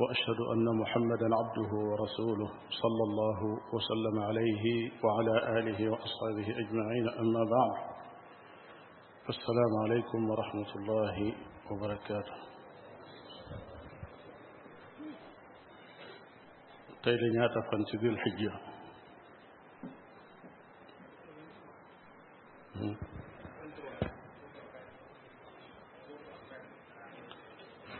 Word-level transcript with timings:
وأشهد 0.00 0.40
أن 0.52 0.64
محمدا 0.78 1.28
عبده 1.40 1.72
ورسوله 1.90 2.48
صلى 2.82 3.02
الله 3.08 3.58
وسلم 3.72 4.22
عليه 4.22 4.90
وعلى 5.04 5.58
آله 5.58 5.90
وأصحابه 5.90 6.60
أجمعين 6.68 7.08
أما 7.08 7.44
بعد 7.50 7.90
السلام 9.28 9.72
عليكم 9.84 10.30
ورحمة 10.30 10.74
الله 10.76 11.34
وبركاته 11.70 12.40
قيل 17.04 17.18
نياتا 17.38 17.60
فانتبه 17.72 18.08
الحجة 18.08 18.60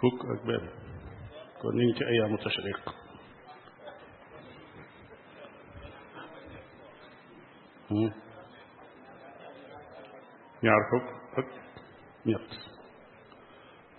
فك 0.03 0.39
أكبر 0.39 0.80
كون 1.61 1.77
نينتي 1.77 2.05
ايام 2.05 2.35
التشريق 2.35 2.95
يعرفك 10.63 11.09
نيت 12.27 12.51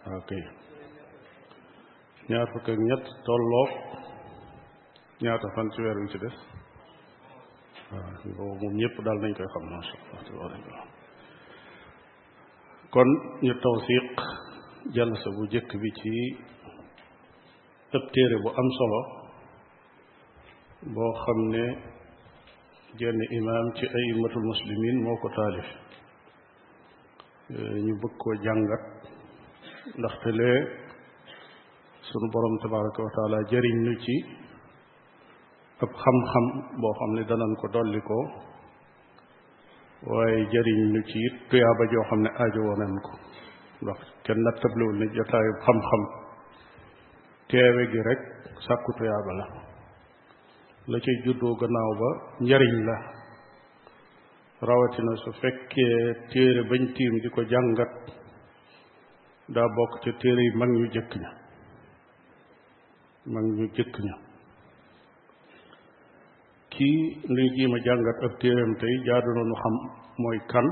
اوكي 0.07 0.43
يعرفك 2.29 2.69
نيت 2.69 3.07
تولوك 3.25 4.01
نياتا 5.21 5.49
فان 5.55 5.69
سي 5.75 5.81
ويرو 5.81 6.07
سي 6.07 6.35
آه، 7.91 8.93
دال 9.03 9.21
نانكاي 9.21 9.45
خام 9.55 9.65
ما 9.75 9.81
شاء 9.81 9.97
الله 10.01 10.19
تبارك 10.29 10.67
الله 10.67 10.85
كون 12.93 13.07
ني 13.43 13.53
توثيق 13.53 14.21
جلسه 14.95 15.27
بو 15.31 15.45
جيك 15.49 15.71
ab 17.97 18.03
téere 18.15 18.35
bu 18.43 18.49
am 18.59 18.67
solo 18.77 18.99
boo 20.95 21.11
xam 21.21 21.39
ne 21.53 21.63
jenn 22.99 23.19
imaam 23.39 23.65
ci 23.77 23.85
ay 23.99 24.07
matul 24.21 24.45
muslimin 24.51 24.97
moo 25.03 25.17
ko 25.23 25.27
taalif 25.37 25.67
eh, 27.55 27.73
ñu 27.85 27.93
bëgg 28.01 28.15
koo 28.21 28.33
jàngat 28.45 28.83
ndaxte 29.99 30.29
lee 30.39 30.59
sunu 32.07 32.27
borom 32.33 32.55
tabaraka 32.61 32.99
wa 33.07 33.11
taala 33.17 33.37
jëriñ 33.51 33.79
ci 34.05 34.15
ab 35.83 35.91
xam-xam 36.03 36.45
boo 36.81 36.93
xam 36.99 37.09
ne 37.15 37.21
danañ 37.29 37.51
ko 37.61 37.65
dolli 37.73 38.01
ko 38.07 38.17
waaye 40.11 40.39
jëriñ 40.53 40.79
nu 40.93 40.99
ci 41.09 41.17
it 41.27 41.35
tuyaaba 41.49 41.83
joo 41.91 42.05
xam 42.09 42.19
ne 42.23 42.29
aajo 42.41 42.61
woon 42.67 42.79
nañ 42.81 42.93
ko 43.05 43.11
ndax 43.83 43.99
kenn 44.23 44.39
nattablewul 44.45 44.95
ne 44.99 45.05
jotaayub 45.15 45.57
xam-xam 45.65 46.03
teewe 47.51 47.83
gi 47.91 47.99
rekk 48.07 48.21
sàkku 48.67 48.91
tuyaaba 48.97 49.31
la 50.91 50.97
ci 50.99 51.03
cay 51.05 51.17
juddoo 51.25 51.53
gannaaw 51.61 51.91
ba 52.01 52.09
njariñ 52.43 52.73
la 52.87 52.97
rawatina 54.67 55.11
su 55.23 55.29
fekkee 55.39 55.95
téere 56.31 56.61
bañ 56.69 56.81
tiim 56.95 57.13
di 57.23 57.29
ko 57.35 57.41
jàngat 57.51 57.93
daa 59.55 59.67
bokk 59.77 59.93
ca 60.03 60.09
téere 60.21 60.41
yi 60.47 60.51
mag 60.59 60.69
ñu 60.77 60.85
jëkk 60.95 61.11
ña 61.21 61.29
mag 63.33 63.45
ñu 63.55 63.65
jëkk 63.77 63.93
ña 64.05 64.15
kii 66.71 67.01
luy 67.35 67.47
jiima 67.55 67.77
jàngat 67.85 68.17
ak 68.25 68.33
téereem 68.41 68.71
tey 68.81 68.95
jaadu 69.07 69.29
na 69.37 69.43
nu 69.49 69.55
xam 69.63 69.75
mooy 70.21 70.39
kan 70.51 70.67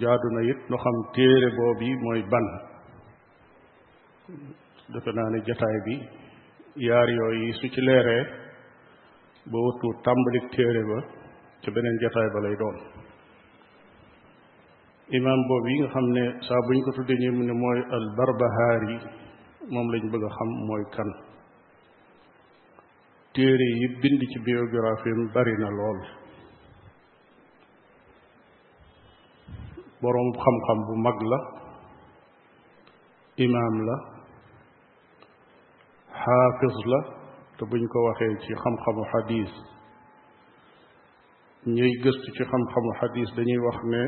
jaadu 0.00 0.26
it 0.52 0.60
nu 0.70 0.76
xam 0.82 0.96
téere 1.14 1.48
boobu 1.56 1.82
yi 1.88 1.94
mooy 2.04 2.22
ban 2.32 2.46
defenaa 4.92 5.30
ne 5.30 5.38
jataay 5.46 5.78
bi 5.84 5.94
yaar 6.86 7.08
yooyu 7.10 7.52
su 7.60 7.68
ci 7.74 7.80
leeree 7.86 8.22
ba 9.50 9.58
wattu 9.66 9.86
tàmbali 10.04 10.40
téere 10.56 10.82
ba 10.90 10.98
ca 11.62 11.70
beneen 11.74 11.98
jataay 12.02 12.28
ba 12.34 12.40
lay 12.44 12.56
doon 12.62 12.76
imaam 15.18 15.40
boobu 15.48 15.68
yi 15.72 15.78
nga 15.80 15.88
xam 15.94 16.06
ne 16.16 16.24
saa 16.46 16.60
buñ 16.68 16.80
ko 16.84 16.90
tuddee 16.96 17.20
ñu 17.32 17.42
ne 17.48 17.52
mooy 17.62 17.80
al 17.96 18.06
barbahaari 18.18 18.94
moom 19.72 19.88
lañ 19.92 20.02
bëgg 20.12 20.24
a 20.28 20.34
xam 20.36 20.48
mooy 20.68 20.84
kan 20.94 21.10
téere 23.34 23.66
yi 23.80 23.86
bind 24.02 24.20
ci 24.32 24.38
biographie 24.48 25.12
bari 25.34 25.54
na 25.62 25.68
lool 25.78 26.00
boroom 30.00 30.30
xam-xam 30.42 30.78
bu 30.86 30.92
mag 31.06 31.18
la 31.30 31.38
imaam 33.44 33.76
la 33.88 34.13
xaafis 36.24 36.76
la 36.92 36.98
te 37.58 37.64
bu 37.64 37.70
buñ 37.72 37.84
ko 37.92 37.98
waxee 38.06 38.36
ci 38.44 38.52
xam-xamu 38.62 39.04
xadis 39.12 39.50
ñuy 41.66 41.92
gëstu 42.04 42.32
ci 42.36 42.42
xam-xamu 42.50 42.90
xadis 43.00 43.28
dañuy 43.36 43.58
wax 43.66 43.78
ne 43.92 44.02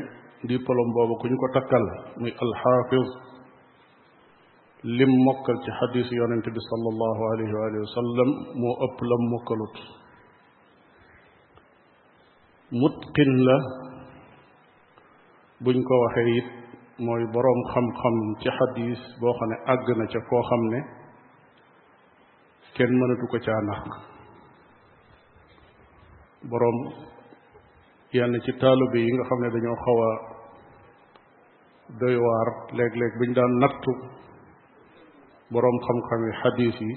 diplôme 0.51 0.91
boobu 0.97 1.15
ñu 1.29 1.35
ko 1.43 1.47
takkal 1.57 1.83
muy 2.17 2.31
alxaafis 2.43 3.09
lim 4.83 5.11
mokkal 5.27 5.57
ci 5.65 5.71
xadis 5.79 6.07
yonente 6.11 6.49
bi 6.55 6.59
sallallahu 6.71 7.23
alayhi 7.31 7.53
wa 7.53 7.67
moo 8.61 8.75
ëpp 8.87 8.97
lam 9.09 9.21
mokkalut 9.33 9.75
mutqin 12.79 13.31
la 13.45 13.57
buñ 15.63 15.77
ko 15.89 15.93
waxee 16.05 16.37
it 16.39 16.47
mooy 16.99 17.23
boroom 17.33 17.61
xam-xam 17.73 18.15
ci 18.41 18.49
xadis 18.59 18.99
boo 19.21 19.33
xam 19.39 19.49
ne 19.49 19.55
àgg 19.73 19.87
na 19.97 20.05
ca 20.11 20.19
koo 20.29 20.43
xam 20.49 20.63
ne 20.73 20.96
kenn 22.77 22.93
mënatu 23.01 23.27
ko 23.33 23.39
caa 23.45 23.61
nax 23.67 23.79
boroom 26.51 26.79
yenn 28.15 28.35
ci 28.45 28.53
taalibe 28.61 28.99
yi 29.05 29.11
nga 29.15 29.25
xam 29.29 29.39
ne 29.43 29.49
dañoo 29.55 29.77
xaw 29.85 29.99
doywaar 29.99 30.29
doy 31.99 32.15
waar 32.25 32.49
léeg 32.77 33.33
daan 33.37 33.53
nattu 33.63 33.93
boroom 35.51 35.77
xam-xami 35.87 36.29
xadiis 36.41 36.77
yi 36.87 36.93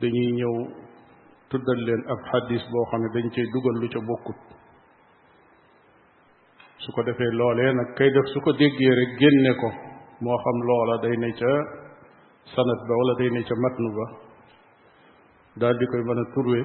dañuy 0.00 0.30
ñëw 0.38 0.56
tuddal 1.50 1.80
leen 1.88 2.02
ab 2.12 2.20
xadiis 2.32 2.64
boo 2.72 2.84
xam 2.90 3.00
ne 3.02 3.08
dañ 3.14 3.26
cey 3.34 3.46
dugal 3.52 3.76
lu 3.80 3.88
ca 3.94 4.00
bokkut 4.10 4.38
su 6.82 6.88
ko 6.94 7.00
defee 7.08 7.30
loolee 7.40 7.70
nag 7.78 7.88
kay 7.98 8.08
def 8.14 8.26
su 8.32 8.38
ko 8.44 8.50
déggee 8.60 8.94
rek 9.00 9.12
génne 9.20 9.52
ko 9.60 9.68
moo 10.22 10.38
xam 10.44 10.56
loola 10.68 10.94
day 11.02 11.16
ne 11.22 11.30
ca 11.40 11.52
sanat 12.54 12.78
ba 12.86 12.92
wala 12.94 13.12
day 13.20 13.28
ne 13.30 13.40
ca 13.44 13.54
matnu 13.56 13.88
ba 13.96 14.04
daal 15.60 15.76
di 15.78 15.84
koy 15.90 16.02
mën 16.06 16.18
a 16.22 16.24
turwe 16.34 16.60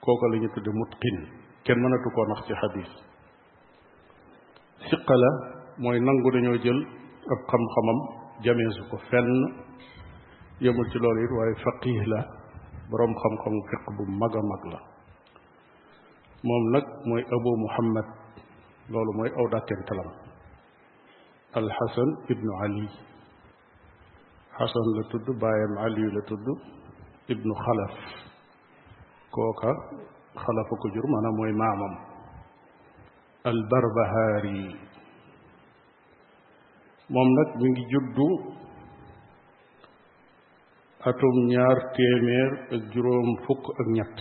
kooka 0.00 0.26
la 0.30 0.36
ñu 0.40 0.48
tudde 0.54 0.70
mutqin 0.80 1.16
kenn 1.64 1.78
mënatu 1.80 2.08
koo 2.14 2.26
nax 2.28 2.40
ci 2.46 2.52
xadis 2.60 2.90
siqa 4.88 5.14
la 5.22 5.30
mooy 5.82 5.98
nangu 6.00 6.28
dañoo 6.34 6.56
jël 6.64 6.80
ab 7.32 7.40
xam-xamam 7.50 7.98
jameesu 8.44 8.82
ko 8.90 8.96
fenn 9.08 9.32
yëmul 10.64 10.86
ci 10.90 10.96
loolu 11.02 11.20
it 11.24 11.30
waaye 11.38 11.54
faqih 11.64 12.00
la 12.12 12.20
boroom 12.90 13.12
xam-xamu 13.20 13.60
fiq 13.68 13.82
bu 13.96 14.02
mag 14.20 14.34
mag 14.50 14.62
la 14.72 14.78
moom 16.46 16.64
nag 16.72 16.84
mooy 17.08 17.22
abu 17.34 17.50
muhammad 17.64 18.06
loolu 18.92 19.12
mooy 19.18 19.30
aw 19.38 19.44
dàkkentelam 19.52 20.10
alxasan 21.58 22.10
ibnu 22.32 22.52
ali 22.64 22.86
xasan 24.56 24.86
la 24.96 25.02
tudd 25.12 25.26
baayam 25.42 25.74
aliyu 25.86 26.10
la 26.16 26.22
tudd 26.28 26.46
ibnu 27.34 27.54
xalaf 27.64 27.96
kooka 29.36 29.70
xalafa 30.44 30.74
ko 30.80 30.86
jur 30.94 31.06
maanaam 31.14 31.34
mooy 31.40 31.52
maamam 31.62 31.94
al 33.50 33.58
barbahaari 33.72 34.60
moom 37.14 37.28
nag 37.38 37.48
mi 37.60 37.66
ngi 37.74 37.84
juddu 37.92 38.28
atum 41.10 41.36
ñaar 41.52 41.76
téeméer 41.96 42.50
ak 42.74 42.82
juróom 42.94 43.28
fukk 43.46 43.64
ak 43.80 43.86
ñett 43.96 44.16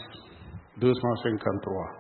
deux 0.82 0.96
cent 1.02 1.18
cinquante 1.24 1.62
trois 1.64 1.92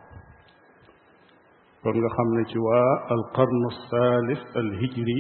kon 1.84 1.96
nga 2.02 2.10
xam 2.16 2.28
ne 2.36 2.44
ci 2.52 2.58
waa 2.68 2.92
al 3.16 3.24
qarnu 3.36 3.70
thalith 3.90 4.46
al 4.60 4.70
hijri 4.82 5.20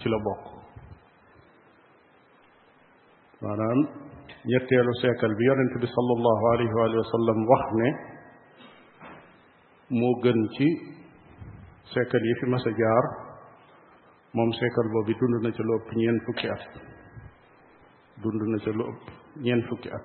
ci 0.00 0.08
la 0.12 0.18
bokk 0.28 0.43
maanaam 3.44 3.80
ñetteelu 4.52 4.92
siècle 5.00 5.28
bi 5.38 5.44
yonent 5.48 5.74
bi 5.82 5.88
sallallahu 5.96 6.44
alayhi 6.52 6.74
wa 6.80 7.06
sallam 7.14 7.38
wax 7.52 7.64
ne 7.80 7.88
moo 10.00 10.14
gën 10.24 10.38
ci 10.56 10.66
siècle 11.92 12.20
yi 12.28 12.34
fi 12.40 12.46
mas 12.54 12.66
jaar 12.82 13.04
moom 14.36 14.50
siècle 14.60 14.86
boobu 14.94 15.14
dund 15.22 15.36
na 15.42 15.48
ci 15.56 15.62
lu 15.62 15.72
ëpp 15.78 15.88
ñeent 16.00 16.20
fukki 16.26 16.48
at 16.54 16.64
dund 18.20 18.40
na 18.52 18.58
ci 18.64 18.70
at 19.96 20.04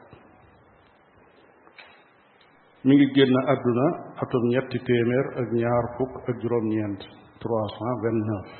mi 2.86 2.94
ngi 2.96 3.08
génn 3.16 3.34
àdduna 3.54 3.88
atum 4.24 4.44
ñetti 4.54 4.78
téeméer 4.88 5.26
ak 5.42 5.48
ñaar 5.62 5.86
fukk 5.98 6.14
ak 6.30 6.36
juróom-ñeent 6.42 7.02
trois 7.42 7.68
cent 7.80 7.96
vingt 8.04 8.22
neuf 8.28 8.58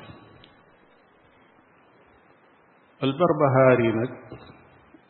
al 3.02 3.12
barbahaari 3.20 3.90
nag 3.98 4.10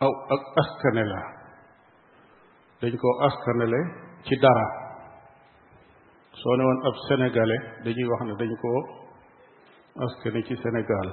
aw 0.06 0.12
ak 0.34 0.42
askane 0.62 1.04
la 1.12 1.20
dañ 2.80 2.94
koo 3.02 3.14
askanele 3.28 3.80
ci 4.24 4.34
dara 4.42 4.66
soo 6.40 6.54
ne 6.56 6.64
woon 6.68 6.80
ab 6.88 6.94
sénégalais 7.08 7.62
dañuy 7.84 8.06
wax 8.10 8.20
ne 8.26 8.32
dañ 8.40 8.52
koo 8.62 8.80
askane 10.06 10.40
ci 10.46 10.54
Sénégal 10.62 11.08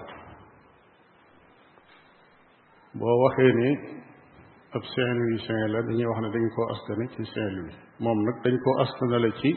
boo 2.97 3.15
waxee 3.23 3.53
ni 3.59 3.69
ab 4.75 4.83
Saint-Louisien 4.93 5.59
la 5.73 5.79
dañuy 5.87 6.05
wax 6.09 6.19
ne 6.23 6.29
dañ 6.35 6.45
koo 6.55 6.65
askane 6.73 7.05
ci 7.13 7.23
Saint-Louis 7.33 7.75
moom 8.03 8.17
nag 8.25 8.35
dañ 8.43 8.55
koo 8.63 8.75
askanele 8.83 9.29
ci 9.41 9.51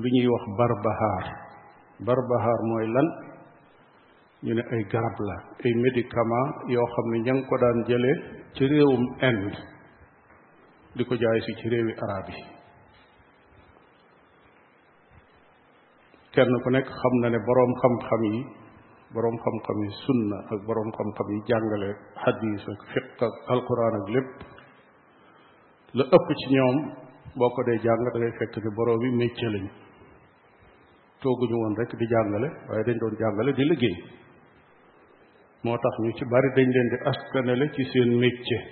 lu 0.00 0.08
ñuy 0.16 0.26
wax 0.34 0.44
barbahaar 0.58 1.24
barbahaar 2.06 2.60
mooy 2.68 2.86
lan 2.94 3.08
ñu 4.44 4.52
ne 4.54 4.62
ay 4.72 4.84
garab 4.92 5.16
la 5.28 5.36
ay 5.64 5.72
médicament 5.84 6.48
yoo 6.72 6.86
xam 6.94 7.06
ne 7.12 7.18
ña 7.24 7.32
ngi 7.32 7.44
ko 7.48 7.56
daan 7.62 7.78
jële 7.88 8.10
ci 8.54 8.64
réewum 8.68 9.04
Inde 9.28 9.56
di 10.96 11.04
ko 11.08 11.14
jaay 11.16 11.40
si 11.46 11.52
ci 11.60 11.66
réewi 11.72 11.92
arab 12.06 12.26
yi 12.28 12.42
kenn 16.34 16.52
ku 16.62 16.68
nekk 16.74 16.88
xam 17.00 17.14
na 17.22 17.28
ne 17.32 17.38
boroom 17.46 17.72
xam-xam 17.82 18.22
yi 18.32 18.36
boroom 19.14 19.36
xam-xam 19.44 19.78
yi 19.84 19.90
sunna 20.04 20.38
ak 20.52 20.58
boroom 20.68 20.90
xam-xam 20.98 21.28
yi 21.34 21.40
jàngale 21.48 21.88
xadis 22.22 22.62
ak 22.74 22.80
fiq 22.92 23.08
ak 23.28 23.34
alquran 23.52 23.94
ak 24.02 24.06
lépp 24.14 24.30
la 25.96 26.04
ëpp 26.16 26.26
ci 26.40 26.46
ñoom 26.54 26.76
boo 27.38 27.50
ko 27.54 27.60
dee 27.66 27.78
jàng 27.84 28.00
da 28.04 28.10
ngay 28.18 28.32
fekk 28.38 28.54
ne 28.64 28.70
boroom 28.76 29.00
yi 29.04 29.10
métier 29.20 29.50
lañu 29.54 29.70
tooguñu 31.22 31.56
woon 31.62 31.74
rek 31.80 31.90
di 32.00 32.06
jàngale 32.12 32.48
waaye 32.68 32.82
dañ 32.86 32.96
doon 33.00 33.14
jàngale 33.22 33.52
di 33.58 33.64
liggéey 33.72 33.98
moo 35.64 35.78
tax 35.78 35.94
ñu 36.04 36.10
ci 36.12 36.24
bari 36.30 36.48
dañ 36.56 36.66
leen 36.74 36.88
di 36.92 36.96
askanale 37.10 37.66
ci 37.72 37.82
seen 37.90 38.10
métier 38.20 38.62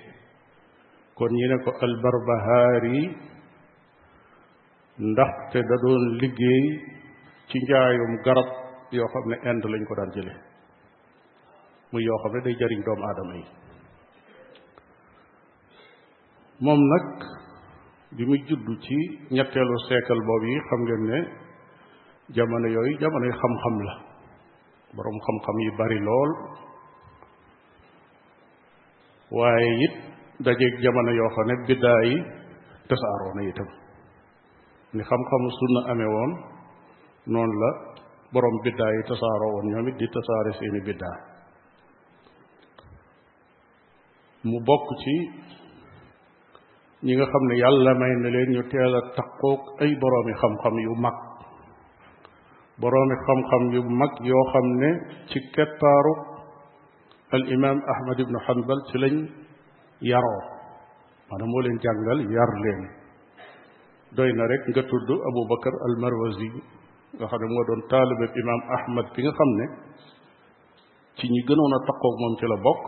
kon 1.17 1.31
ñi 1.33 1.47
ne 1.49 1.56
ko 1.65 1.71
albarbahaari 1.85 2.99
ndaxte 5.09 5.59
da 5.69 5.77
doon 5.85 6.03
liggéey 6.21 6.65
ci 7.49 7.59
njaayum 7.65 8.12
garab 8.25 8.49
yoo 8.93 9.09
xam 9.12 9.25
ne 9.31 9.37
Inde 9.50 9.67
lañ 9.73 9.83
ko 9.89 9.94
daan 9.99 10.11
jële 10.15 10.35
muy 11.93 12.03
yoo 12.06 12.19
xam 12.23 12.33
ne 12.37 12.41
day 12.44 12.56
jariñ 12.61 12.81
doomu 12.87 13.05
aadama 13.09 13.35
yi 13.39 13.44
moom 16.65 16.81
nag 16.91 17.06
bi 18.17 18.23
muy 18.29 18.39
juddu 18.49 18.73
ci 18.85 18.97
ñetteelu 19.37 19.77
sekal 19.89 20.21
boob 20.27 20.43
yi 20.50 20.59
xam 20.69 20.81
ngeen 20.87 21.03
ne 21.11 21.19
jamono 22.37 22.69
yooyu 22.75 22.99
jamonoy 23.00 23.33
xam-xam 23.41 23.77
la 23.87 23.94
boroom 24.94 25.19
xam-xam 25.25 25.56
yi 25.65 25.71
bari 25.79 25.99
lool 26.09 26.33
waaye 29.37 29.70
it 29.87 29.94
dajeeg 30.46 30.75
jamono 30.84 31.11
yoo 31.19 31.31
xam 31.37 31.46
ne 31.50 31.55
biddaa 31.69 32.00
yi 32.06 32.17
tasaaroo 32.88 33.32
na 33.34 33.43
ni 34.94 35.02
xam-xamu 35.11 35.49
sunna 35.58 35.81
amee 35.90 36.11
woon 36.14 36.32
noonu 37.32 37.55
la 37.62 37.69
boroom 38.32 38.56
biddaa 38.64 38.90
yi 38.96 39.02
tasaaroo 39.11 39.50
woon 39.55 39.67
ñoom 39.73 39.88
di 40.00 40.06
tasaare 40.17 40.52
seeni 40.58 40.81
biddaa 40.87 41.17
mu 44.49 44.56
bokk 44.69 44.87
ci 45.02 45.14
ñi 47.05 47.12
nga 47.17 47.26
xam 47.32 47.44
ne 47.49 47.55
yàlla 47.62 47.90
may 48.00 48.12
na 48.17 48.29
leen 48.34 48.50
ñu 48.55 48.62
teel 48.70 48.94
takkook 49.17 49.62
ay 49.82 49.90
boroomi 50.00 50.32
xam-xam 50.40 50.76
yu 50.84 50.93
mag 51.05 51.17
boroomi 52.81 53.17
xam-xam 53.26 53.62
yu 53.75 53.82
mag 54.00 54.12
yoo 54.31 54.44
xam 54.52 54.67
ne 54.81 54.90
ci 55.31 55.38
keppaaru 55.55 56.14
الإمام 57.34 57.79
أحمد 57.90 58.17
بن 58.29 58.38
حنبل 58.46 58.79
ci 58.93 58.96
lañ 59.02 59.14
yaroo 60.12 60.40
maanaam 61.31 61.50
moo 61.52 61.62
leen 61.64 61.79
jàngal 61.84 62.20
yar 62.37 62.50
leen 62.64 62.81
doy 64.17 64.31
na 64.32 64.44
rek 64.50 64.62
nga 64.70 64.82
tudd 64.90 65.08
Aboubacar 65.29 65.75
al 65.87 65.94
Marwazi 66.02 66.49
nga 67.19 67.26
xam 67.31 67.40
ne 67.40 67.46
moo 67.55 67.64
doon 67.69 67.81
taalibe 67.93 68.26
imam 68.43 68.61
Ahmad 68.76 69.06
bi 69.14 69.20
nga 69.25 69.32
xam 69.38 69.50
ne 69.58 69.67
ci 71.17 71.25
ñi 71.32 71.40
gënoon 71.49 71.75
a 71.76 71.79
taqoog 71.88 72.14
moom 72.23 72.34
ci 72.38 72.46
la 72.52 72.56
bokk 72.67 72.82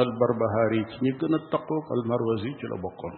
al 0.00 0.10
Barbahari 0.20 0.80
ci 0.90 0.98
ñi 1.04 1.12
gën 1.18 1.34
a 1.38 1.40
taqoog 1.52 1.84
al 1.94 2.02
Marwazi 2.10 2.50
ci 2.58 2.66
la 2.72 2.76
bokkoon 2.84 3.14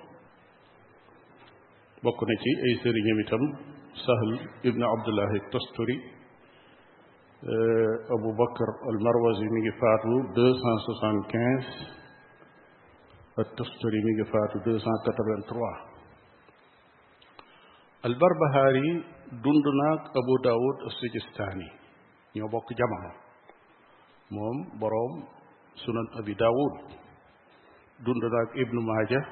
bokk 2.04 2.19
na 2.28 2.34
ci 2.43 2.50
ay 2.66 2.75
sëriñam 2.82 3.19
itam 3.25 3.44
Sahl 4.04 4.31
ibn 4.69 4.82
Abdullah 4.94 5.31
Tasturi 5.52 5.96
آه، 7.46 7.94
أبو 8.10 8.31
بكر 8.38 8.64
المروزي 8.90 9.46
ميجي 9.54 9.72
فاتو 9.81 10.14
275 10.20 11.64
التستري 13.38 13.98
ميجي 14.06 14.25
فاتو 14.32 14.56
283 14.58 15.81
البربهاري 18.06 18.88
دندناك 19.44 20.02
أبو 20.20 20.34
داود 20.48 20.76
السجستاني 20.90 21.70
يوبك 22.34 22.69
جمعه 22.81 23.12
موم 24.34 24.56
بروم 24.82 25.12
سنن 25.84 26.06
أبي 26.20 26.34
داود 26.34 26.75
دندناك 28.06 28.48
ابن 28.64 28.76
ماجة 28.90 29.22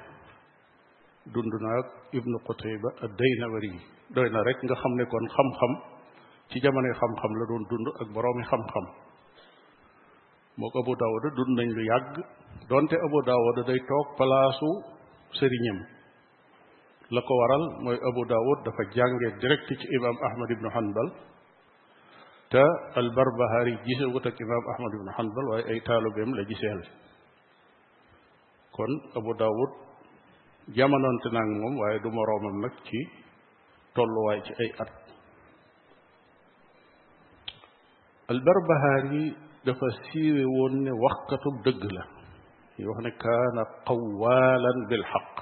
دندناك 1.35 1.87
ابن 2.19 2.33
قتيبة 2.49 2.91
الدينوري 3.07 3.75
دينا 4.15 4.41
رك 4.47 4.59
نخم 4.65 4.93
نكون 5.01 5.25
خم 5.37 5.51
خم, 5.59 5.75
خم 5.75 5.75
ci 6.53 6.61
jamonoy 6.61 6.93
xam-xam 7.01 7.33
la 7.39 7.45
doon 7.49 7.65
dund 7.71 7.87
ak 8.03 8.09
boroomi 8.15 8.45
xam-xam 8.51 8.85
mook 10.59 10.75
Abu 10.83 10.93
Daawuda 11.01 11.29
dund 11.37 11.53
nañ 11.59 11.69
lu 11.77 11.83
yàgg 11.91 12.17
donte 12.69 12.97
Abu 13.07 13.19
Daawuda 13.29 13.63
day 13.69 13.81
toog 13.89 14.09
palaasu 14.19 14.69
sëriñam 15.39 15.79
la 17.15 17.21
ko 17.27 17.33
waral 17.41 17.65
mooy 17.85 17.97
Abu 18.11 18.23
Daawud 18.33 18.59
dafa 18.65 18.83
jànge 18.97 19.29
direkt 19.43 19.69
ci 19.81 19.87
imaam 19.97 20.17
Ahmad 20.27 20.49
ibnu 20.51 20.69
Hanbal 20.75 21.09
te 22.53 22.63
al-Barbahari 23.01 23.75
gise 23.87 24.05
wut 24.13 24.25
ak 24.29 24.37
imaam 24.45 24.65
Ahmad 24.75 24.93
ibnu 24.97 25.11
Hanbal 25.17 25.45
waaye 25.51 25.65
ay 25.71 25.81
taalibeem 25.87 26.31
la 26.37 26.43
giseel 26.49 26.81
kon 28.77 28.93
Abu 29.19 29.31
Daawud 29.43 29.73
jamononte 30.77 31.29
naag 31.35 31.51
moom 31.61 31.75
waaye 31.81 31.99
du 32.05 32.11
moroomam 32.17 32.57
nag 32.63 32.75
ci 32.87 33.01
tolluwaay 33.95 34.41
ci 34.47 34.53
ay 34.63 34.71
at 34.83 34.93
البربهاري 38.31 39.37
دفا 39.67 39.89
سيوي 40.13 40.45
ون 40.45 40.87
وقت 41.05 41.33
الدقلة 41.53 42.03
يوهن 42.79 43.09
كان 43.25 43.57
قوالا 43.87 44.73
بالحق 44.89 45.35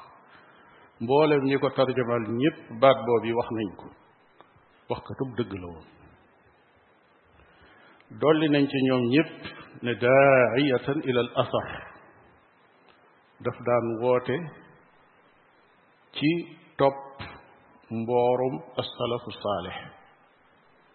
مبولم 1.01 1.45
نيكو 1.45 1.69
ترجمة 1.69 2.17
نيب 2.19 2.57
باب 2.81 2.97
بوبي 3.07 3.33
وخنينكو 3.33 3.87
وقت 4.91 5.19
الدقلة 5.27 5.67
ون 5.69 5.85
دولي 8.21 8.49
ننجي 8.49 8.79
نيوم 8.85 9.01
نيب 9.13 9.27
نداعية 9.83 10.87
إلى 11.09 11.21
الأصح 11.21 11.71
دفدان 13.45 13.83
ووتي 14.03 14.39
تي 16.17 16.31
توب 16.79 16.93
مبورم 17.99 18.55
السلف 18.83 19.23
الصالح 19.35 19.77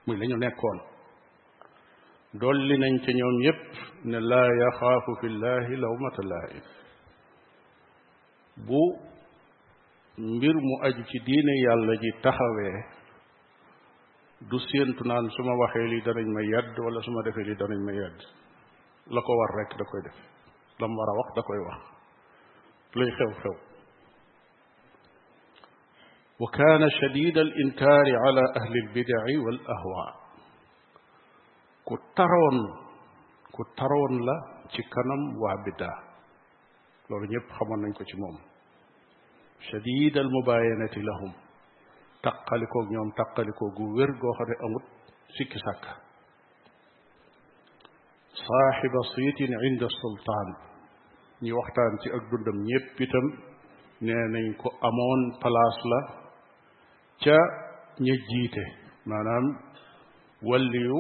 من 0.08 0.16
لن 0.20 0.40
نكون 0.46 0.80
dolli 2.42 2.78
nañ 2.78 2.98
ci 3.06 3.14
ñoom 3.14 3.38
yépp 3.42 3.72
ne 4.10 4.20
laa 4.20 4.50
yaxaafu 4.62 5.12
fillahi 5.22 5.74
lawmata 5.84 6.22
laa'im 6.32 6.64
bu 8.68 8.82
mbir 10.36 10.56
mu 10.68 10.74
aju 10.88 11.02
ci 11.10 11.18
diine 11.28 11.54
yàlla 11.66 11.94
ji 12.02 12.12
taxawee 12.24 12.80
du 14.50 14.58
séentu 14.68 15.04
naan 15.10 15.26
su 15.36 15.42
ma 15.48 15.54
waxee 15.62 15.88
li 15.94 16.00
danañ 16.08 16.28
ma 16.38 16.42
yedd 16.54 16.76
wala 16.86 17.00
su 17.06 17.12
ma 17.16 17.22
defee 17.28 17.46
li 17.50 17.56
danañ 17.62 17.82
ma 17.88 17.92
yedd 18.02 18.20
la 19.14 19.22
ko 19.26 19.32
war 19.40 19.52
rek 19.60 19.72
da 19.80 19.86
koy 19.90 20.02
def 20.06 20.18
lam 20.82 20.92
war 20.98 21.10
a 21.12 21.14
wax 21.20 21.30
da 21.38 21.42
koy 21.48 21.60
wax 21.68 21.82
luy 22.98 23.10
xew 23.18 23.32
xew 23.42 23.52
wa 23.58 23.66
وكان 26.42 26.90
شديد 26.90 27.38
الإنكار 27.38 28.06
على 28.26 28.44
أهل 28.58 28.74
wal 28.94 29.30
والأهواء 29.46 30.27
ku 31.88 33.64
taroon 33.78 34.16
la 34.28 34.36
ci 34.72 34.82
kanam 34.94 35.22
waa 35.42 35.56
biddaa 35.66 35.98
loolu 37.10 37.26
ñëpp 37.32 37.48
xamoon 37.56 37.82
nañ 37.82 37.92
ko 37.98 38.04
ci 38.10 38.16
moom 38.22 38.38
shadid 39.68 40.14
al 40.18 40.30
mubayanati 40.36 41.00
lahum 41.10 41.32
taqalikoog 42.24 42.88
ñoom 42.94 43.10
taqalikoo 43.20 43.70
gu 43.78 43.86
wér 43.98 44.12
goo 44.20 44.34
xam 44.38 44.48
ne 44.50 44.56
amut 44.66 44.86
sikki 45.38 45.58
sàkk 45.66 45.84
saaxiba 48.44 49.00
siitin 49.14 49.52
inda 49.68 49.88
sultaan 50.00 50.50
ñi 51.44 51.50
waxtaan 51.58 51.94
ci 52.04 52.08
ak 52.16 52.24
dundam 52.32 52.58
ñëpp 52.70 52.98
nee 54.06 54.24
nañ 54.36 54.48
ko 54.62 54.68
amoon 54.88 55.22
palaas 55.42 55.78
la 55.92 56.00
ca 57.24 57.38
ña 58.06 58.16
jiite 58.30 58.64
maanaam 59.10 59.46
walliyu 60.50 61.00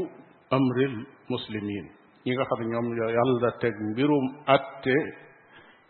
amril 0.51 0.95
muslimin 1.29 1.85
ñi 2.25 2.33
nga 2.35 2.45
xam 2.49 2.59
ne 2.59 2.71
ñoom 2.71 2.87
yàlla 2.97 3.49
teg 3.61 3.73
mbirum 3.91 4.25
atte 4.45 4.93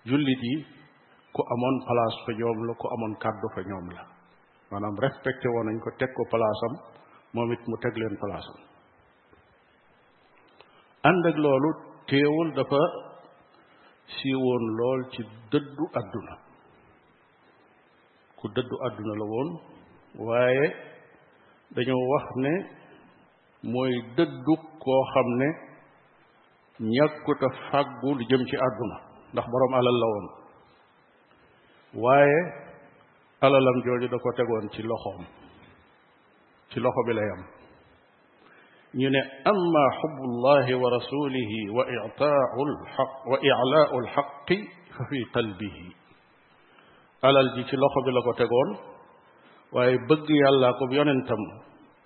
jullit 0.06 0.42
yi 0.50 0.56
ku 1.34 1.42
amoon 1.54 1.78
place 1.88 2.18
fa 2.26 2.32
ñoom 2.40 2.60
la 2.68 2.74
ku 2.74 2.86
amoon 2.94 3.14
kàddu 3.22 3.48
fa 3.56 3.62
ñoom 3.62 3.86
la 3.96 4.04
maanaam 4.72 4.96
respecté 5.06 5.48
woon 5.50 5.66
nañ 5.68 5.78
ko 5.84 5.90
teg 6.00 6.10
ko 6.16 6.24
palaasam 6.32 6.74
moom 7.34 7.52
it 7.54 7.62
mu 7.70 7.76
teg 7.84 7.94
leen 7.98 8.16
place 8.22 8.54
am 11.08 11.16
loolu 11.44 11.70
teewul 12.10 12.50
dafa 12.58 12.82
siiwoon 14.16 14.64
lool 14.78 15.02
ci 15.14 15.22
dëddu 15.52 15.86
àdduna 16.00 16.36
ku 18.38 18.46
dëddu 18.56 18.76
àdduna 18.86 19.14
la 19.22 19.26
woon 19.32 19.50
waaye 20.28 20.68
dañoo 21.76 22.04
wax 22.12 22.26
ne 22.44 22.54
mooy 23.64 23.94
dëddu 24.18 24.54
koo 24.84 25.02
xam 25.14 25.28
ne 25.40 25.48
ñàkkut 26.80 27.42
a 27.48 27.50
fàggu 27.72 28.10
lu 28.18 28.24
jëm 28.30 28.44
ci 28.50 28.56
àdduna 28.66 28.98
ndax 29.34 29.46
borom 29.52 29.74
alal 29.78 29.98
la 30.02 30.08
woon 30.14 30.28
waaye 32.04 32.40
alalam 33.46 33.78
jooju 33.86 34.08
da 34.12 34.18
ko 34.24 34.30
tegoon 34.38 34.66
ci 34.74 34.82
loxoom 34.90 35.26
ci 36.72 36.78
loxo 36.80 37.02
bi 37.08 37.14
lay 37.18 37.30
am 37.36 37.42
ñu 39.00 39.10
ne 39.10 39.20
amma 39.52 39.84
xubbullahi 40.00 40.74
wa 40.82 40.88
rasulihi 40.98 41.60
wa 41.76 41.84
i'taa'u 41.98 42.60
alhaq 42.70 43.12
wa 43.30 43.38
i'laa'u 43.50 43.96
alhaqi 44.04 44.58
fa 44.96 45.04
fi 45.10 45.20
qalbihi 45.36 45.86
alal 47.28 47.50
ji 47.56 47.62
ci 47.70 47.76
loxo 47.82 48.00
bi 48.06 48.12
la 48.16 48.22
ko 48.26 48.32
tegoon 48.40 48.70
waaye 49.74 49.96
bëgg 50.08 50.28
yàlla 50.42 50.68
ko 50.78 50.84
yonentam 50.98 51.44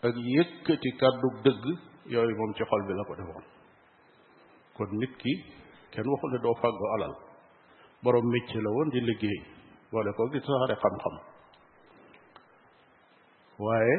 ak 0.01 0.15
yëkkati 0.17 0.89
kàddu 0.97 1.27
dëgg 1.45 1.65
yooyu 2.09 2.35
moom 2.37 2.51
ci 2.57 2.63
xol 2.69 2.81
bi 2.89 2.93
la 2.97 3.03
ko 3.07 3.13
defoon 3.15 3.45
kon 4.75 4.89
nit 4.99 5.13
ki 5.21 5.33
kenn 5.93 6.09
waxu 6.09 6.27
ne 6.31 6.37
doo 6.41 6.55
fàggu 6.61 6.85
alal 6.95 7.13
borom 8.03 8.25
métier 8.31 8.61
la 8.63 8.69
woon 8.69 8.89
di 8.89 8.99
liggéey 9.01 9.39
boole 9.91 10.11
ko 10.17 10.21
gi 10.33 10.39
saxare 10.45 10.75
xam-xam 10.81 11.15
waaye 13.63 13.95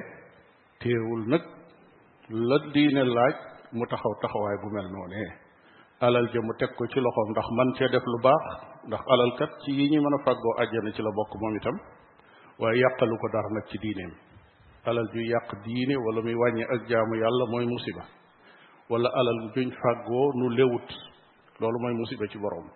téewul 0.80 1.22
nag 1.30 1.42
la 2.50 2.56
diine 2.74 3.02
laaj 3.06 3.34
mu 3.76 3.84
taxaw 3.86 4.14
taxawaay 4.22 4.56
bu 4.62 4.68
mel 4.74 4.88
noonee 4.94 5.30
alal 6.02 6.26
ja 6.32 6.40
mu 6.42 6.52
teg 6.58 6.70
ko 6.78 6.82
ci 6.90 6.98
loxoom 7.00 7.28
ndax 7.30 7.46
man 7.56 7.70
cee 7.76 7.88
def 7.94 8.04
lu 8.12 8.18
baax 8.26 8.44
ndax 8.88 9.02
alal 9.12 9.30
ci 9.62 9.70
yi 9.78 9.90
ñuy 9.90 10.02
mën 10.04 10.14
a 10.16 10.18
fàggoo 10.24 10.54
àjjana 10.62 10.90
ci 10.96 11.02
la 11.02 11.10
bokk 11.16 11.32
moom 11.42 11.56
itam 11.58 11.76
waaye 12.60 12.78
yàqalu 12.82 13.16
ko 13.22 13.26
dara 13.34 13.48
nag 13.54 13.66
ci 13.70 13.78
diineem 13.82 14.14
alal 14.90 15.06
ju 15.14 15.22
yàq 15.26 15.48
diine 15.64 15.94
wala 15.96 16.20
muy 16.22 16.34
wàññi 16.34 16.64
ak 16.74 16.80
jaamu 16.90 17.14
yàlla 17.14 17.44
mooy 17.50 17.66
musiba 17.66 18.02
wala 18.90 19.08
alal 19.20 19.38
juñ 19.54 19.70
fàggoo 19.82 20.26
nu 20.38 20.46
lewut 20.58 20.88
loolu 21.60 21.78
mooy 21.82 21.94
musiba 21.94 22.26
ci 22.26 22.38
boroom 22.42 22.66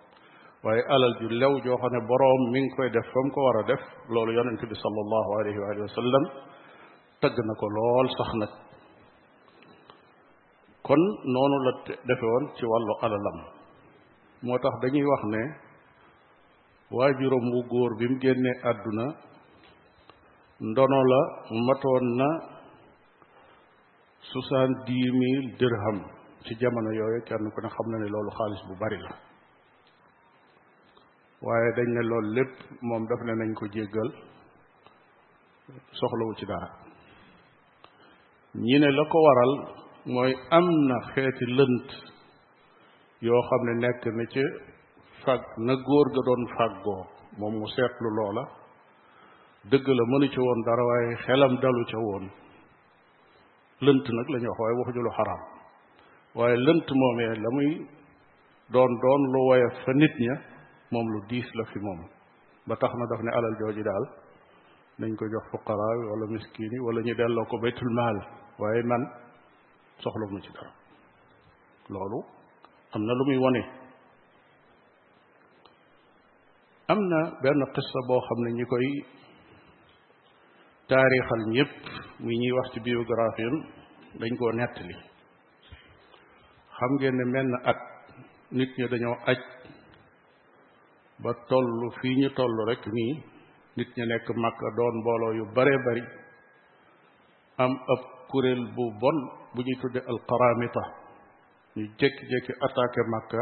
waaye 0.63 0.81
alal 0.87 1.13
ju 1.19 1.27
lew 1.29 1.53
joo 1.65 1.75
xam 1.77 1.91
ne 1.91 1.99
boroom 2.07 2.41
mi 2.51 2.59
ngi 2.61 2.71
koy 2.75 2.89
def 2.89 3.03
fa 3.11 3.19
mu 3.23 3.31
ko 3.33 3.39
war 3.45 3.57
a 3.59 3.63
def 3.67 3.81
loolu 4.09 4.31
yonent 4.33 4.61
bi 4.69 4.75
sallallahu 4.83 5.31
alayhi 5.39 5.59
wa 5.83 5.87
sallam 5.99 6.23
tëgg 7.21 7.37
na 7.47 7.53
ko 7.59 7.65
lool 7.75 8.07
sax 8.17 8.29
nag 8.39 8.49
kon 10.87 11.03
noonu 11.33 11.57
la 11.65 11.71
defe 12.07 12.25
woon 12.31 12.45
ci 12.55 12.63
wàllu 12.71 12.93
alalam 13.03 13.37
moo 14.43 14.57
tax 14.63 14.75
dañuy 14.81 15.05
wax 15.11 15.23
ne 15.33 15.43
waajuram 16.91 17.45
wu 17.53 17.61
góor 17.71 17.91
bi 17.99 18.05
mu 18.11 18.17
génnee 18.23 18.55
àdduna 18.63 19.26
ndono 20.59 21.03
la 21.03 21.21
matoon 21.51 22.15
na 22.17 22.27
soixante-dix 24.31 25.09
mille 25.19 25.55
dirham 25.59 25.99
ci 26.45 26.55
jamono 26.57 26.89
yooyu 26.91 27.21
kenn 27.27 27.45
ku 27.53 27.61
ne 27.61 27.67
xam 27.69 27.87
na 27.91 27.97
ne 27.99 28.09
loolu 28.09 28.29
xaalis 28.37 28.61
bu 28.67 28.75
bari 28.81 28.97
la 28.97 29.11
waaye 31.45 31.69
dañ 31.75 31.87
ne 31.93 32.01
loolu 32.09 32.27
lépp 32.37 32.55
moom 32.87 33.03
daf 33.07 33.19
ne 33.25 33.33
nañ 33.39 33.53
ko 33.53 33.65
jéggal 33.67 34.09
soxlawu 35.99 36.33
ci 36.39 36.45
dara 36.47 36.69
ñi 38.55 38.77
ne 38.79 38.89
la 38.97 39.03
ko 39.11 39.17
waral 39.25 39.53
mooy 40.13 40.33
am 40.57 40.65
na 40.87 40.97
xeeti 41.13 41.45
lënt 41.57 41.87
yoo 43.25 43.41
xam 43.49 43.61
ne 43.65 43.73
nekk 43.87 44.03
na 44.17 44.23
ci 44.33 44.41
fag 45.23 45.41
na 45.65 45.73
góor 45.85 46.07
ga 46.13 46.21
doon 46.27 46.43
fàggoo 46.57 47.03
moom 47.39 47.53
mu 47.59 47.67
seetlu 47.75 48.09
loola 48.19 48.43
dëgg 49.71 49.87
la 49.99 50.03
mënu 50.11 50.27
ca 50.33 50.41
woon 50.41 50.59
dara 50.65 50.83
waaye 50.89 51.15
xelam 51.25 51.53
dalu 51.61 51.83
ca 51.91 51.97
woon 52.05 52.25
lënt 53.85 54.05
nag 54.17 54.27
la 54.33 54.37
ñu 54.39 54.47
wax 54.49 54.59
waaye 54.61 54.75
waxuñu 54.79 55.01
lu 55.05 55.11
xaraam 55.17 55.41
waaye 56.37 56.55
lënt 56.65 56.87
moomee 57.01 57.33
la 57.43 57.49
muy 57.55 57.69
doon 58.73 58.91
doon 59.03 59.21
lu 59.33 59.39
woyof 59.49 59.75
fa 59.85 59.91
nit 60.01 60.15
ña 60.25 60.35
moom 60.93 61.05
lu 61.13 61.19
diis 61.29 61.49
la 61.57 61.63
fi 61.71 61.79
moom 61.87 61.99
ba 62.67 62.73
tax 62.81 62.93
na 62.99 63.05
def 63.11 63.21
ne 63.25 63.31
alal 63.37 63.55
jooju 63.59 63.83
daal 63.89 64.05
nañ 64.99 65.11
ko 65.19 65.25
jox 65.31 65.45
fuqaraa 65.51 65.93
yi 65.99 66.03
wala 66.11 66.25
miskin 66.35 66.71
wala 66.85 66.99
ñu 67.05 67.13
delloo 67.19 67.45
ko 67.49 67.55
baytul 67.63 67.91
maal 67.99 68.17
waaye 68.61 68.81
man 68.91 69.03
soxla 70.01 70.25
mu 70.31 70.39
ci 70.45 70.51
dara 70.55 70.71
loolu 71.93 72.19
am 72.93 73.01
na 73.07 73.11
lu 73.19 73.23
muy 73.29 73.37
wone 73.43 73.61
am 76.91 76.99
na 77.11 77.19
benn 77.43 77.61
qissa 77.75 77.99
boo 78.07 78.21
xam 78.25 78.39
ne 78.43 78.49
ñu 78.59 78.65
koy 78.73 78.87
taarixal 80.91 81.41
ñëpp 81.55 81.73
muy 82.19 82.35
ñuy 82.39 82.53
wax 82.57 82.67
ci 82.73 82.79
biographiam 82.79 83.55
dañ 84.19 84.31
koo 84.39 84.51
nettali 84.51 84.95
xam 86.77 86.91
ngeen 86.97 87.15
ne 87.17 87.23
menn 87.33 87.51
at 87.71 87.79
nit 88.57 88.71
ñi 88.77 88.85
dañoo 88.91 89.15
aj 89.31 89.39
ba 91.23 91.31
toll 91.49 91.69
fii 91.99 92.15
ñu 92.21 92.29
toll 92.37 92.53
rek 92.69 92.83
nii 92.95 93.13
nit 93.77 93.89
ñi 93.97 94.03
nekk 94.07 94.25
màkka 94.43 94.67
doon 94.77 94.95
mbooloo 95.01 95.33
yu 95.37 95.45
bare 95.55 95.75
bari 95.85 96.03
am 97.63 97.73
ab 97.93 98.01
kuréel 98.29 98.61
bu 98.75 98.83
bon 99.01 99.17
bu 99.53 99.59
ñuy 99.65 99.77
tudde 99.81 99.99
alqaramita 100.11 100.83
ñu 101.75 101.83
jekki-jekki 101.99 102.53
attaqué 102.65 103.01
màkka 103.13 103.41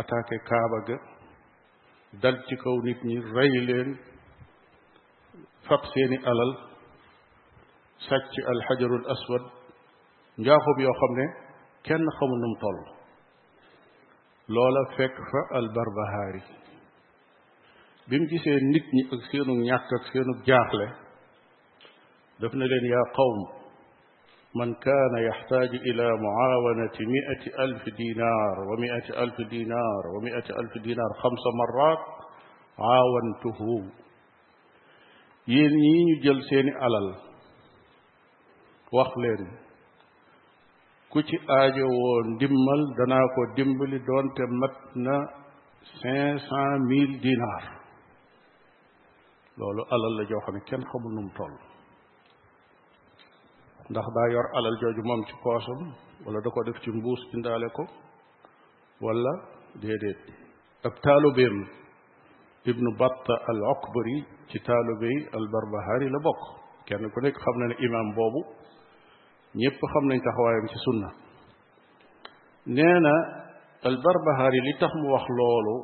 attaqué 0.00 0.36
kaaba 0.48 0.78
ga 0.86 0.96
dal 2.22 2.36
ci 2.46 2.54
kaw 2.62 2.76
nit 2.86 2.98
ñi 3.08 3.16
rey 3.34 3.52
leen 3.68 3.90
fab 5.66 5.82
seeni 5.94 6.18
alal 6.32 6.52
sàcc 8.08 8.32
alxajarul 8.52 9.06
aswad 9.14 9.44
njaaxum 10.42 10.76
yoo 10.86 10.94
xam 11.00 11.12
ne 11.18 11.26
kenn 11.86 12.06
xamul 12.18 12.38
nu 12.42 12.48
mu 12.52 12.58
toll 12.64 12.80
loola 14.54 14.82
fekk 14.96 15.16
fa 15.30 15.40
albarbahaari 15.58 16.42
bi 18.08 18.14
mu 18.20 18.26
gisee 18.32 18.56
nit 18.72 18.86
ñi 18.94 19.02
ak 19.14 19.22
seenu 19.30 19.52
ñàkk 19.68 19.88
ak 19.96 20.04
seenu 20.12 20.32
jaaxle 20.48 20.86
daf 22.40 22.52
na 22.58 22.64
leen 22.70 22.86
yaa 22.94 23.06
qawm 23.18 23.38
man 24.58 24.70
kaana 24.84 25.18
yaxtaaju 25.28 25.78
ila 25.90 26.06
muaawanati 26.24 27.02
miati 27.14 27.48
alf 27.64 27.82
dinar 28.00 28.54
wa 28.68 28.74
miati 28.82 29.12
alf 29.22 29.36
dinar 29.52 30.02
wa 30.14 30.18
miati 30.24 30.52
alf 30.60 30.72
dinar 30.84 31.10
xamsa 31.22 31.48
marat 31.60 32.02
aawantuhu 32.92 33.76
yéen 35.52 35.72
ñii 35.82 36.04
ñu 36.08 36.14
jël 36.22 36.40
seeni 36.50 36.70
alal 36.86 37.08
wax 38.96 39.10
leen 39.22 39.42
ku 41.10 41.18
ci 41.28 41.36
aajo 41.56 41.84
woo 42.00 42.20
ndimmal 42.34 42.80
danaa 42.98 43.26
ko 43.34 43.40
dimbali 43.56 43.98
doonte 44.06 44.42
mat 44.60 44.74
na 45.04 45.14
cinq 45.98 46.34
cent 46.46 46.80
mille 46.90 47.16
dinaar 47.24 47.64
loolu 49.58 49.82
alal 49.94 50.12
la 50.18 50.24
joo 50.30 50.40
xam 50.44 50.54
ne 50.54 50.60
kenn 50.68 50.84
xamul 50.90 51.12
nu 51.14 51.20
mu 51.26 51.32
toll 51.38 51.54
ndax 53.90 54.06
daa 54.16 54.26
yor 54.34 54.46
alal 54.56 54.76
jooju 54.80 55.02
moom 55.08 55.20
ci 55.28 55.34
poosam 55.44 55.80
wala 56.24 56.38
da 56.44 56.48
ko 56.54 56.58
def 56.66 56.78
ci 56.82 56.88
mbuus 56.96 57.20
indaale 57.34 57.68
ko 57.76 57.82
wala 59.04 59.32
déedéet 59.82 60.20
ab 60.86 60.94
taalubeem 61.04 61.56
ibnu 62.70 62.88
batta 63.00 63.34
al 63.50 63.60
okbari 63.74 64.18
ci 64.50 64.58
taalube 64.66 65.04
yi 65.14 65.18
albarbahaari 65.38 66.06
la 66.14 66.18
bokk 66.26 66.42
kenn 66.88 67.04
ku 67.14 67.20
nekk 67.24 67.36
xam 67.44 67.56
na 67.60 67.66
ne 67.70 67.74
imaam 67.86 68.08
boobu 68.18 68.40
ñépp 69.60 69.80
xam 69.92 70.04
nañ 70.10 70.18
taxawaayam 70.26 70.66
ci 70.72 70.78
sunna 70.84 71.08
nee 72.76 72.96
na 73.06 73.14
albarbahaari 73.88 74.58
li 74.66 74.72
tax 74.80 74.92
mu 75.00 75.06
wax 75.14 75.24
loolu 75.38 75.74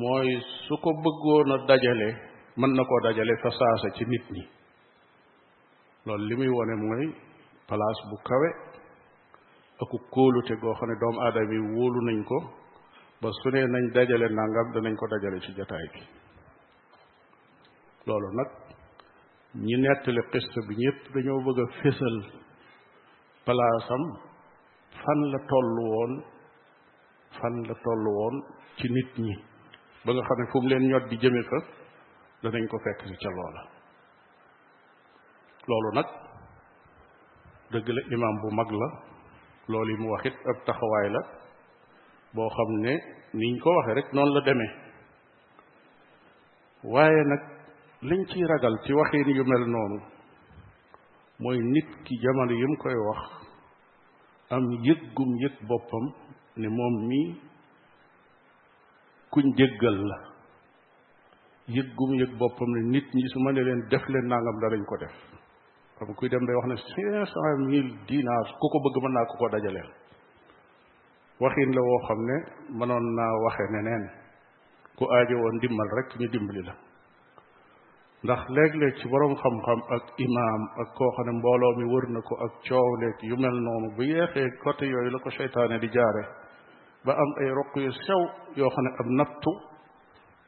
mooy 0.00 0.28
su 0.66 0.74
ko 0.82 0.90
bëggoon 1.04 1.50
a 1.54 1.56
dajale 1.68 2.08
mën 2.60 2.70
na 2.76 2.82
koo 2.88 3.00
dajale 3.06 3.32
fa 3.42 3.50
saasa 3.58 3.88
ci 3.96 4.04
nit 4.12 4.24
ñi 4.36 4.44
loolu 6.06 6.24
li 6.28 6.34
muy 6.38 6.48
wone 6.56 6.74
mooy 6.82 7.04
place 7.68 8.02
bu 8.10 8.16
kawe 8.28 8.48
ak 9.82 9.90
kóolute 10.14 10.54
goo 10.60 10.74
xam 10.78 10.88
ne 10.88 10.94
doomu 11.00 11.18
aadama 11.24 11.52
yi 11.56 11.62
wóolu 11.76 12.00
nañ 12.08 12.20
ko 12.30 12.36
ba 13.22 13.28
su 13.42 13.48
nee 13.54 13.66
nañ 13.72 13.84
dajale 13.94 14.26
nangam 14.38 14.66
danañ 14.74 14.94
ko 15.00 15.06
dajale 15.12 15.38
ci 15.44 15.52
jataay 15.58 15.86
bi 15.94 16.02
loolu 18.06 18.28
nag 18.38 18.50
ñi 19.64 19.74
nettali 19.82 20.22
xista 20.30 20.58
bi 20.68 20.74
ñëpp 20.80 21.00
dañoo 21.14 21.40
bëgg 21.46 21.58
a 21.64 21.66
fésal 21.80 22.16
palaasam 23.44 24.02
fan 25.02 25.18
la 25.32 25.38
tollu 25.50 25.82
woon 25.92 26.12
fan 27.38 27.56
la 27.68 27.74
tollu 27.84 28.10
woon 28.18 28.36
ci 28.76 28.86
nit 28.94 29.10
ñi 29.24 29.34
ba 30.04 30.10
nga 30.12 30.22
xam 30.26 30.38
ne 30.40 30.50
fu 30.50 30.58
mu 30.60 30.68
leen 30.68 30.88
ñot 30.90 31.04
di 31.10 31.16
jëme 31.22 31.42
fa 31.50 31.58
danañ 32.42 32.64
ko 32.70 32.76
fekk 32.84 33.00
si 33.08 33.16
ca 33.22 33.30
loola 33.36 33.60
loolu 35.68 35.90
nag 35.96 36.08
dëgg 37.70 37.88
la 37.96 38.00
imaam 38.14 38.36
bu 38.42 38.48
mag 38.58 38.70
la 38.80 38.88
loolu 39.70 39.90
yi 39.92 39.98
mu 40.02 40.08
wax 40.12 40.24
it 40.28 40.36
ab 40.50 40.56
taxawaay 40.66 41.08
la 41.14 41.20
boo 42.34 42.48
xam 42.56 42.70
ne 42.84 42.92
niñ 43.38 43.54
ko 43.62 43.68
waxee 43.76 43.94
rek 43.96 44.08
noonu 44.14 44.32
la 44.34 44.40
deme 44.48 44.66
waaye 46.92 47.22
nag 47.30 47.42
liñ 48.02 48.22
ciy 48.28 48.42
ragal 48.50 48.74
ci 48.84 48.92
waxin 48.92 49.28
yu 49.38 49.44
mel 49.46 49.64
noonu 49.72 49.98
mooy 51.40 51.58
nit 51.72 51.86
ki 52.04 52.14
jamono 52.22 52.52
yim 52.52 52.74
koy 52.82 52.94
wax 53.08 53.22
am 54.50 54.64
yëggum 54.86 55.30
yëg 55.42 55.54
boppam 55.68 56.04
ni 56.56 56.66
moom 56.68 56.94
mii 57.08 57.40
kuñ 59.30 59.44
jéggal 59.58 59.98
la 60.08 60.18
yëggum 61.76 62.10
yëg 62.20 62.32
boppam 62.40 62.70
ne 62.74 62.80
nit 62.92 63.06
ñi 63.14 63.28
su 63.32 63.38
ma 63.40 63.52
ne 63.52 63.62
leen 63.62 63.82
def 63.90 64.04
leen 64.08 64.26
nangam 64.26 64.56
danañ 64.62 64.84
ko 64.84 64.96
def 65.02 65.14
xam 65.98 66.14
kuy 66.16 66.28
dem 66.28 66.44
day 66.46 66.56
wax 66.58 66.66
ne 66.68 66.76
cinq 66.88 67.10
cent 67.32 67.60
mille 67.70 67.92
dinars 68.08 68.48
ku 68.60 68.66
ko 68.72 68.78
bëgg 68.84 68.96
mën 69.02 69.12
naa 69.14 69.26
ko 69.30 69.34
ko 69.38 69.48
dajaleel 69.52 69.90
waxin 71.42 71.70
la 71.76 71.80
woo 71.88 72.00
xam 72.08 72.18
ne 72.28 72.36
mënoon 72.78 73.06
naa 73.18 73.32
waxe 73.44 73.64
neneen 73.72 74.04
ku 74.98 75.04
aajo 75.14 75.34
woon 75.42 75.56
dimmal 75.60 75.88
rek 75.96 76.08
ñu 76.18 76.26
dimbali 76.34 76.62
la 76.68 76.74
ndax 78.24 78.42
léeg-léeg 78.56 78.94
ci 79.00 79.08
boroom 79.08 79.34
xam-xam 79.34 79.80
ak 79.96 80.04
imaam 80.22 80.62
ak 80.80 80.88
koo 80.94 81.10
xam 81.16 81.26
ne 81.26 81.32
mbooloo 81.38 81.72
mi 81.76 81.84
wër 81.92 82.04
na 82.14 82.20
ko 82.20 82.34
ak 82.44 82.52
coow 82.68 82.94
leeg 83.00 83.16
yu 83.30 83.36
mel 83.36 83.56
noonu 83.64 83.88
bu 83.96 84.02
yeexee 84.04 84.48
côté 84.62 84.84
yooyu 84.86 85.10
la 85.10 85.18
ko 85.18 85.30
seytaane 85.30 85.78
di 85.80 85.88
jaare 85.90 86.22
ba 87.04 87.12
am 87.22 87.30
ay 87.40 87.50
roq 87.58 87.74
yu 87.84 87.90
sew 87.92 88.22
yoo 88.58 88.70
xam 88.74 88.84
ne 88.84 88.90
ab 89.00 89.06
nattu 89.18 89.52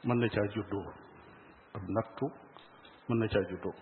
mën 0.07 0.19
na 0.21 0.29
caa 0.35 0.47
juddoo 0.55 0.89
ab 1.77 1.83
nattu 1.95 2.27
mën 3.09 3.19
na 3.19 3.27
caa 3.33 3.43
juddoo 3.51 3.75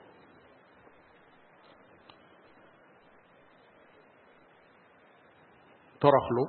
toroxlu 6.01 6.45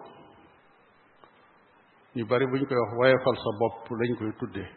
yu 2.15 2.23
bari 2.29 2.45
buñ 2.51 2.63
koy 2.67 2.77
wax 2.81 2.91
woyefal 2.99 3.35
sa 3.43 3.49
bopp 3.59 3.85
lañ 3.99 4.11
koy 4.19 4.31
tuddee 4.39 4.69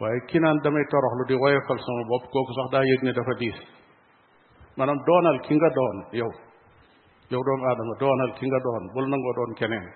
waaye 0.00 0.20
ki 0.30 0.38
naan 0.38 0.58
damay 0.62 0.82
lu 1.18 1.24
di 1.28 1.34
woyofal 1.34 1.78
sama 1.78 2.02
bopp 2.10 2.30
kooku 2.32 2.52
sax 2.54 2.70
daa 2.72 2.82
yëg 2.84 3.02
ne 3.02 3.12
dafa 3.12 3.34
diis 3.38 3.56
maanaam 4.76 4.98
doonal 5.06 5.38
ki 5.42 5.54
nga 5.54 5.70
doon 5.74 5.98
yow 6.20 6.30
yow 7.30 7.42
doomu 7.42 7.64
aadama 7.66 7.94
doonal 8.00 8.30
ki 8.38 8.46
nga 8.46 8.58
doon 8.62 8.84
bul 8.94 9.06
nangoo 9.10 9.32
doon 9.38 9.54
keneen 9.58 9.86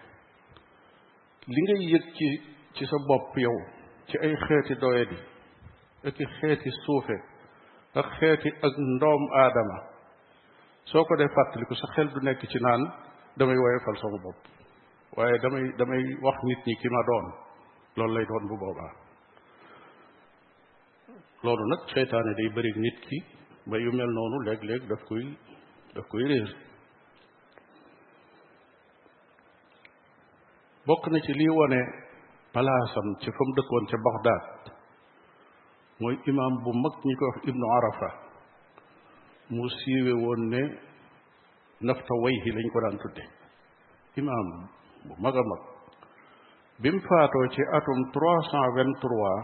li 1.47 1.61
ngay 1.63 1.81
yëg 1.95 2.05
ci 2.17 2.27
ci 2.75 2.85
sa 2.87 2.97
bopp 3.09 3.37
yow 3.39 3.57
ci 4.11 4.19
ay 4.27 4.35
xeeti 4.47 4.75
doye 4.83 5.05
di 5.11 5.19
ak 6.09 6.19
i 6.19 6.27
xeeti 6.39 6.71
suufe 6.85 7.17
ak 7.95 8.07
xeeti 8.19 8.51
ak 8.67 8.75
ndoom 8.97 9.23
aadama 9.43 9.79
soo 10.91 11.05
ko 11.05 11.15
dee 11.17 11.29
fàttaliku 11.35 11.75
sa 11.79 11.87
xel 11.95 12.09
du 12.15 12.19
nekk 12.27 12.43
ci 12.47 12.59
naan 12.59 12.83
damay 13.39 13.57
woyofal 13.65 13.97
sama 14.03 14.19
bopp 14.25 14.39
waaye 15.17 15.37
damay 15.45 15.65
damay 15.79 16.03
wax 16.25 16.37
nit 16.49 16.59
ñi 16.67 16.75
ki 16.81 16.89
ma 16.91 17.01
doon 17.09 17.27
loolu 17.97 18.15
lay 18.15 18.27
doon 18.27 18.47
bu 18.51 18.59
boobaa 18.65 18.93
loolu 21.47 21.65
nag 21.71 21.81
seytaane 21.93 22.33
day 22.41 22.49
bëri 22.57 22.71
nit 22.85 22.99
ki 23.09 23.19
ba 23.71 23.77
yu 23.85 23.91
mel 23.99 24.11
noonu 24.17 24.39
léeg-léeg 24.47 24.83
daf 24.91 25.03
koy 25.09 25.25
daf 25.95 26.07
koy 26.11 26.25
réer 26.31 26.51
bokk 30.87 31.05
na 31.13 31.19
ci 31.25 31.33
lii 31.41 31.53
wone 31.59 31.81
palaasam 32.55 33.07
ci 33.21 33.31
fa 33.37 33.43
mu 33.47 33.53
dëkkoon 33.59 33.87
ca 33.91 33.97
Baxdaad 34.07 34.47
mooy 36.01 36.17
imaam 36.31 36.55
bu 36.65 36.71
mag 36.83 36.95
ñi 37.07 37.15
ko 37.21 37.25
wax 37.33 37.41
ibnu 37.51 37.67
arafa 37.79 38.09
mu 39.55 39.69
siiwe 39.79 40.13
woon 40.23 40.43
ne 40.53 40.63
nafta 41.87 42.13
way 42.23 42.33
yi 42.45 42.51
lañ 42.55 42.69
ko 42.73 42.79
daan 42.85 42.97
tudde 43.03 43.25
imaam 44.21 44.47
bu 45.09 45.15
mag 45.25 45.35
mag 45.51 45.63
bi 46.81 46.89
faatoo 47.07 47.47
ci 47.55 47.63
atum 47.79 48.01
trois 48.15 48.43
cent 48.51 48.95
trois 49.05 49.39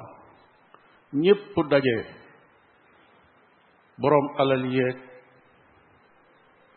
ñépp 1.13 1.55
daje 1.71 1.97
boroom 4.01 4.27
alal 4.39 4.65
yeeg 4.73 4.97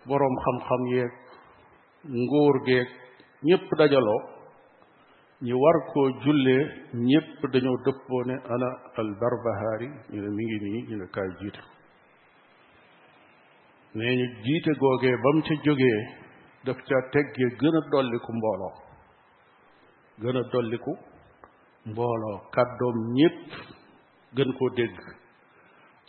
boroom 0.07 0.35
xam-xam 0.43 0.83
yeeg 0.93 1.11
ngóor 2.09 2.63
geeg 2.65 2.87
ñépp 3.43 3.67
dajaloo 3.77 4.21
ñi 5.41 5.53
war 5.53 5.75
koo 5.93 6.09
jullee 6.23 6.65
ñépp 6.93 7.39
dañoo 7.51 7.77
dëppoo 7.85 8.23
ne 8.25 8.33
ana 8.53 8.67
al 8.99 9.09
barbahaari 9.21 9.87
ñu 10.09 10.21
ne 10.21 10.29
mi 10.29 10.43
ngi 10.45 10.57
nii 10.63 10.85
ñu 10.89 10.95
ne 10.97 11.07
kaay 11.13 11.29
jiite 11.39 11.59
nee 13.95 14.15
ñu 14.15 14.25
jiite 14.43 14.71
googee 14.79 15.15
ba 15.23 15.29
mu 15.35 15.41
ca 15.41 15.55
jógee 15.63 16.01
daf 16.65 16.77
ca 16.87 16.95
teggee 17.11 17.55
gën 17.59 17.75
a 17.77 17.81
dolliku 17.91 18.31
mbooloo 18.37 18.73
gën 20.21 20.37
a 20.37 20.41
dolliku 20.51 20.91
mbooloo 21.89 22.37
kàddoom 22.53 22.97
ñépp 23.17 23.37
gën 24.39 24.51
koo 24.57 24.69
dégg 24.77 24.99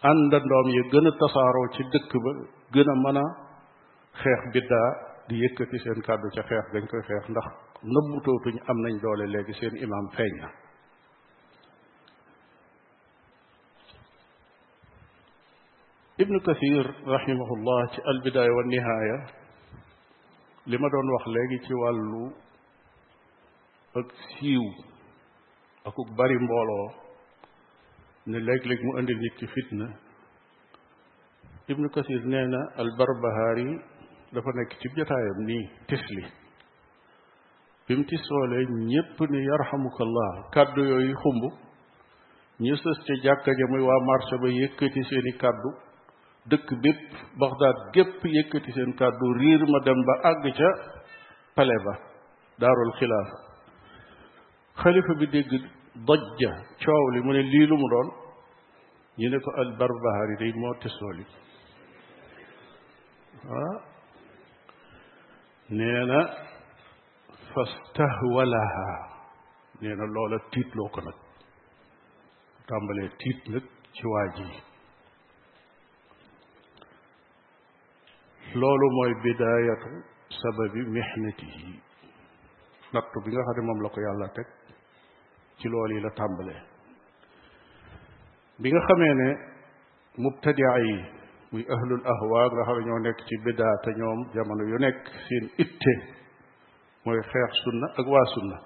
àndandoom 0.09 0.67
yi 0.77 0.83
gën 0.93 1.07
a 1.11 1.13
tasaaroo 1.21 1.67
ci 1.75 1.83
dëkk 1.93 2.13
ba 2.25 2.31
gën 2.73 2.89
a 2.93 2.95
mën 3.05 3.17
a 3.23 3.25
xeex 4.21 4.43
biddaa 4.55 4.89
di 5.29 5.35
yëkkati 5.43 5.79
seen 5.83 5.99
kàddu 6.07 6.27
ca 6.35 6.43
xeex 6.49 6.65
dañ 6.75 6.85
koy 6.91 7.03
xeex 7.09 7.25
ndax 7.33 7.49
nëbbutootuñ 7.93 8.57
am 8.71 8.79
nañ 8.85 8.95
doole 9.03 9.27
léegi 9.35 9.55
seen 9.59 9.75
imaam 9.85 10.07
feeñ 10.17 10.33
na 10.43 10.49
ibnu 16.23 16.39
kathir 16.47 16.85
rahimahullah 17.15 17.81
ci 17.93 18.01
albidaaya 18.11 18.53
wa 18.57 18.63
nihaaya 18.73 19.17
li 20.69 20.77
ma 20.79 20.89
doon 20.93 21.09
wax 21.15 21.25
léegi 21.37 21.59
ci 21.67 21.73
wàllu 21.81 22.25
ak 23.99 24.07
siiw 24.33 24.65
ak 25.89 25.97
bari 26.19 26.37
mbooloo 26.45 26.87
ne 28.27 28.39
léeg-léeg 28.39 28.81
mu 28.85 28.99
indil 29.01 29.19
nit 29.19 29.35
ki 29.39 29.47
fitna 29.47 29.87
ibnu 31.69 31.89
kasir 31.91 32.23
nee 32.25 32.47
na 32.47 32.61
al 32.77 32.91
barbahaari 32.99 33.81
dafa 34.35 34.51
nekk 34.55 34.77
cib 34.81 34.97
jotaayam 34.97 35.39
nii 35.47 35.71
tisli 35.89 36.25
bi 37.87 37.95
mu 37.97 38.05
tisoolee 38.05 38.65
ñépp 38.91 39.19
ni 39.31 39.39
yarhamukallah 39.47 40.51
kàddu 40.53 40.83
yooyu 40.85 41.15
xumb 41.23 41.43
ñu 42.61 42.77
sës 42.77 42.99
ca 43.07 43.15
jàkka 43.23 43.51
ja 43.59 43.67
muy 43.69 43.81
waa 43.83 44.01
marché 44.07 44.37
ba 44.41 44.49
yëkkati 44.49 45.03
seeni 45.05 45.33
kàddu 45.37 45.71
dëkk 46.51 46.69
bépp 46.83 47.09
baxdaad 47.41 47.77
gépp 47.95 48.25
yëkkati 48.25 48.73
seen 48.73 48.93
kàddu 48.95 49.33
riir 49.39 49.61
ma 49.69 49.79
dem 49.81 49.99
ba 50.07 50.15
àgg 50.31 50.45
ca 50.59 50.71
pale 51.57 51.75
ba 51.85 51.95
daarul 52.59 52.93
xilaafa 52.99 53.37
xalifa 54.83 55.15
bi 55.19 55.27
dégg 55.27 55.82
ضجة 55.99 56.63
شاولي 56.81 57.21
من 57.21 57.37
الليل 57.37 57.71
مرون 57.71 58.11
ينكو 59.19 59.51
البربهار 59.59 60.35
دي 60.39 60.53
موت 60.53 60.87
سولي 60.89 61.25
ها 63.51 63.67
نينا 65.71 66.21
فاستهولها 67.53 68.93
نينا 69.83 70.03
لولا 70.05 70.39
تيت 70.53 70.77
لوكنك 70.77 71.15
تامبلي 72.69 73.09
تيت 73.21 73.43
نك 73.51 73.65
شواجي 73.95 74.53
لولو 78.55 78.89
موي 78.97 79.15
بداية 79.29 79.83
سبب 80.43 80.75
محنته 80.97 81.59
نطبيغا 82.95 83.43
خدمهم 83.53 83.83
لقيا 83.83 84.11
الله 84.13 84.27
تك 84.37 84.49
ci 85.59 85.69
lool 85.69 85.91
yi 85.93 86.01
la 86.01 86.11
tàmbale 86.11 86.55
bi 88.59 88.71
nga 88.73 88.81
xamee 88.87 89.15
ne 89.21 89.29
mubtadia 90.23 90.73
yi 90.87 90.97
muy 91.51 91.65
ahlul 91.75 92.03
ahwa 92.13 92.41
nga 92.53 92.63
xam 92.67 92.77
ne 92.79 92.87
ñoo 92.87 92.99
nekk 93.01 93.19
ci 93.27 93.35
bidaa 93.45 93.75
te 93.85 93.91
ñoom 93.99 94.21
jamono 94.35 94.63
yu 94.71 94.79
nekk 94.79 95.05
seen 95.27 95.45
itte 95.65 95.93
mooy 97.05 97.19
xeex 97.31 97.53
sunna 97.65 97.87
ak 97.99 98.07
waa 98.13 98.27
sunna 98.35 98.59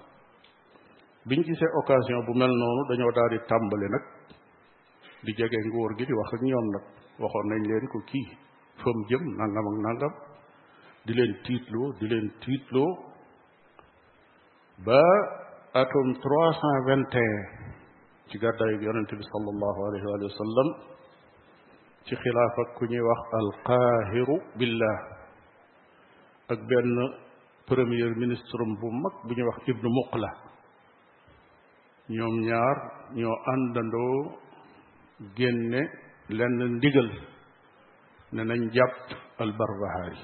biñ 1.26 1.40
gisee 1.46 1.72
occasion 1.80 2.24
bu 2.26 2.32
mel 2.38 2.50
noonu 2.60 2.82
dañoo 2.88 3.12
daal 3.16 3.30
di 3.32 3.38
tàmbali 3.50 3.88
nag 3.90 4.04
di 5.24 5.32
jege 5.38 5.58
nguur 5.66 5.92
gi 5.96 6.04
di 6.06 6.12
wax 6.18 6.30
ak 6.34 6.42
ñoom 6.42 6.66
nag 6.74 6.84
waxoon 7.20 7.46
nañ 7.50 7.62
leen 7.70 7.86
ko 7.92 7.98
kii 8.10 8.28
fam 8.80 8.98
jëm 9.10 9.22
nangam 9.38 9.66
ak 9.70 9.76
nangam 9.86 10.14
di 11.06 11.12
leen 11.18 11.34
tiitloo 11.44 11.88
di 11.98 12.04
leen 12.10 12.28
tiitloo 12.42 12.90
ba 14.86 15.00
atum 15.74 16.14
trois 16.20 16.52
cent 16.54 16.84
vingt 16.86 17.14
et 17.14 17.18
un 17.18 17.70
ci 18.28 18.38
gàddaayu 18.38 18.80
yonente 18.80 19.16
bi 19.16 19.22
sallallahu 19.22 19.84
alayhi 19.86 20.06
wa 20.06 20.28
sallam 20.40 20.96
ci 22.06 22.14
xilaafa 22.14 22.62
ku 22.76 22.86
ñuy 22.86 23.00
wax 23.00 23.18
alqaahiru 23.32 24.40
billah 24.56 24.96
ak 26.48 26.58
benn 26.66 27.14
premier 27.66 28.10
ministre 28.16 28.64
bu 28.80 28.90
mag 28.92 29.14
bu 29.24 29.34
ñuy 29.34 29.42
wax 29.46 29.56
ibnu 29.66 29.90
la 30.14 30.30
ñoom 32.08 32.40
ñaar 32.40 32.76
ñoo 33.14 33.38
àndandoo 33.52 34.38
génne 35.36 35.82
lenn 36.28 36.58
ndigal 36.76 37.10
ne 38.32 38.42
nañ 38.44 38.70
jàpp 38.72 39.06
albarbahari 39.38 40.20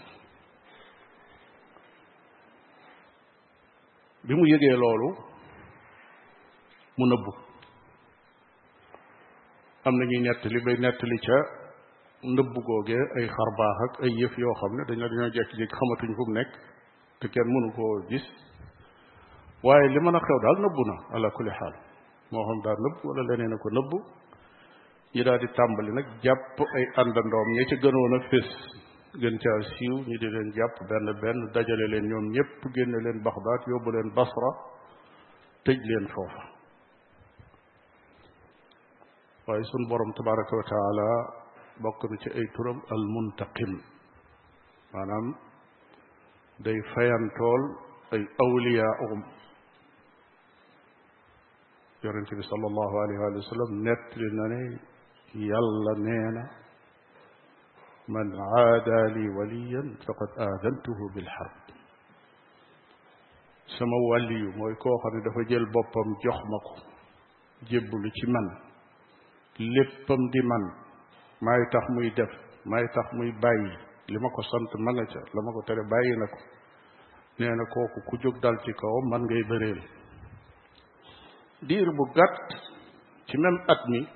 bi 4.24 4.34
mu 4.34 4.44
yégee 4.46 4.76
loolu 4.76 5.31
mu 6.98 7.06
nëbbu 7.06 7.32
am 9.84 9.94
na 9.98 10.04
ñuy 10.04 10.20
nettali 10.22 10.58
bay 10.64 10.76
nettali 10.78 11.16
ca 11.26 11.38
nëbbu 12.36 12.58
googe 12.68 12.98
ay 13.18 13.26
xar 13.26 13.50
baax 13.58 13.92
ay 14.02 14.10
yëf 14.20 14.36
yoo 14.38 14.52
xam 14.60 14.72
ne 14.76 14.82
dañoo 14.88 15.08
dañoo 15.08 15.32
jekki-jekki 15.36 15.74
xamatuñ 15.80 16.10
fu 16.14 16.22
mu 16.28 16.32
nekk 16.32 16.52
te 17.20 17.26
kenn 17.28 17.48
mënu 17.48 17.72
koo 17.72 17.96
gis 18.08 18.26
waaye 19.62 19.88
li 19.88 20.00
mën 20.00 20.14
a 20.14 20.20
xew 20.20 20.38
daal 20.42 20.58
nëbbu 20.62 20.82
na 20.86 20.94
ala 21.16 21.30
kulli 21.30 21.50
xaal 21.50 21.74
moo 22.30 22.44
xam 22.48 22.58
daal 22.62 22.76
nëbbu 22.78 23.04
wala 23.08 23.22
leneen 23.30 23.52
a 23.52 23.56
ko 23.58 23.68
nëbbu 23.70 23.96
ñi 25.14 25.22
daal 25.24 25.38
di 25.38 25.48
tàmbali 25.56 25.92
nag 25.92 26.06
jàpp 26.22 26.56
ay 26.76 26.84
àndandoom 27.00 27.48
ña 27.56 27.64
ca 27.68 27.76
gënoon 27.80 28.14
a 28.14 28.18
fés 28.28 28.48
gën 29.20 29.36
caa 29.42 29.60
siiw 29.76 29.94
ñu 30.08 30.16
di 30.20 30.28
leen 30.30 30.50
jàpp 30.52 30.76
benn 30.88 31.06
benn 31.20 31.40
dajale 31.54 31.86
leen 31.88 32.04
ñoom 32.06 32.26
ñëpp 32.36 32.62
génne 32.74 32.98
leen 33.04 33.22
baxdaat 33.24 33.62
yóbbu 33.66 33.90
leen 33.92 34.08
basra 34.14 34.50
tëj 35.64 35.78
leen 35.90 36.08
foofa 36.14 36.51
waaye 39.46 39.64
sun 39.64 39.88
borom 39.90 40.12
tabaraka 40.14 40.56
wa 40.56 40.64
taala 40.70 41.06
bokk 41.84 42.00
na 42.10 42.16
ci 42.22 42.30
ay 42.38 42.46
turam 42.56 42.78
al 42.94 43.02
muntaqim 43.14 43.72
maanaam 44.92 45.26
day 46.66 46.78
fayantool 46.94 47.62
ay 48.14 48.22
awliyaum 48.44 49.20
yonente 52.04 52.34
bi 52.40 52.44
sal 52.52 52.62
allahu 52.70 53.02
alayhi 53.02 53.20
wa 53.24 53.44
sallam 53.50 53.70
nettali 53.86 54.28
na 54.38 54.44
ne 54.54 54.62
yàlla 55.50 55.94
nee 56.06 56.26
na 56.38 56.44
man 58.14 58.30
aada 58.62 58.98
li 59.16 59.24
waliyan 59.38 59.88
faqad 60.06 60.38
aadantuhu 60.48 61.12
bilxarb 61.14 61.64
sama 63.76 63.96
wàlli 64.10 64.36
yu 64.44 64.50
mooy 64.58 64.74
koo 64.82 64.96
xam 65.02 65.14
ne 65.16 65.20
dafa 65.26 65.48
jël 65.50 65.66
boppam 65.74 66.10
jox 66.24 66.38
ma 66.50 66.58
ko 66.66 66.74
jébbalu 67.70 68.10
ci 68.18 68.26
man 68.36 68.46
léppam 69.58 70.30
di 70.32 70.40
man 70.48 70.62
maay 71.40 71.62
tax 71.72 71.84
muy 71.94 72.10
def 72.16 72.30
maay 72.64 72.84
tax 72.94 73.06
muy 73.16 73.32
bàyyi 73.42 73.72
li 74.08 74.18
ma 74.18 74.28
ko 74.34 74.42
sant 74.42 74.72
mën 74.80 74.94
la 75.34 75.40
ma 75.44 75.52
ko 75.52 75.60
tere 75.66 75.82
bàyyi 75.90 76.16
na 76.16 76.26
ko 76.26 76.38
nee 77.38 77.52
na 77.56 77.64
kooku 77.72 78.00
ku 78.08 78.16
jóg 78.22 78.40
dal 78.42 78.56
ci 78.64 78.72
kaw 78.72 78.96
man 79.10 79.22
ngay 79.22 79.42
bëreel 79.48 79.80
diir 81.66 81.88
bu 81.96 82.04
gàtt 82.14 82.46
ci 83.26 83.36
même 83.38 83.60
at 83.68 83.80
mi 83.88 84.06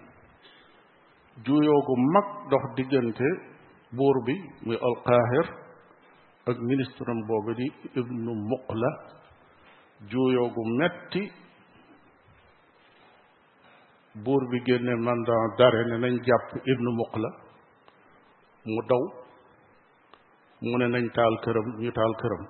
juuyoo 1.44 1.80
gu 1.86 1.94
mag 2.14 2.26
dox 2.50 2.64
diggante 2.76 3.24
buur 3.92 4.16
bi 4.24 4.34
muy 4.64 4.76
alqaahir 4.88 5.46
ak 6.46 6.56
ministre 6.60 7.10
am 7.10 7.20
boobu 7.26 7.52
di 7.54 7.66
ibnu 8.00 8.32
muqla 8.34 8.90
juuyoo 10.10 10.48
gu 10.54 10.62
metti 10.78 11.22
buur 14.24 14.42
bi 14.52 14.58
génne 14.64 14.94
mandat 15.04 15.42
d'arrêt 15.58 15.84
ne 15.88 15.96
nañ 15.98 16.14
jàpp 16.24 16.60
ibnu 16.72 16.90
muqla 17.00 17.28
mu 18.64 18.80
daw 18.88 19.02
mu 20.60 20.76
ne 20.78 20.86
nañ 20.88 21.06
taal 21.16 21.34
këram 21.44 21.66
ñu 21.82 21.90
taal 21.98 22.12
këram 22.20 22.44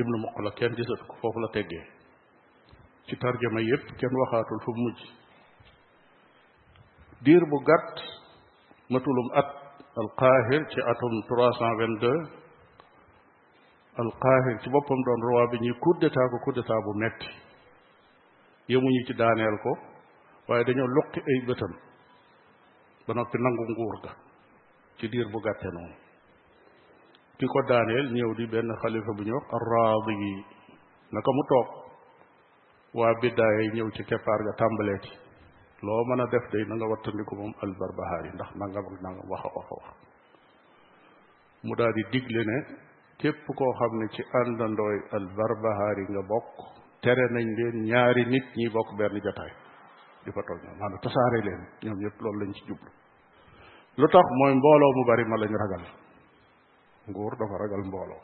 ibnu 0.00 0.16
muqla 0.24 0.50
kenn 0.58 0.74
gisatu 0.78 1.04
ko 1.08 1.14
foofu 1.20 1.38
la 1.40 1.48
teggee 1.54 1.84
ci 3.06 3.14
tarjama 3.22 3.60
yépp 3.70 3.84
kenn 3.98 4.12
waxaatul 4.20 4.60
fu 4.64 4.70
mujj 4.82 5.00
diir 7.24 7.42
bu 7.50 7.56
gàtt 7.68 7.96
matulum 8.92 9.28
at 9.40 9.48
alqaahir 10.02 10.62
ci 10.72 10.80
atum 10.92 11.12
trois 11.28 11.54
cent 11.58 11.74
vingt-deux 11.80 12.20
alqaahir 14.02 14.56
ci 14.62 14.68
boppam 14.74 15.00
doon 15.06 15.20
roi 15.26 15.46
bi 15.52 15.56
ñuy 15.64 15.76
coup 15.82 15.96
d'état 16.00 16.26
ko 16.30 16.36
coup 16.44 16.54
bu 16.86 16.92
metti 17.02 17.32
yemuñu 18.68 19.02
ci 19.08 19.14
daaneel 19.16 19.56
ko 19.64 19.70
waaye 20.48 20.64
dañoo 20.64 20.86
loqi 20.96 21.20
ay 21.24 21.38
bëtam 21.48 21.72
ba 23.08 23.12
noppi 23.14 23.36
nangu 23.40 23.64
nguur 23.68 23.96
ga 24.04 24.12
ci 25.00 25.08
diir 25.08 25.26
bu 25.32 25.40
gàtte 25.40 25.68
noonu 25.72 25.96
ki 27.38 27.46
ko 27.46 27.60
daaneel 27.68 28.12
ñëw 28.12 28.30
di 28.36 28.46
benn 28.46 28.68
xalifa 28.84 29.12
bu 29.16 29.22
ñu 29.24 29.32
wax 29.34 29.44
arraadi 29.56 30.14
yi 30.22 30.32
naka 31.12 31.30
mu 31.32 31.42
toog 31.48 31.68
waa 32.94 33.12
biddaay 33.20 33.66
ñëw 33.74 33.88
ci 33.96 34.02
keppaar 34.04 34.40
ga 34.48 34.52
tàmbaleeti 34.60 35.10
loo 35.82 36.04
mën 36.04 36.20
a 36.20 36.26
def 36.26 36.44
day 36.52 36.64
na 36.68 36.74
nga 36.74 36.86
wattandiku 36.92 37.34
moom 37.36 37.52
albarbahaari 37.64 38.30
ndax 38.36 38.50
nangam 38.54 38.84
ak 38.86 39.00
nangam 39.02 39.28
wax 39.30 39.42
a 39.44 39.50
wax 39.56 39.66
a 39.66 39.74
wax 39.82 39.88
mu 41.64 41.72
daal 41.74 41.92
di 41.92 42.02
digle 42.12 42.42
ne 42.44 42.58
képp 43.16 43.44
koo 43.56 43.72
xam 43.78 43.92
ne 43.98 44.08
ci 44.08 44.22
àndandooy 44.40 44.98
albarbahaari 45.16 46.04
nga 46.12 46.22
bokk 46.28 46.77
tere 47.02 47.24
nañ 47.34 47.46
leen 47.58 47.76
ñaari 47.90 48.24
nit 48.26 48.46
ñi 48.58 48.66
bokk 48.74 48.88
benn 48.98 49.18
jotaay 49.24 49.52
di 50.24 50.30
fa 50.34 50.40
toog 50.46 50.58
ñoom 50.62 50.76
maanaam 50.80 51.00
tasaare 51.04 51.38
leen 51.46 51.62
ñoom 51.84 51.98
yëpp 52.04 52.16
loolu 52.22 52.38
lañ 52.40 52.50
ci 52.56 52.62
jublu 52.68 52.90
lu 54.00 54.06
tax 54.14 54.26
mooy 54.40 54.52
mbooloo 54.58 54.92
mu 54.96 55.02
bari 55.08 55.24
ma 55.30 55.36
lañ 55.42 55.52
ragal 55.62 55.84
nguur 57.08 57.32
dafa 57.40 57.56
ragal 57.62 57.82
mbooloo 57.90 58.22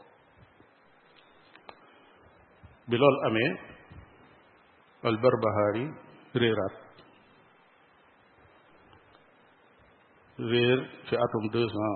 bi 2.88 2.96
loolu 3.02 3.18
amee 3.28 3.50
albarbahaari 5.08 5.84
réeraat 6.40 6.74
réer 10.50 10.78
fi 11.06 11.14
atum 11.24 11.44
deux 11.54 11.68
cent 11.76 11.94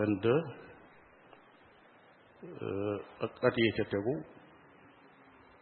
vingt 0.00 0.20
deux 0.26 0.42
euh, 2.64 2.96
ak 3.24 3.32
at 3.46 3.52
yi 3.58 3.72
ca 3.76 3.84
tegu 3.92 4.14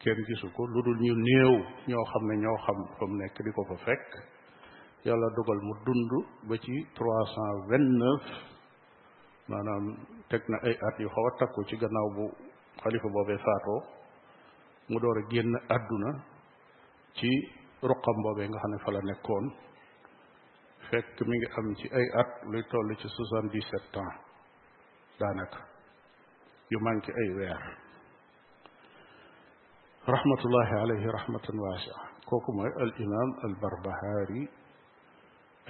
kenn 0.02 0.20
gisu 0.30 0.46
ko 0.54 0.62
lu 0.70 0.78
dul 0.86 0.96
ñu 1.04 1.14
néew 1.28 1.52
ñoo 1.90 2.04
xam 2.10 2.22
ne 2.28 2.34
ñoo 2.44 2.58
xam 2.64 2.78
fa 2.98 3.04
mu 3.10 3.14
nekk 3.18 3.36
di 3.44 3.50
ko 3.56 3.62
fa 3.68 3.76
fekk 3.86 4.06
yàlla 5.06 5.26
dogal 5.36 5.60
mu 5.68 5.74
dund 5.86 6.10
ba 6.48 6.54
ci 6.64 6.72
trois 6.96 7.28
cent 7.34 7.58
vingt 7.70 7.90
neuf 8.02 8.24
maanaam 9.48 9.84
teg 10.30 10.42
na 10.50 10.56
ay 10.68 10.76
at 10.88 10.94
yu 11.02 11.08
xaw 11.14 11.24
a 11.30 11.32
takku 11.38 11.60
ci 11.68 11.74
gannaaw 11.82 12.08
bu 12.16 12.24
xalifa 12.82 13.08
boobee 13.14 13.38
faatoo 13.46 13.80
mu 14.90 14.96
door 15.02 15.16
a 15.20 15.22
génn 15.32 15.52
àdduna 15.76 16.10
ci 17.18 17.30
ruqam 17.88 18.16
boobee 18.24 18.48
nga 18.48 18.58
xam 18.62 18.70
ne 18.72 18.78
fa 18.84 18.90
la 18.94 19.00
nekkoon 19.08 19.44
fekk 20.90 21.16
mi 21.28 21.36
ngi 21.38 21.48
am 21.58 21.66
ci 21.78 21.86
ay 21.98 22.06
at 22.22 22.30
luy 22.50 22.62
toll 22.70 22.88
ci 23.00 23.06
soixante-dix-sept 23.14 23.94
ans 24.02 24.14
daanaka 25.18 25.60
yu 26.70 26.78
manqué 26.86 27.10
ay 27.22 27.30
weer 27.38 27.62
رحمة 30.10 30.40
الله 30.46 30.68
عليه 30.80 31.02
رحمة 31.12 31.46
واسعة 31.54 32.08
kooku 32.28 32.52
mooy 32.58 32.68
al 32.84 32.92
imam 33.04 33.28
al 33.46 33.54
barbahaari 33.62 34.40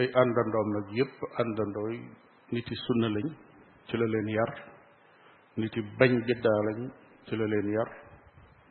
ay 0.03 0.09
àndandoom 0.23 0.69
nag 0.75 0.87
yépp 0.99 1.15
àndandooy 1.41 1.97
niti 2.55 2.75
sunna 2.85 3.07
lañ 3.15 3.29
ci 3.87 3.95
la 3.97 4.07
leen 4.13 4.27
yar 4.37 4.51
niti 5.61 5.79
bañ 6.01 6.13
biddaa 6.27 6.61
lañ 6.67 6.81
ci 7.29 7.35
la 7.39 7.47
leen 7.53 7.69
yar 7.77 7.89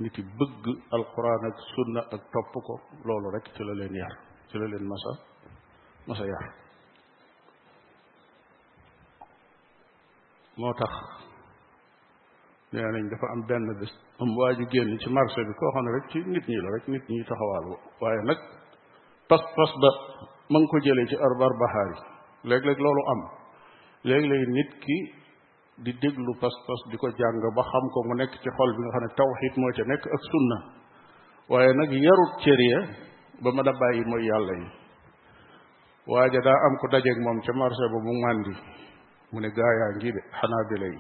niti 0.04 0.20
bëgg 0.38 0.64
alquran 0.98 1.44
ak 1.50 1.58
sunna 1.74 2.02
ak 2.14 2.22
topp 2.36 2.54
ko 2.68 2.74
loolu 3.08 3.28
rek 3.36 3.46
ci 3.56 3.62
la 3.68 3.74
leen 3.80 3.96
yar 4.02 4.14
ci 4.50 4.56
la 4.60 4.66
leen 4.72 4.84
masa 4.92 5.12
masa 6.08 6.24
yar 6.32 6.46
moo 10.60 10.74
tax 10.80 10.94
nee 12.74 12.84
nañ 12.92 13.10
dafa 13.12 13.28
am 13.32 13.42
benn 13.48 13.66
bis 13.80 13.92
am 14.22 14.30
waa 14.38 14.52
ji 14.58 14.66
génn 14.72 14.98
ci 15.02 15.08
marché 15.16 15.42
bi 15.48 15.54
koo 15.60 15.72
xam 15.74 15.84
ne 15.86 15.92
rek 15.98 16.06
ci 16.12 16.20
nit 16.32 16.46
ñi 16.48 16.58
la 16.64 16.70
rek 16.76 16.86
nit 16.92 17.04
ñi 17.10 17.24
taxawaalu 17.30 17.72
waaye 18.02 18.22
nag 18.30 18.40
pas-pas 19.30 19.72
ba 19.82 19.90
ma 20.52 20.58
ngi 20.60 20.68
ko 20.72 20.78
jëlee 20.86 21.08
ci 21.10 21.16
arbar 21.26 21.52
baxaar 21.62 21.90
yi 21.92 21.98
léegi 22.50 22.66
léeg 22.68 22.80
loolu 22.86 23.04
am 23.12 23.22
léegi 24.08 24.28
léeg 24.32 24.44
nit 24.58 24.72
ki 24.84 24.98
di 25.84 25.92
déglu 26.02 26.32
pas-pas 26.42 26.80
di 26.92 26.96
ko 27.02 27.08
jàng 27.20 27.40
ba 27.58 27.64
xam 27.72 27.86
ko 27.94 27.98
mu 28.08 28.14
nekk 28.20 28.34
ci 28.44 28.50
xol 28.58 28.72
bi 28.76 28.82
nga 28.84 28.92
xam 28.98 29.04
ne 29.04 29.10
tawxiit 29.18 29.56
moo 29.62 29.72
ca 29.78 29.84
nekk 29.92 30.04
ak 30.16 30.22
sunna 30.32 30.58
waaye 31.50 31.72
nag 31.80 31.92
yarut 32.06 32.34
cër 32.44 32.60
ya 32.72 32.80
ba 33.44 33.50
ma 33.56 33.62
a 33.72 33.74
bàyyi 33.80 34.04
mooy 34.12 34.24
yàlla 34.30 34.54
yi 34.62 34.68
waaja 36.10 36.40
daa 36.48 36.58
am 36.68 36.74
ko 36.80 36.86
dajeeg 36.92 37.20
moom 37.26 37.38
ca 37.46 37.52
marché 37.60 37.86
ba 37.94 37.98
mu 38.06 38.12
màndi 38.24 38.54
mu 39.32 39.38
ne 39.44 39.50
gaayaa 39.58 39.92
ngi 39.96 40.10
de 40.16 40.22
xanaa 40.38 40.66
bi 40.72 40.78
lay 40.84 40.98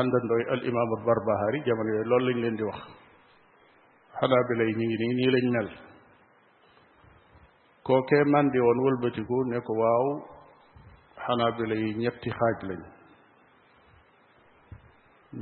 àndandooy 0.00 0.42
al 0.52 0.62
imaamul 0.68 1.02
barbahari 1.06 1.58
jamono 1.66 1.90
yooyu 1.94 2.08
loolu 2.10 2.26
lañ 2.26 2.38
leen 2.42 2.56
di 2.58 2.64
wax 2.68 2.78
xanaa 4.18 4.42
bi 4.48 4.54
lay 4.58 4.70
ñu 4.78 4.84
ngi 4.88 4.96
nii 5.00 5.14
nii 5.18 5.30
lañ 5.34 5.46
mel 5.54 5.68
kookee 7.86 8.24
màndi 8.32 8.58
woon 8.58 8.78
wëlbatiku 8.84 9.36
ne 9.50 9.58
ko 9.66 9.72
waaw 9.82 10.04
xanaa 11.24 11.50
bi 11.56 11.64
lay 11.70 11.84
ñetti 12.02 12.28
xaaj 12.38 12.58
lañ 12.68 12.82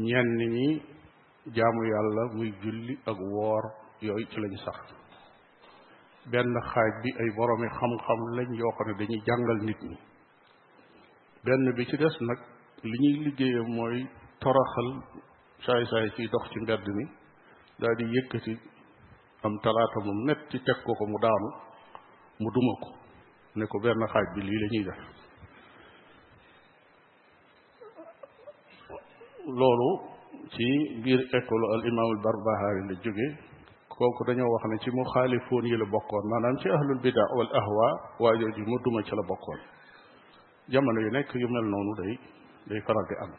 ñenn 0.08 0.28
ñi 0.54 0.68
jaamu 1.56 1.80
yàlla 1.92 2.22
muy 2.36 2.50
julli 2.62 2.94
ak 3.10 3.18
woor 3.34 3.64
yooyu 4.06 4.26
ci 4.30 4.38
lañ 4.42 4.54
sax 4.64 4.78
benn 6.30 6.52
xaaj 6.70 6.92
bi 7.02 7.10
ay 7.20 7.28
boroomi 7.36 7.68
xam-xam 7.78 8.20
lañ 8.36 8.48
yoo 8.60 8.72
xam 8.76 8.86
ne 8.88 8.92
dañuy 9.00 9.20
jàngal 9.28 9.58
nit 9.68 9.80
ñi 9.88 9.98
benn 11.44 11.64
bi 11.76 11.84
ci 11.88 11.96
des 12.02 12.16
nag 12.26 12.38
li 12.90 12.96
ñuy 13.02 13.16
liggéeyam 13.24 13.68
mooy 13.78 14.00
toroxal 14.42 14.88
saay-saay 15.66 16.09
ciy 16.16 16.26
dox 16.35 16.44
ci 16.52 16.59
mbedd 16.64 16.87
mi 16.98 17.05
daal 17.83 17.94
di 18.00 18.05
yëkkati 18.16 18.52
am 19.46 19.55
talaata 19.66 19.98
moom 20.07 20.18
mu 20.26 20.35
ci 20.50 20.59
teg 20.66 20.78
ko 20.85 20.92
ko 21.00 21.05
mu 21.11 21.18
daanu 21.24 21.48
mu 22.42 22.48
duma 22.57 22.74
ko 22.83 22.90
ne 23.57 23.64
ko 23.70 23.76
benn 23.85 24.05
xaaj 24.12 24.26
bi 24.35 24.40
lii 24.46 24.59
lañuy 24.62 24.83
ñuy 24.83 24.87
def 24.88 24.98
loolu 29.59 29.88
ci 30.52 30.64
biir 31.05 31.20
école 31.38 31.66
al 31.74 31.83
imam 31.90 32.09
al 32.12 32.20
barbahari 32.26 32.81
la 32.88 32.94
jóge 33.05 33.26
kooku 33.90 34.22
dañoo 34.26 34.50
wax 34.55 34.62
ne 34.70 34.76
ci 34.83 34.90
mu 34.96 35.02
xaalifoon 35.12 35.64
yi 35.70 35.76
la 35.83 35.87
bokkoon 35.94 36.24
maanaam 36.33 36.55
ci 36.61 36.68
ahlul 36.76 37.00
bidaa 37.05 37.28
wal 37.38 37.50
ahwa 37.62 37.88
waajoo 38.22 38.61
mu 38.70 38.76
duma 38.85 39.00
ci 39.07 39.14
la 39.18 39.22
bokkoon 39.31 39.61
jamono 40.72 41.00
yu 41.05 41.11
nekk 41.16 41.31
yu 41.42 41.48
mel 41.55 41.64
noonu 41.72 41.92
day 42.00 42.14
day 42.68 42.81
faral 42.87 43.07
di 43.11 43.16
am 43.24 43.33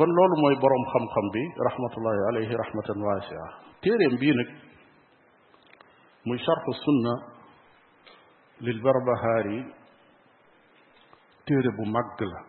kon 0.00 0.12
loolu 0.16 0.36
mooy 0.42 0.56
boroom 0.64 0.84
xam-xam 0.92 1.26
bi 1.34 1.42
rahmatullahi 1.68 2.20
alayhi 2.30 2.54
rahmatan 2.64 2.98
wasia 3.06 3.44
téeréem 3.84 4.14
bii 4.22 4.34
nag 4.38 4.48
muy 6.26 6.38
charxu 6.46 6.72
sunna 6.84 7.14
lil 8.64 8.78
barbahaari 8.86 9.58
téere 11.46 11.70
bu 11.78 11.84
mag 11.96 12.08
la 12.30 12.40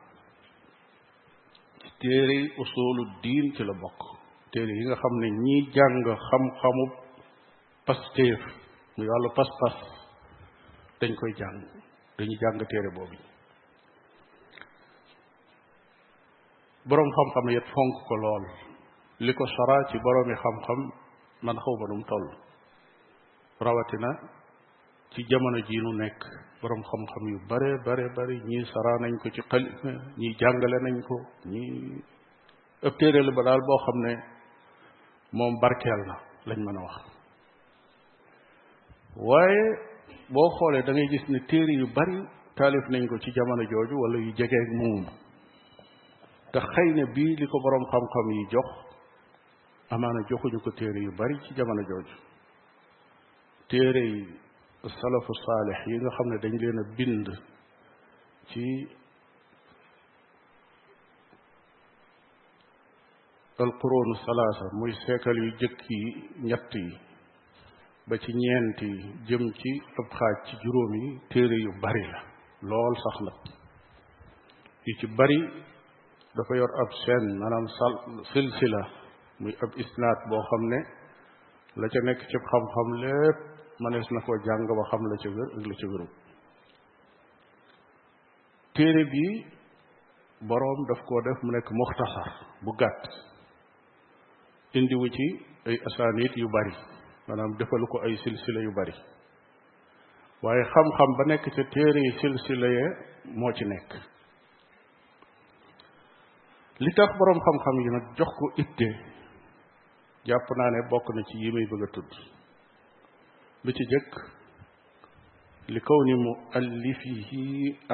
téere 2.04 2.40
usulu 2.64 3.04
diin 3.24 3.48
ci 3.56 3.62
la 3.68 3.76
bokk 3.84 4.00
téere 4.52 4.72
yi 4.78 4.84
nga 4.88 4.96
xam 5.04 5.14
ne 5.22 5.28
ñii 5.46 5.68
jàng 5.76 5.96
xam-xamu 6.30 6.84
pastéef 7.86 8.42
muy 8.98 9.08
wàllu 9.12 9.30
pas-pas 9.38 9.76
dañ 11.00 11.12
koy 11.20 11.32
jàng 11.40 11.58
dañu 12.18 12.36
jàng 12.42 12.56
téere 12.72 12.92
boobu 12.96 13.31
boroom 16.88 17.10
xam-xam 17.16 17.46
yet 17.54 17.64
fonk 17.74 17.94
ko 18.08 18.16
lool 18.16 18.44
li 19.20 19.34
ko 19.34 19.46
sara 19.46 19.78
ci 19.92 19.98
boroomi 20.04 20.36
xam-xam 20.44 20.80
man 21.46 21.56
xaw 21.64 21.74
ma 21.80 21.86
nu 21.88 21.96
mu 22.00 22.04
toll 22.12 22.28
rawatina 23.66 24.10
ci 25.12 25.22
jamono 25.30 25.58
jii 25.68 25.82
nu 25.86 25.92
nekk 26.02 26.20
boroom 26.62 26.82
xam-xam 26.90 27.24
yu 27.32 27.38
bare 27.50 27.72
bare 27.86 28.06
bari 28.18 28.36
ñii 28.50 28.66
sara 28.74 28.92
nañ 29.02 29.14
ko 29.22 29.30
ci 29.30 29.42
xel 29.50 29.64
ñii 30.20 30.36
jàngale 30.40 30.78
nañ 30.86 30.96
ko 31.08 31.16
ñii 31.46 32.04
ëpp 32.88 32.98
téere 33.00 33.22
la 33.24 33.32
ba 33.38 33.42
daal 33.48 33.62
boo 33.68 33.78
xam 33.86 33.98
ne 34.06 34.14
moom 35.38 35.54
barkeel 35.62 36.02
na 36.10 36.16
lañ 36.48 36.60
mën 36.66 36.78
a 36.80 36.82
wax 36.86 36.96
waaye 39.28 39.64
boo 40.34 40.50
xoolee 40.58 40.84
dangay 40.88 41.08
gis 41.12 41.26
ne 41.34 41.40
téere 41.50 41.74
yu 41.82 41.88
bari 41.98 42.18
taalif 42.58 42.86
nañ 42.94 43.04
ko 43.10 43.16
ci 43.24 43.30
jamono 43.36 43.64
jooju 43.72 43.96
wala 44.04 44.18
yu 44.26 44.32
jegeeg 44.40 44.70
moom 44.82 45.06
te 46.52 46.60
xëy 46.68 46.90
na 46.96 47.06
bii 47.16 47.36
li 47.40 47.46
ko 47.48 47.60
boroom 47.64 47.86
xam-xam 47.92 48.28
yi 48.38 48.44
jox 48.52 48.70
amaana 49.96 50.20
joxuñu 50.30 50.60
ko 50.64 50.72
téere 50.80 51.00
yu 51.08 51.12
bari 51.20 51.36
ci 51.44 51.54
jamono 51.58 51.84
jooju 51.90 52.16
téere 53.70 54.04
yi 54.14 54.20
salafu 55.00 55.34
saalix 55.44 55.80
yi 55.88 55.96
nga 56.02 56.12
xam 56.16 56.28
ne 56.30 56.38
dañ 56.44 56.54
leen 56.62 56.80
a 56.82 56.84
bind 56.98 57.28
ci 58.50 58.64
alquroonu 63.64 64.14
salaasa 64.26 64.66
muy 64.80 64.92
seekal 65.06 65.38
yu 65.44 65.50
jëkk 65.62 65.80
yi 65.90 66.02
ñett 66.50 66.72
yi 66.84 66.98
ba 68.08 68.18
ci 68.24 68.32
ñeenti 68.42 68.90
jëm 69.28 69.44
ci 69.60 69.70
ab 70.00 70.08
xaaj 70.18 70.36
ci 70.48 70.54
juróom 70.64 70.94
yi 71.04 71.10
téere 71.32 71.56
yu 71.66 71.72
bari 71.82 72.04
la 72.12 72.20
lool 72.70 72.96
sax 73.04 73.16
nag 73.26 73.40
yu 74.86 74.94
ci 75.00 75.08
bari 75.18 75.38
dafa 76.38 76.56
yor 76.56 76.70
ab 76.82 76.90
seen 77.06 77.26
manam 77.40 77.66
sal 77.78 77.94
silsila 78.34 78.82
muy 79.40 79.52
ab 79.66 79.72
isnaat 79.84 80.20
boo 80.32 80.40
xam 80.50 80.64
ne 80.74 80.80
la 81.84 81.88
ca 81.96 82.00
nekk 82.10 82.22
ci 82.32 82.38
xam-xam 82.52 82.90
lépp 83.04 83.38
manees 83.86 84.08
na 84.16 84.20
koo 84.28 84.36
jàng 84.48 84.64
ba 84.70 84.84
xam 84.92 85.02
la 85.12 85.16
ca 85.24 85.30
wér 85.38 85.50
ak 85.58 85.66
la 85.72 85.76
ca 85.82 85.88
wérul 85.94 86.12
téere 88.76 89.04
bi 89.14 89.26
boroom 90.52 90.80
daf 90.92 91.02
koo 91.10 91.22
def 91.28 91.40
mu 91.44 91.52
nekk 91.58 91.70
muxtasar 91.82 92.30
bu 92.64 92.72
gàtt 92.84 93.04
indiwu 94.78 95.08
ci 95.18 95.28
ay 95.68 95.78
asaanit 95.88 96.34
yu 96.42 96.48
bari 96.58 96.76
maanaam 97.28 97.52
defalu 97.60 97.88
ko 97.92 97.98
ay 98.08 98.16
silsila 98.24 98.60
yu 98.68 98.72
bari 98.80 98.96
waaye 100.44 100.64
xam-xam 100.74 101.12
ba 101.18 101.24
nekk 101.34 101.46
ca 101.56 101.62
téere 101.76 102.00
yi 102.08 102.12
silsila 102.22 102.68
yee 102.76 102.90
moo 103.40 103.52
ci 103.58 103.66
nekk 103.74 103.92
li 106.84 106.90
tax 106.98 107.12
boroom 107.20 107.40
xam-xam 107.46 107.76
yi 107.84 107.90
nag 107.96 108.06
jox 108.18 108.32
ko 108.40 108.46
itte 108.64 108.88
jàpp 110.30 110.48
naa 110.58 110.70
ne 110.72 110.80
bokk 110.90 111.08
na 111.16 111.22
ci 111.30 111.36
yi 111.42 111.52
may 111.54 111.66
bëgg 111.70 111.84
a 111.86 111.88
tudd 111.96 112.12
lu 113.66 113.72
ci 113.78 113.84
jëkk 113.92 114.12
li 115.74 115.80
kaw 115.80 115.98
kawni 116.00 116.14
muallifihi 116.26 117.44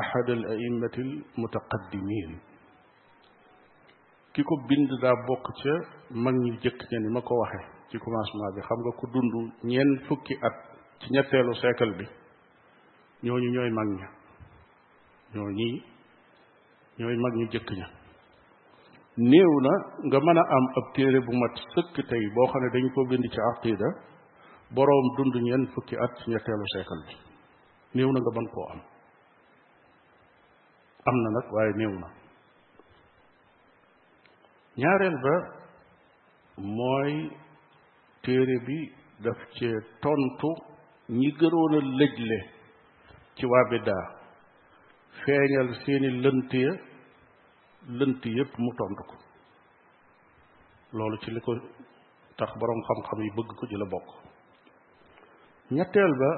ahad 0.02 0.30
al 0.38 0.43
a'immati 0.54 1.02
al 1.08 1.12
mutaqaddimin 1.39 2.32
ki 4.34 4.41
ko 4.47 4.54
bind 4.67 4.89
daa 5.02 5.15
bokk 5.28 5.45
ca 5.62 5.73
mag 6.23 6.36
ñi 6.43 6.52
jëkk 6.63 6.80
ña 6.91 7.00
ni 7.04 7.10
ma 7.15 7.21
ko 7.28 7.34
waxe 7.41 7.60
ci 7.89 7.97
commencement 8.04 8.56
bi 8.56 8.62
xam 8.67 8.80
nga 8.84 8.91
ko 9.00 9.06
dund 9.13 9.34
ñeent 9.67 10.00
fukki 10.08 10.34
at 10.47 10.56
ci 11.00 11.08
ñetteelu 11.13 11.54
siècle 11.62 11.93
bi 11.97 12.06
ñooñu 13.23 13.50
ñooy 13.54 13.71
mag 13.78 13.88
ña 14.00 14.08
ñooñi 15.34 15.69
ñooy 17.00 17.17
mag 17.23 17.34
ñu 17.36 17.47
jëkk 17.54 17.69
ña 17.80 17.88
néew 19.17 19.60
na 19.65 19.69
nga 20.08 20.19
mën 20.19 20.38
a 20.38 20.43
am 20.58 20.65
ab 20.77 20.93
téere 20.95 21.19
bu 21.25 21.32
mat 21.36 21.56
sëkk 21.73 21.95
tey 22.10 22.23
boo 22.36 22.47
xam 22.49 22.62
ne 22.62 22.69
dañ 22.73 22.88
ko 22.93 22.99
bind 23.10 23.25
ci 23.34 23.39
aqida 23.49 23.89
boroom 24.75 25.08
dund 25.17 25.36
ñeent 25.43 25.71
fukki 25.73 25.95
at 26.03 26.12
ci 26.19 26.30
ñetteelu 26.32 26.65
siècle 26.73 27.01
bi 27.08 27.15
néew 27.97 28.10
na 28.12 28.19
nga 28.19 28.32
mën 28.36 28.47
koo 28.53 28.67
am 28.73 28.80
am 31.08 31.15
na 31.23 31.30
nag 31.36 31.47
waaye 31.56 31.71
néew 31.80 31.93
na 32.01 32.08
ñaareel 34.82 35.17
ba 35.23 35.36
mooy 36.77 37.13
téere 38.21 38.58
bi 38.67 38.80
daf 39.23 39.39
ci 39.56 39.67
tontu 40.01 40.51
ñi 41.19 41.30
gënoon 41.39 41.73
a 41.77 41.82
lëjle 41.99 42.38
ci 43.36 43.45
waa 43.51 43.65
biddaa 43.69 44.06
feeñal 45.23 45.69
seeni 45.84 46.10
lënt 46.23 46.51
ya 46.65 46.73
lënt 47.88 48.26
yépp 48.26 48.52
mu 48.58 48.69
tontu 48.78 49.04
ko 49.10 49.15
loolu 50.97 51.17
ci 51.21 51.32
li 51.32 51.39
ko 51.39 51.54
tax 52.38 52.52
boroom 52.60 52.82
xam-xam 52.88 53.19
yi 53.23 53.32
bëgg 53.38 53.47
ko 53.60 53.67
ci 53.67 53.76
la 53.78 53.86
bokk 53.93 54.08
ñetteel 55.76 56.12
ba 56.21 56.30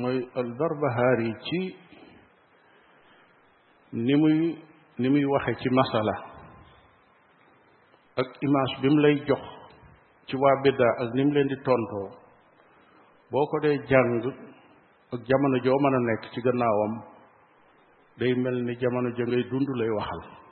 mooy 0.00 0.28
al-Barbahari 0.40 1.34
ci 1.46 1.60
ni 4.06 4.14
muy 4.14 4.62
ni 4.98 5.08
muy 5.08 5.24
waxe 5.24 5.54
ci 5.60 5.68
masala 5.70 6.14
ak 8.20 8.28
image 8.46 8.80
bi 8.82 8.88
mu 8.88 8.98
lay 9.00 9.16
jox 9.26 9.42
ci 10.28 10.36
waa 10.36 10.60
biddaa 10.62 10.94
ak 11.02 11.10
ni 11.14 11.24
mu 11.24 11.32
leen 11.32 11.48
di 11.48 11.56
tontoo 11.66 12.10
boo 13.30 13.46
ko 13.46 13.58
dee 13.60 13.82
jàng 13.88 14.22
ak 15.14 15.20
jamono 15.28 15.56
joo 15.64 15.78
mën 15.82 15.94
a 15.94 15.98
nekk 15.98 16.22
ci 16.32 16.40
gannaawam 16.46 16.94
day 18.18 18.34
mel 18.34 18.54
ni 18.62 18.76
jamono 18.76 19.08
ja 19.16 19.24
ngay 19.24 19.42
dund 19.50 19.68
lay 19.80 19.90
waxal 19.98 20.45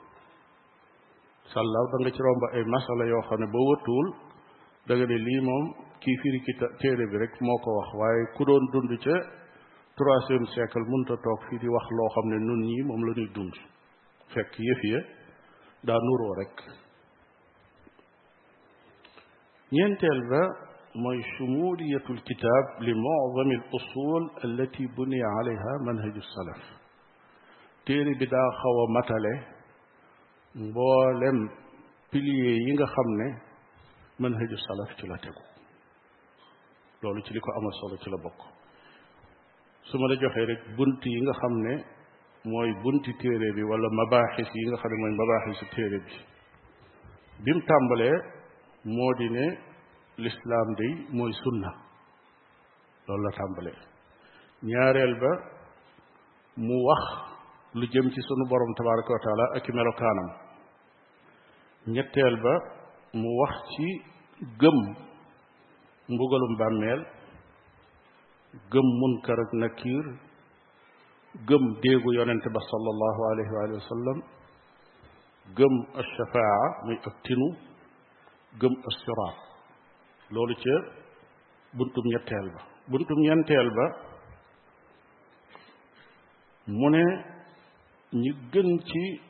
sàllaaw 1.53 1.85
da 1.91 1.95
nga 2.01 2.09
ci 2.15 2.21
romb 2.25 2.43
ay 2.55 2.63
masala 2.73 3.03
yoo 3.11 3.23
xam 3.27 3.37
ne 3.41 3.47
ba 3.53 3.59
wëttuwul 3.69 4.07
da 4.87 4.91
nga 4.95 5.05
ne 5.11 5.17
lii 5.27 5.41
moom 5.47 5.65
kii 6.01 6.17
firi 6.21 6.39
ki 6.45 6.51
téere 6.81 7.05
bi 7.11 7.15
rek 7.23 7.33
moo 7.45 7.59
ko 7.63 7.69
wax 7.79 7.89
waaye 7.99 8.21
ku 8.35 8.41
doon 8.47 8.63
dund 8.73 8.91
ca 9.05 9.15
troisième 9.97 10.45
siècle 10.53 10.81
munta 10.91 11.15
toog 11.23 11.39
fii 11.49 11.59
di 11.61 11.67
wax 11.75 11.85
loo 11.97 12.09
xam 12.13 12.25
ne 12.31 12.37
nun 12.47 12.61
ñii 12.69 12.83
moom 12.89 13.01
la 13.07 13.11
ñuy 13.17 13.29
dund 13.35 13.55
fekk 14.33 14.51
yëf 14.67 14.81
ya 14.91 14.99
daa 15.87 15.99
nuroo 16.05 16.33
rek 16.41 16.53
ñeenteel 19.73 20.19
ba 20.31 20.41
mooy 21.03 21.19
shumuuliyatu 21.33 22.11
lkitaab 22.19 22.65
li 22.85 22.93
mucdami 23.03 23.55
usul 23.77 24.23
allati 24.45 24.83
buniya 24.95 25.27
alayha 25.39 25.73
manhaju 25.85 26.21
salaf 26.33 26.61
téere 27.85 28.11
bi 28.19 28.25
daa 28.33 28.47
xaw 28.61 28.75
a 28.83 28.87
matale 28.95 29.33
mboolem 30.55 31.37
pilier 32.11 32.55
yi 32.67 32.71
nga 32.73 32.85
xam 32.95 33.07
ne 33.19 33.27
manhaju 34.21 34.57
salaf 34.67 34.89
ci 34.97 35.05
la 35.07 35.17
tegu 35.23 35.41
loolu 37.03 37.21
ci 37.25 37.31
li 37.33 37.39
ko 37.43 37.49
amal 37.57 37.73
solo 37.81 37.95
ci 38.01 38.09
la 38.09 38.17
bokk 38.23 38.39
su 39.87 39.97
ma 39.99 40.05
la 40.07 40.15
joxee 40.21 40.45
rek 40.49 40.61
bunt 40.77 41.01
yi 41.15 41.19
nga 41.23 41.33
xam 41.41 41.53
ne 41.65 41.75
mooy 42.51 42.69
bunti 42.83 43.11
téere 43.21 43.47
bi 43.55 43.63
wala 43.69 43.87
mabaaxis 43.99 44.47
yi 44.57 44.63
nga 44.69 44.77
xam 44.81 44.91
ne 44.91 44.97
mooy 45.01 45.13
mabaaxisu 45.19 45.65
téere 45.75 45.97
bi 46.05 46.15
bim 47.43 47.59
tàmbalee 47.69 48.15
moo 48.95 49.11
di 49.19 49.27
ne 49.35 49.45
lislaam 50.23 50.69
day 50.79 50.91
mooy 51.17 51.33
sunna 51.43 51.71
loolu 53.07 53.23
la 53.25 53.31
tàmbalee 53.39 53.75
ñaareel 54.69 55.13
ba 55.21 55.31
mu 56.65 56.75
wax 56.87 57.03
lu 57.77 57.85
jëm 57.93 58.07
ci 58.13 58.21
sunu 58.27 58.43
borom 58.51 58.71
tabaraka 58.77 59.11
wa 59.15 59.19
taala 59.25 59.45
ak 59.57 59.67
i 59.69 59.71
melokaanam 59.77 60.29
ñetteel 61.87 62.35
ba 62.43 62.53
mu 63.13 63.27
wax 63.41 63.55
ci 63.75 64.01
gëm 64.59 64.75
mbugalum 66.09 66.55
bàmmeel 66.59 67.01
gëm 68.71 68.85
munkar 68.99 69.39
ak 69.39 69.51
nakiir 69.53 70.05
gëm 71.47 71.63
déegu 71.81 72.13
yonente 72.13 72.49
ba 72.53 72.59
sallallahu 72.59 73.21
alayhi 73.31 73.73
wa 73.73 73.89
sallam 73.89 74.23
gëm 75.55 75.73
alshafaa 75.93 76.65
muy 76.85 76.97
ak 77.05 77.15
tinu 77.23 77.47
gëm 78.59 78.73
alsiraat 78.89 79.37
loolu 80.31 80.55
ca 80.55 80.77
buntum 81.73 82.05
ñetteel 82.05 82.45
ba 82.53 82.61
buntum 82.87 83.19
ñeenteel 83.21 83.69
ba 83.75 83.85
mu 86.67 86.89
ne 86.89 87.03
ñi 88.13 88.31
gën 88.51 88.79
ci 88.89 89.21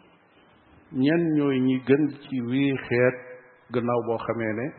ñan 0.91 1.33
ñooy 1.33 1.59
ñi 1.59 1.79
gën 1.85 2.07
ci 2.21 2.41
wii 2.41 2.73
xeet 2.87 3.15
gannaaw 3.73 4.01
boo 4.07 4.17
xamee 4.17 4.53
ne 4.53 4.73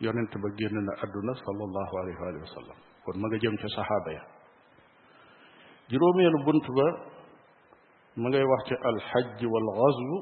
yonent 0.00 0.32
ba 0.32 0.48
génn 0.56 0.74
na 0.84 0.92
àdduna 1.02 1.34
sallallahu 1.34 1.94
alayhi 2.00 2.40
wa 2.40 2.46
sallam 2.46 2.76
kon 3.04 3.18
ma 3.20 3.28
nga 3.28 3.36
jëm 3.38 3.56
ci 3.58 3.68
saxaaba 3.68 4.12
ya 4.12 4.22
juróomeelu 5.88 6.44
bunt 6.44 6.64
ba 6.76 6.86
ma 8.16 8.28
ngay 8.30 8.42
wax 8.44 8.64
ci 8.66 8.74
al 8.82 8.96
hajj 9.00 9.44
wal 9.44 9.68
ghazw 9.78 10.12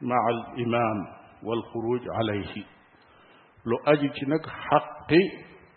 maa 0.00 0.26
al 0.34 0.42
imam 0.58 0.98
wal 1.42 1.62
xuruj 1.70 2.04
alayhi 2.18 2.66
lu 3.64 3.76
aju 3.86 4.08
ci 4.14 4.26
nag 4.26 4.42
xaqi 4.44 5.20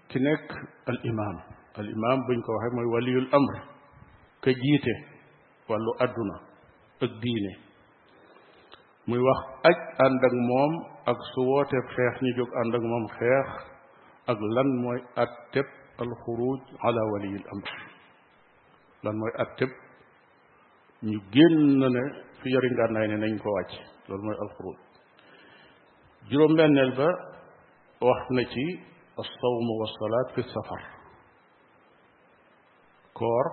ki 0.09 0.19
nekk 0.19 0.49
al 0.87 0.99
imam 1.03 1.37
al 1.77 1.89
imam 1.89 2.25
buñ 2.25 2.41
ko 2.41 2.51
waxee 2.55 2.75
mooy 2.75 2.87
waliyul 2.93 3.29
amr 3.31 3.53
ka 4.41 4.51
jiite 4.51 4.93
wàllu 5.69 5.91
àdduna 5.99 6.35
ak 7.05 7.11
diine 7.21 7.62
muy 9.05 9.19
wax 9.19 9.39
aj 9.67 9.75
ànd 10.05 10.21
ak 10.27 10.33
moom 10.49 10.71
ak 11.11 11.17
su 11.31 11.41
wooteeb 11.49 11.85
xeex 11.95 12.15
ñu 12.23 12.31
jóg 12.37 12.51
ànd 12.61 12.73
ak 12.77 12.81
moom 12.91 13.05
xeex 13.17 13.49
ak 14.31 14.37
lan 14.55 14.69
mooy 14.83 14.99
atteb 15.23 15.67
al 16.01 16.07
alxuruj 16.11 16.61
ala 16.87 17.01
waliyi 17.11 17.39
l 17.43 17.47
amr 17.55 17.71
lan 19.03 19.15
mooy 19.21 19.33
atteb 19.43 19.71
ñu 21.09 21.17
génn 21.35 21.83
ne 21.95 22.03
fi 22.39 22.47
yori 22.53 22.69
ngànnaay 22.75 23.07
ne 23.07 23.17
nañ 23.23 23.33
ko 23.43 23.47
wàcc 23.57 23.73
loolu 24.07 24.23
mooy 24.27 24.37
alxuruj 24.43 24.79
juróom 26.29 26.53
benneel 26.59 26.91
ba 26.99 27.09
wax 28.09 28.23
na 28.37 28.43
ci 28.55 28.65
wa 29.17 29.23
والصلاة 29.79 30.27
fi 30.33 30.41
safar 30.55 30.81
koor 33.17 33.45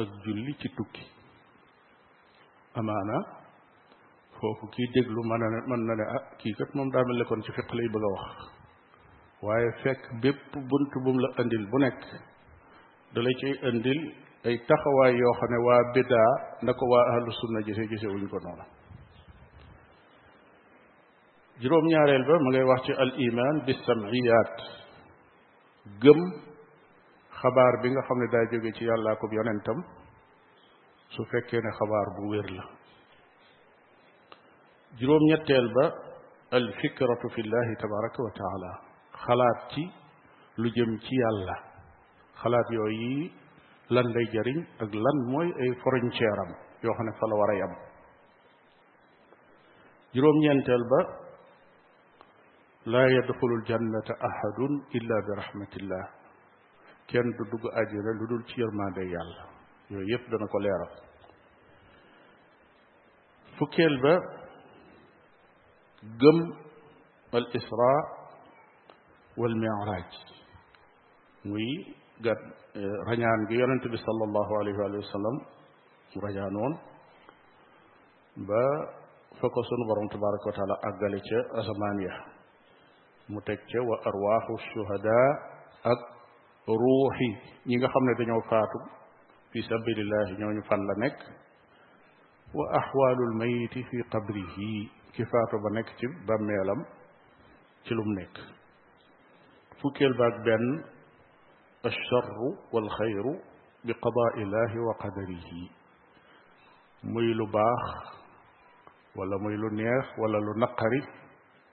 ak 0.00 0.08
julli 0.24 0.52
ci 0.60 0.68
tukki 0.76 1.04
amaana 2.78 3.18
foofu 4.40 4.66
kii 4.74 4.88
déglu 4.94 5.20
mën 5.30 5.38
na 5.42 5.46
ne 5.54 5.58
mën 5.70 5.82
na 5.88 5.94
ne 6.00 6.04
ah 6.16 6.22
kii 6.40 6.54
kat 6.58 6.70
moom 6.76 6.88
daa 6.94 7.04
mel 7.08 7.18
ne 7.18 7.24
kon 7.28 7.40
ci 7.44 7.50
fiq 7.56 7.68
lay 7.78 7.88
bëgg 7.94 8.04
a 8.08 8.10
wax 8.16 8.36
waaye 9.44 9.68
fekk 9.82 10.02
bépp 10.22 10.50
bunt 10.72 10.92
bu 11.04 11.10
mu 11.14 11.18
la 11.24 11.28
indil 11.42 11.64
bu 11.70 11.78
nekk 11.84 12.00
da 13.14 13.18
ci 13.24 13.32
ciy 13.40 13.54
indil 13.70 14.00
ay 14.46 14.56
taxawaay 14.68 15.12
yoo 15.20 15.34
xam 15.40 15.48
ne 15.52 15.58
waa 15.66 15.80
bidaa 15.94 16.30
na 16.64 16.70
ko 16.78 16.84
waa 16.92 17.04
ahlu 17.14 17.30
sunna 17.40 17.60
gisee 17.66 17.86
gisee 17.92 18.10
wuñ 18.14 18.24
ko 18.32 18.38
noonu 18.44 18.64
juróom-ñaareel 21.60 22.24
ba 22.28 22.34
mu 22.42 22.48
ngay 22.50 22.64
wax 22.70 22.80
ci 22.86 22.92
al 23.04 23.12
iman 23.26 23.54
bi 23.66 23.72
samiyat 23.86 24.54
gëm 26.02 26.20
xabaar 27.40 27.74
bi 27.82 27.88
nga 27.92 28.02
xam 28.06 28.18
ne 28.20 28.26
daa 28.34 28.44
jóge 28.52 28.70
ci 28.76 28.82
yàllaa 28.88 29.14
ko 29.20 29.24
yonentam 29.38 29.78
su 31.12 31.20
fekkee 31.30 31.60
ne 31.64 31.70
xabaar 31.78 32.08
bu 32.16 32.22
wér 32.32 32.48
la 32.56 32.64
juróom 35.00 35.22
ñetteel 35.30 35.66
ba 35.74 35.84
al 36.50 36.66
fikratu 36.80 37.28
fi 37.34 37.42
llahi 37.42 37.74
tabaraka 37.82 38.20
wa 38.26 38.30
taala 38.40 38.70
xalaat 39.24 39.60
ci 39.72 39.82
lu 40.56 40.68
jëm 40.70 40.98
ci 41.00 41.14
yàlla 41.22 41.54
xalaat 42.42 42.68
yooyu 42.70 43.30
lan 43.90 44.06
lay 44.14 44.26
jariñ 44.34 44.58
ak 44.82 44.90
lan 44.94 45.16
mooy 45.30 45.48
ay 45.60 45.70
frontière 45.82 46.40
am 46.44 46.50
yoo 46.82 46.92
xam 46.94 47.06
ne 47.06 47.12
fa 47.18 47.26
la 47.28 47.34
war 47.40 47.50
a 47.50 47.54
yam 47.60 47.72
juróom 50.14 50.36
ñeenteel 50.42 50.84
ba 50.90 51.00
laa 52.92 53.08
yadxulul 53.16 53.64
jannata 53.70 54.12
ahadun 54.28 54.72
illa 54.98 55.16
bi 55.26 55.32
rahmatillah 55.40 56.04
kenn 57.08 57.28
du 57.36 57.42
dugg 57.50 57.64
àjjana 57.80 58.10
lu 58.18 58.26
dul 58.30 58.42
ci 58.48 58.60
yërmande 58.60 59.02
yàlla 59.14 59.42
yooyu 59.90 60.08
yëpp 60.12 60.24
dana 60.30 60.46
ko 60.52 60.58
leeral 60.64 60.92
fukkeel 63.58 63.96
ba 64.04 64.14
gëm 66.22 66.38
al 67.38 67.46
isra 67.58 67.92
wal 69.40 69.54
mi'raj 69.62 70.10
muy 71.48 71.70
gat 72.24 72.40
rañaan 73.08 73.40
gi 73.48 73.56
yonente 73.60 73.88
bi 73.94 73.98
sallallahu 74.06 74.52
alayhi 74.60 74.78
wa 75.00 75.10
sallam 75.16 75.36
mu 76.12 76.18
rañaan 76.26 76.54
woon 76.60 76.74
ba 78.48 78.62
fa 79.38 79.46
ko 79.52 79.60
sunu 79.68 79.84
borom 79.88 80.08
tabaraka 80.14 80.44
wa 80.50 80.56
taala 80.58 80.76
àggale 80.88 81.18
ca 81.28 81.38
asamaan 81.60 81.98
ya 82.06 82.14
mu 83.32 83.40
teg 83.46 83.60
ca 83.70 83.78
wa 83.88 83.96
arwaaxu 84.08 84.54
shuhada 84.70 85.18
ak 85.92 86.00
ruuxi 86.80 87.28
ñi 87.66 87.74
nga 87.76 87.88
xam 87.92 88.04
ne 88.06 88.14
dañoo 88.18 88.42
faatu 88.50 88.78
fi 89.50 89.58
sabilillahi 89.70 90.32
ñooñu 90.40 90.62
fan 90.68 90.80
la 90.88 90.94
nekk 91.02 91.18
wa 92.56 92.64
axwaalul 92.78 93.34
mayiti 93.40 93.80
fi 93.88 93.96
qabrihi 94.12 94.72
ki 95.14 95.22
ba 95.62 95.70
nekk 95.70 95.86
ci 95.98 96.06
bàmmeelam 96.26 96.78
ci 97.84 97.94
lum 97.94 98.08
nekk 98.14 98.34
fukkeel 99.80 100.14
baag 100.18 100.34
benn 100.44 100.82
alcharru 101.88 102.48
walxayru 102.72 103.32
bi 103.86 103.92
qadaillahi 104.02 104.78
wa 104.86 104.94
qadarihi 105.02 105.70
muy 107.12 107.32
lu 107.34 107.46
baax 107.46 107.84
wala 109.14 109.38
muy 109.38 109.56
lu 109.56 109.68
neex 109.78 110.06
wala 110.20 110.38
lu 110.40 110.52
naqari 110.58 111.00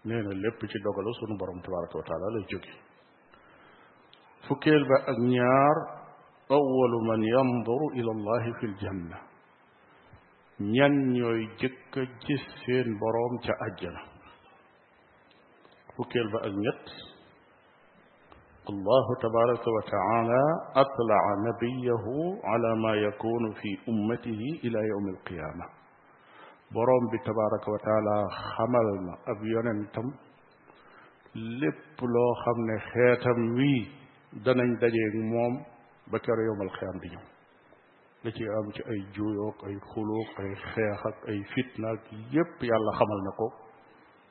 nee 0.05 0.21
na 0.23 0.31
lépp 0.43 0.59
ci 0.69 0.77
dogalu 0.83 1.11
sunu 1.19 1.37
borom 1.39 1.61
tabaraka 1.63 1.95
wa 1.97 2.03
taala 2.09 2.27
lay 2.35 2.45
jóge 2.49 2.73
fukkeel 4.47 4.83
ba 4.89 4.97
ak 5.11 5.17
ñaar 5.17 5.77
awalu 6.49 6.97
man 7.09 7.21
yanduru 7.33 7.87
ila 7.99 8.11
allahi 8.17 8.51
fi 8.59 8.65
aljanna 8.71 9.30
ñan 10.61 10.93
ñooy 11.13 11.47
jëkk 11.59 11.95
a 11.97 12.01
gis 12.25 12.41
seen 12.63 12.87
boroom 12.99 13.33
ca 13.45 13.53
àjjana 13.65 14.01
fukkeel 15.95 16.27
ba 16.33 16.39
ak 16.47 16.55
ñett 16.65 16.85
الله 18.71 19.05
تبارك 19.25 19.63
وتعالى 19.77 20.43
أطلع 20.83 21.23
نبيه 21.47 22.05
على 22.51 22.71
ما 22.83 22.93
يكون 23.07 23.43
في 23.59 23.69
أمته 23.91 24.41
إلى 24.65 24.79
يوم 24.91 25.05
القيامة 25.15 25.65
بروم 26.73 27.05
تبارك 27.29 27.63
وتعالى 27.67 28.17
خملنا 28.55 29.13
أبيوننتم 29.33 30.07
lépp 31.59 31.97
loo 32.13 32.31
xam 32.43 32.57
ne 32.67 32.75
xeetam 32.91 33.39
wii 33.57 33.81
danañ 34.45 34.69
dajeeg 34.81 35.13
moom 35.33 35.53
ba 36.11 36.17
kero 36.25 36.41
yowmal 36.47 36.71
xiyaam 36.77 36.97
di 37.01 37.07
ñëw 37.11 37.30
la 38.23 38.29
ci 38.31 38.43
am 38.57 38.69
ci 38.71 38.81
ay 38.91 39.01
juyoog 39.15 39.55
ay 39.65 39.75
xulóog 39.93 40.27
ay 40.41 40.51
xeex 40.55 40.99
ak 41.09 41.17
ay 41.29 41.39
fitna 41.53 41.87
ak 41.89 42.01
yépp 42.33 42.53
yàlla 42.69 42.91
xamal 42.99 43.19
na 43.25 43.31
ko 43.37 43.47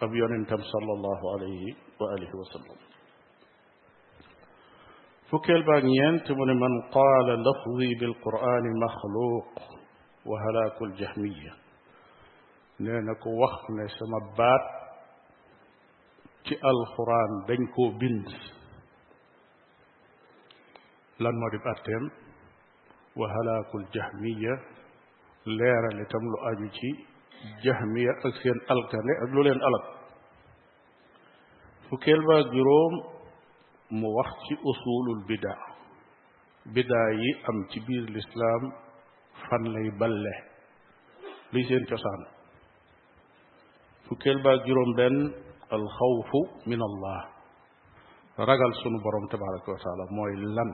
ab 0.04 0.10
yonentam 0.14 0.62
sallallahu 0.72 1.24
alayhi 1.34 1.74
wa 1.98 2.06
alihi 2.14 2.34
wa 2.40 2.44
sallam 2.52 2.78
fukkeel 5.30 5.62
baag 5.68 5.82
ñeent 5.90 6.26
mu 6.36 6.42
ne 6.46 6.54
man 6.62 6.74
qaala 6.94 7.34
lafzi 7.46 7.90
bil 8.00 8.14
qur'ani 8.24 8.70
maxluuq 8.84 9.54
wa 10.30 10.36
halaaku 10.44 10.80
aljahmiya 10.88 11.52
nee 12.82 13.00
na 13.06 13.12
ko 13.22 13.28
wax 13.42 13.54
ne 13.76 13.84
sama 13.98 14.18
baat 14.38 14.64
ci 16.46 16.54
alquran 16.70 17.32
dañ 17.48 17.62
koo 17.74 17.90
bind 18.00 18.26
lan 21.22 21.34
moo 21.40 21.50
di 21.52 21.58
atteem 21.74 22.04
وهلاك 23.20 23.70
الجهمية 23.74 24.54
ليرة 25.46 25.88
اللي 25.92 26.04
تملو 26.14 26.38
أجوشي 26.52 26.90
جهمية 27.64 28.12
أكسين 28.28 28.56
ألقان 28.72 29.06
لولين 29.32 29.58
ألق 29.68 29.84
فكيل 31.90 32.20
جروم 32.54 32.94
موخش 34.00 34.46
أصول 34.70 35.06
البدع 35.16 35.56
بدايي 36.66 37.30
أم 37.50 37.56
تبير 37.74 38.02
الإسلام 38.12 38.62
فن 39.48 39.62
لي 39.74 39.90
بله 40.00 40.36
ليسين 41.52 41.84
تسان 41.86 42.20
فكيل 44.10 44.42
جروم 44.66 44.90
بن 44.98 45.14
الخوف 45.76 46.30
من 46.66 46.80
الله 46.88 47.20
رجل 48.38 48.70
سنو 48.84 48.98
تبارك 49.34 49.64
وتعالى 49.72 50.04
موي 50.16 50.34
لن 50.56 50.70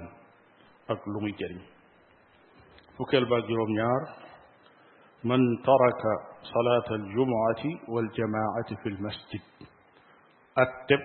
أكلمي 0.91 1.33
جريم 1.41 1.76
فكلبا 2.99 3.41
جروم 3.49 3.71
يار 3.79 4.03
من 5.25 5.41
ترك 5.71 6.01
صلاة 6.55 6.89
الجمعة 6.95 7.63
والجماعة 7.89 8.69
في 8.83 8.89
المسجد 8.89 9.45
أتب 10.59 11.03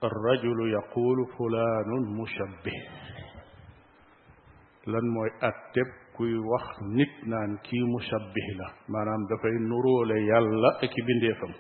الرجل 0.09 0.59
يقول 0.77 1.17
فلان 1.38 1.89
مشبه 2.21 2.79
لن 4.88 5.05
موي 5.15 5.29
اتب 5.49 5.89
كي 6.17 6.38
وخ 6.51 6.65
نتنان 6.97 7.51
كي 7.65 7.79
مشبه 7.99 8.45
لا 8.59 8.67
مانام 8.93 9.21
دا 9.29 9.36
فاي 9.43 9.53
نورو 9.71 10.03
لا 10.09 10.15
يالا 10.27 10.69
اكي 10.84 11.01
بنديفم 11.07 11.53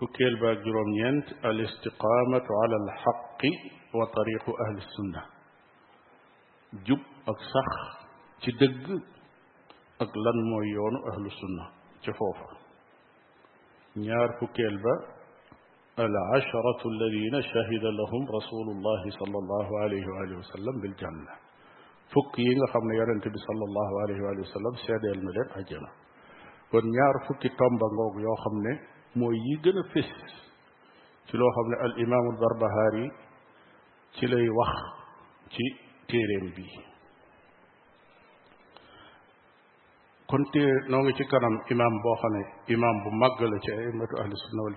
فكيل 0.00 0.40
باجروم 0.40 0.88
ينت 1.04 1.28
الاستقامة 1.44 2.46
على 2.62 2.76
الحق 2.84 3.40
وطريق 3.98 4.44
أهل 4.48 4.76
السنة 4.84 5.22
جب 6.86 7.00
أكسخ 7.32 7.70
تدق 8.46 8.86
أقلن 10.00 10.36
مويون 10.52 10.94
أهل 11.12 11.24
السنة 11.32 11.64
تفوف 12.04 12.38
نيار 13.96 14.28
فكيل 14.40 14.76
با 14.82 14.94
العشرة 16.06 16.80
الذين 16.92 17.34
شهد 17.52 17.84
لهم 17.98 18.22
رسول 18.38 18.66
الله 18.76 19.02
صلى 19.10 19.38
الله 19.42 19.80
عليه 19.82 20.04
وآله 20.12 20.38
وسلم 20.38 20.80
بالجنة 20.82 21.30
فكيل 22.12 22.58
خمنا 22.72 22.94
يرنتي 22.94 23.28
صلى 23.48 23.64
الله 23.68 24.00
عليه 24.02 24.18
وآله 24.22 24.40
وسلم 24.40 24.74
سيد 24.86 25.04
الملك 25.04 25.48
أجنة 25.56 25.90
ونيار 26.72 27.14
فكي 27.28 27.48
تنبغوغ 27.48 28.20
يوخمني 28.28 28.97
mooy 29.16 29.36
yi 29.46 29.56
gën 29.62 29.78
a 29.78 29.82
fés 29.92 30.12
ci 31.28 31.36
loo 31.36 31.50
xam 31.54 31.66
ne 31.70 31.76
al 31.84 31.94
imaamu 32.04 32.30
Barbahari 32.40 33.06
ci 34.14 34.26
lay 34.26 34.48
wax 34.56 34.74
ci 35.50 35.64
téeréem 36.08 36.46
bi 36.54 36.64
kon 40.26 40.42
téere 40.52 40.88
noo 40.90 41.10
ci 41.16 41.24
kanam 41.26 41.56
imaam 41.72 41.94
boo 42.02 42.14
xam 42.20 42.32
ne 42.34 42.42
imaam 42.74 42.96
bu 43.02 43.10
màgg 43.22 43.40
la 43.52 43.58
ci 43.64 43.70
aimatu 43.70 44.14
ahli 44.20 44.36
sunna 44.42 44.62
wal 44.66 44.76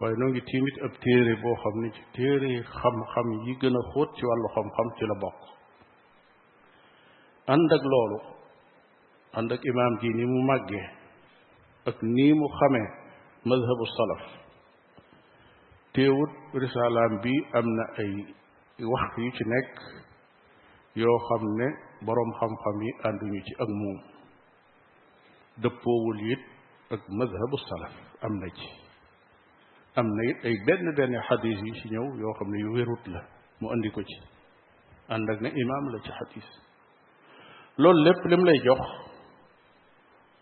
waaye 0.00 0.14
noo 0.18 0.28
ngi 0.30 0.40
tiimit 0.48 0.76
ab 0.86 0.92
téere 1.02 1.34
boo 1.42 1.54
xam 1.62 1.76
ne 1.82 1.88
ci 1.96 2.02
téere 2.16 2.52
xam-xam 2.78 3.28
yi 3.46 3.52
gën 3.60 3.76
a 3.80 3.82
xóot 3.92 4.08
ci 4.16 4.24
wàllu 4.28 4.48
xam-xam 4.54 4.88
ci 4.98 5.04
la 5.10 5.14
bokk 5.22 5.40
ànd 7.52 7.70
ak 7.76 7.82
loolu 7.92 8.18
ànd 9.38 9.50
ak 9.54 9.60
imaam 9.70 9.92
ji 10.00 10.08
ni 10.18 10.24
mu 10.32 10.40
màggee 10.48 10.86
ak 11.88 11.96
nii 12.14 12.32
mu 12.40 12.48
xamee 12.58 13.01
مذهب 13.46 13.78
الصلف 13.82 14.22
تيوت 15.94 16.30
رسالة 16.54 17.22
بي 17.22 17.46
أمنا 17.58 17.84
أي 17.98 18.26
وحفي 18.92 19.30
تنك 19.30 19.74
يو 20.96 21.18
خمنا 21.18 21.66
برم 22.02 22.30
خم 22.38 22.52
خمي 22.64 22.88
أندوني 23.12 23.40
تي 23.46 23.54
أغموم 23.64 23.98
دبو 25.58 25.94
مذهب 27.20 27.50
الصلف 27.60 27.92
أمنا 28.24 28.48
تي 28.56 28.68
أمنا 29.98 30.22
أي 30.44 30.54
بدن 30.66 30.94
بني 30.94 31.20
حديثي 31.20 31.74
شنو 31.80 32.04
يو 32.22 32.32
خمنا 32.32 32.58
يويروت 32.60 33.08
له 33.08 33.22
مؤندي 33.62 33.90
كوتي 33.90 34.20
أندقنا 35.10 35.48
إمام 35.62 35.84
لك 35.96 36.10
حديث 36.18 36.46
لول 37.78 38.04
لب 38.04 38.26
لم 38.26 38.46
لي 38.46 38.58
جوخ 38.64 39.11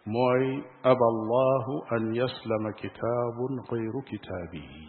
mooy 0.07 0.63
aba 0.83 1.07
allahu 1.13 1.73
an 1.93 2.15
yaslama 2.15 2.73
kitaabun 2.81 3.61
xayru 3.69 4.01
kitaabihi 4.09 4.89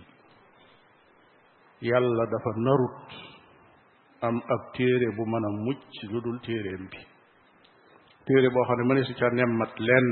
yàlla 1.82 2.24
dafa 2.32 2.52
narut 2.56 3.08
am 4.22 4.36
ab 4.38 4.62
téere 4.74 5.08
bu 5.18 5.24
mën 5.28 5.46
a 5.46 5.52
mucc 5.68 5.84
lu 6.12 6.22
dul 6.22 6.40
téereem 6.48 6.88
bi 6.90 6.98
téere 8.26 8.50
boo 8.54 8.64
xam 8.68 8.78
ne 8.78 8.84
mëne 8.88 9.02
si 9.06 9.14
ca 9.20 9.28
nemmat 9.36 9.74
lenn 9.88 10.12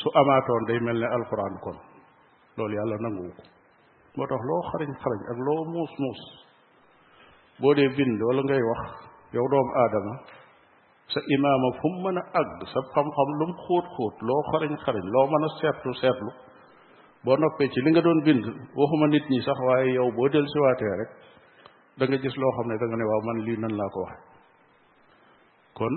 su 0.00 0.08
amaatoon 0.20 0.64
day 0.68 0.80
mel 0.80 0.98
ne 1.00 1.06
alquran 1.18 1.54
kon 1.64 1.76
loolu 2.56 2.74
yàlla 2.78 2.96
nangu 3.04 3.30
ko 3.36 3.42
moo 4.16 4.26
tax 4.26 4.40
loo 4.48 4.62
xariñ 4.70 4.90
xariñ 5.02 5.20
ak 5.32 5.38
loo 5.46 5.62
muus 5.72 5.92
muus 6.02 6.20
boo 7.60 7.74
dee 7.78 7.88
bind 7.96 8.18
wala 8.26 8.40
ngay 8.42 8.62
wax 8.70 8.90
yow 9.34 9.46
doomu 9.52 9.72
aadama 9.82 10.14
sa 11.08 11.20
imaama 11.24 11.68
fu 11.80 11.86
mu 11.92 11.98
mën 12.06 12.16
a 12.20 12.22
àgg 12.40 12.60
sa 12.72 12.78
xam-xam 12.92 13.28
lu 13.38 13.44
mu 13.50 13.56
xóot 13.66 13.84
xóot 13.96 14.14
loo 14.28 14.40
xarañ 14.50 14.72
xarañ 14.84 15.06
loo 15.14 15.26
mën 15.32 15.44
a 15.46 15.48
seetlu 15.60 15.92
seetlu 16.00 16.30
boo 17.24 17.36
noppee 17.40 17.68
ci 17.72 17.80
li 17.84 17.88
nga 17.90 18.00
doon 18.04 18.20
bind 18.26 18.44
waxuma 18.80 19.06
nit 19.08 19.24
ñi 19.32 19.38
sax 19.46 19.58
waaye 19.66 19.88
yow 19.98 20.08
boo 20.16 20.28
del 20.32 20.46
siwaatee 20.52 20.92
rek 21.00 21.10
da 21.98 22.02
nga 22.08 22.16
gis 22.22 22.34
loo 22.40 22.52
xam 22.56 22.66
ne 22.68 22.74
da 22.80 22.86
nga 22.88 22.96
ne 23.00 23.04
waaw 23.10 23.22
man 23.26 23.38
lii 23.46 23.56
nan 23.62 23.74
laa 23.78 23.90
ko 23.94 23.98
wax 24.08 24.18
kon 25.78 25.94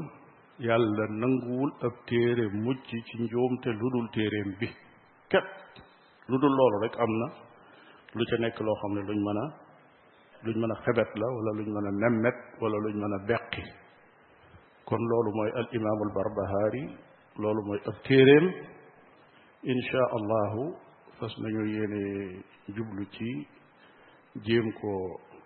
yàlla 0.68 1.03
nanguwul 1.22 1.72
ab 1.88 1.93
téere 2.07 2.43
mucc 2.66 2.82
ci 3.07 3.16
njuumte 3.22 3.70
lu 3.80 3.88
dul 3.93 4.07
téere 4.16 4.39
bi 4.59 4.68
ket 5.32 5.47
lu 6.30 6.36
dul 6.41 6.53
loolu 6.57 6.78
rek 6.84 6.95
am 7.03 7.12
na 7.22 7.28
lu 8.16 8.24
ca 8.30 8.36
nekk 8.43 8.57
loo 8.66 8.76
xam 8.82 8.91
ne 8.95 9.01
luñ 9.09 9.20
mën 9.28 9.39
a 9.43 9.45
luñ 10.45 10.55
mën 10.62 10.72
a 10.76 10.78
xebet 10.86 11.12
la 11.22 11.28
wala 11.36 11.51
luñ 11.59 11.68
mën 11.76 11.88
a 11.89 11.91
nemmet 12.01 12.38
wala 12.62 12.78
luñ 12.84 12.95
mën 13.01 13.14
a 13.18 13.20
beqi 13.30 13.64
كن 14.86 14.98
لولو 14.98 15.32
موي 15.32 15.50
الامام 15.50 15.98
البربهاري 16.10 16.98
لولو 17.40 17.62
موي 17.62 17.78
التيرم 17.88 18.46
ان 19.74 19.82
شاء 19.92 20.10
الله 20.20 20.54
فاس 21.20 21.34
نانيو 21.42 21.66
ييني 21.66 22.42
جوبلو 22.76 23.04
تي 23.16 23.32
جيم 24.46 24.72
كو 24.80 24.92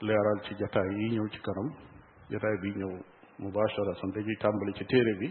ليرال 0.06 0.40
تي 0.50 0.54
جاتا 0.60 0.82
يي 1.00 1.08
نيو 1.12 1.28
تي 1.28 1.40
كانم 1.46 1.68
جاتا 2.32 2.48
بي 2.62 2.72
نيو 2.80 2.92
مباشره 3.46 3.92
سان 4.02 4.10
داجي 4.16 4.36
تامبلي 4.42 4.74
تي 4.80 4.84
تيري 4.92 5.14
بي 5.20 5.30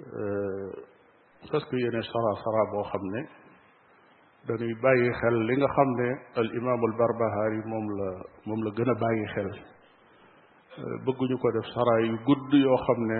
ا 0.00 0.22
فاس 1.50 1.62
كو 1.70 1.76
ييني 1.76 2.02
سارا 2.12 2.32
سارا 2.44 2.62
بو 2.70 2.82
خامني 2.90 3.22
دا 4.48 4.54
نوي 4.60 4.74
باغي 4.84 5.08
خيل 5.20 5.34
ليغا 5.48 5.68
خامني 5.76 6.10
الامام 6.42 6.80
البربهاري 6.90 7.60
موم 7.70 7.84
لا 7.98 8.08
موم 8.46 8.60
لا 8.64 8.70
غنا 8.78 8.94
باغي 9.02 9.26
خيل 9.34 9.64
Euh, 10.74 10.98
bëgguñu 11.06 11.36
ko 11.38 11.52
def 11.52 11.64
saraay 11.70 12.02
yu 12.10 12.18
gudd 12.26 12.50
yoo 12.58 12.74
xam 12.86 13.00
ne 13.06 13.18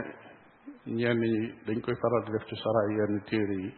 ñenn 0.99 1.19
ñi 1.23 1.53
dañ 1.67 1.79
koy 1.85 1.95
faral 2.03 2.25
di 2.27 2.33
def 2.33 2.45
ci 2.51 2.57
saraay 2.57 2.89
yenn 2.99 3.21
téere 3.31 3.55
yi 3.63 3.71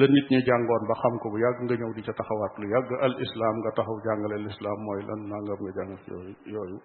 la 0.00 0.06
nit 0.08 0.26
ñi 0.30 0.40
jàngoon 0.40 0.82
ba 0.88 0.94
xam 1.02 1.18
ko 1.20 1.28
bu 1.28 1.36
yàgg 1.36 1.58
nga 1.68 1.74
ñëw 1.76 1.92
di 1.96 2.00
ca 2.02 2.14
taxawaat 2.16 2.54
lu 2.56 2.66
yàgg 2.72 2.90
al 3.04 3.14
islam 3.20 3.54
nga 3.60 3.70
taxaw 3.76 3.96
jàngale 4.08 4.36
lislaam 4.40 4.78
mooy 4.86 5.02
lan 5.08 5.20
nangam 5.28 5.58
nga 5.64 5.72
jàngal 5.76 6.02
yooyu 6.10 6.34
yooyu 6.52 6.78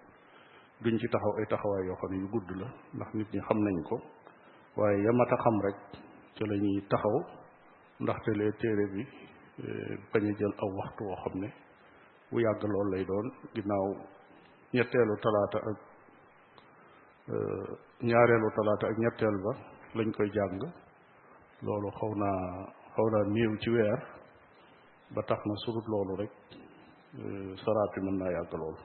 duñ 0.84 0.96
ci 1.00 1.08
taxaw 1.08 1.32
ay 1.40 1.46
taxawaay 1.48 1.84
yoo 1.88 1.96
xam 2.04 2.10
ne 2.12 2.16
yu 2.20 2.28
gudd 2.28 2.48
la 2.60 2.66
ndax 2.96 3.10
nit 3.14 3.28
ñi 3.32 3.40
xam 3.40 3.58
nañ 3.64 3.76
ko 3.88 3.96
waaye 4.76 4.98
yamat 5.08 5.32
a 5.32 5.36
xam 5.42 5.56
rek 5.64 5.78
ci 6.36 6.44
lañuy 6.44 6.84
taxaw 6.92 7.16
ndaxte 8.02 8.30
lee 8.36 8.52
téere 8.60 8.84
bi 8.92 9.02
euh, 9.64 9.96
bañ 10.12 10.20
a 10.28 10.32
jël 10.38 10.52
aw 10.62 10.68
waxtu 10.84 11.02
woo 11.02 11.16
xam 11.24 11.34
ne 11.40 11.48
bu 12.28 12.40
yàgg 12.40 12.60
loolu 12.72 12.90
lay 12.92 13.04
doon 13.06 13.26
ginnaaw 13.54 13.86
ñetteelu 14.74 15.14
talaata 15.22 15.60
ak 15.70 15.95
Euh, 17.26 17.70
ñaareelu 18.06 18.48
talaata 18.54 18.86
ak 18.86 18.98
ñetteel 18.98 19.36
ba 19.44 19.50
lañ 19.94 20.10
koy 20.14 20.30
jàng 20.30 20.62
loolu 21.64 21.90
xaw 21.98 22.12
naa 22.22 22.70
xaw 22.94 23.06
naa 23.10 23.24
néew 23.34 23.54
ci 23.62 23.70
weer 23.70 23.98
ba 25.14 25.22
tax 25.26 25.40
na 25.46 25.54
surut 25.64 25.86
loolu 25.88 26.14
rek 26.20 26.30
euh, 27.18 27.52
saraat 27.56 27.90
bi 27.94 28.00
mën 28.06 28.16
naa 28.22 28.30
yàgg 28.30 28.52
loolu 28.56 28.80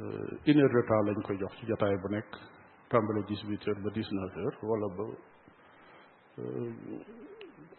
euh, 0.00 0.28
une 0.44 0.68
de 0.68 0.82
temps 0.88 1.02
lañ 1.08 1.22
koy 1.24 1.38
jox 1.38 1.52
ci 1.56 1.66
jotaay 1.66 1.96
bu 1.96 2.08
nekk 2.10 2.30
tàmbale 2.90 3.24
dix 3.26 3.40
ba 3.84 3.90
dix-neuf 3.94 4.62
wala 4.62 4.86
ba 4.96 5.04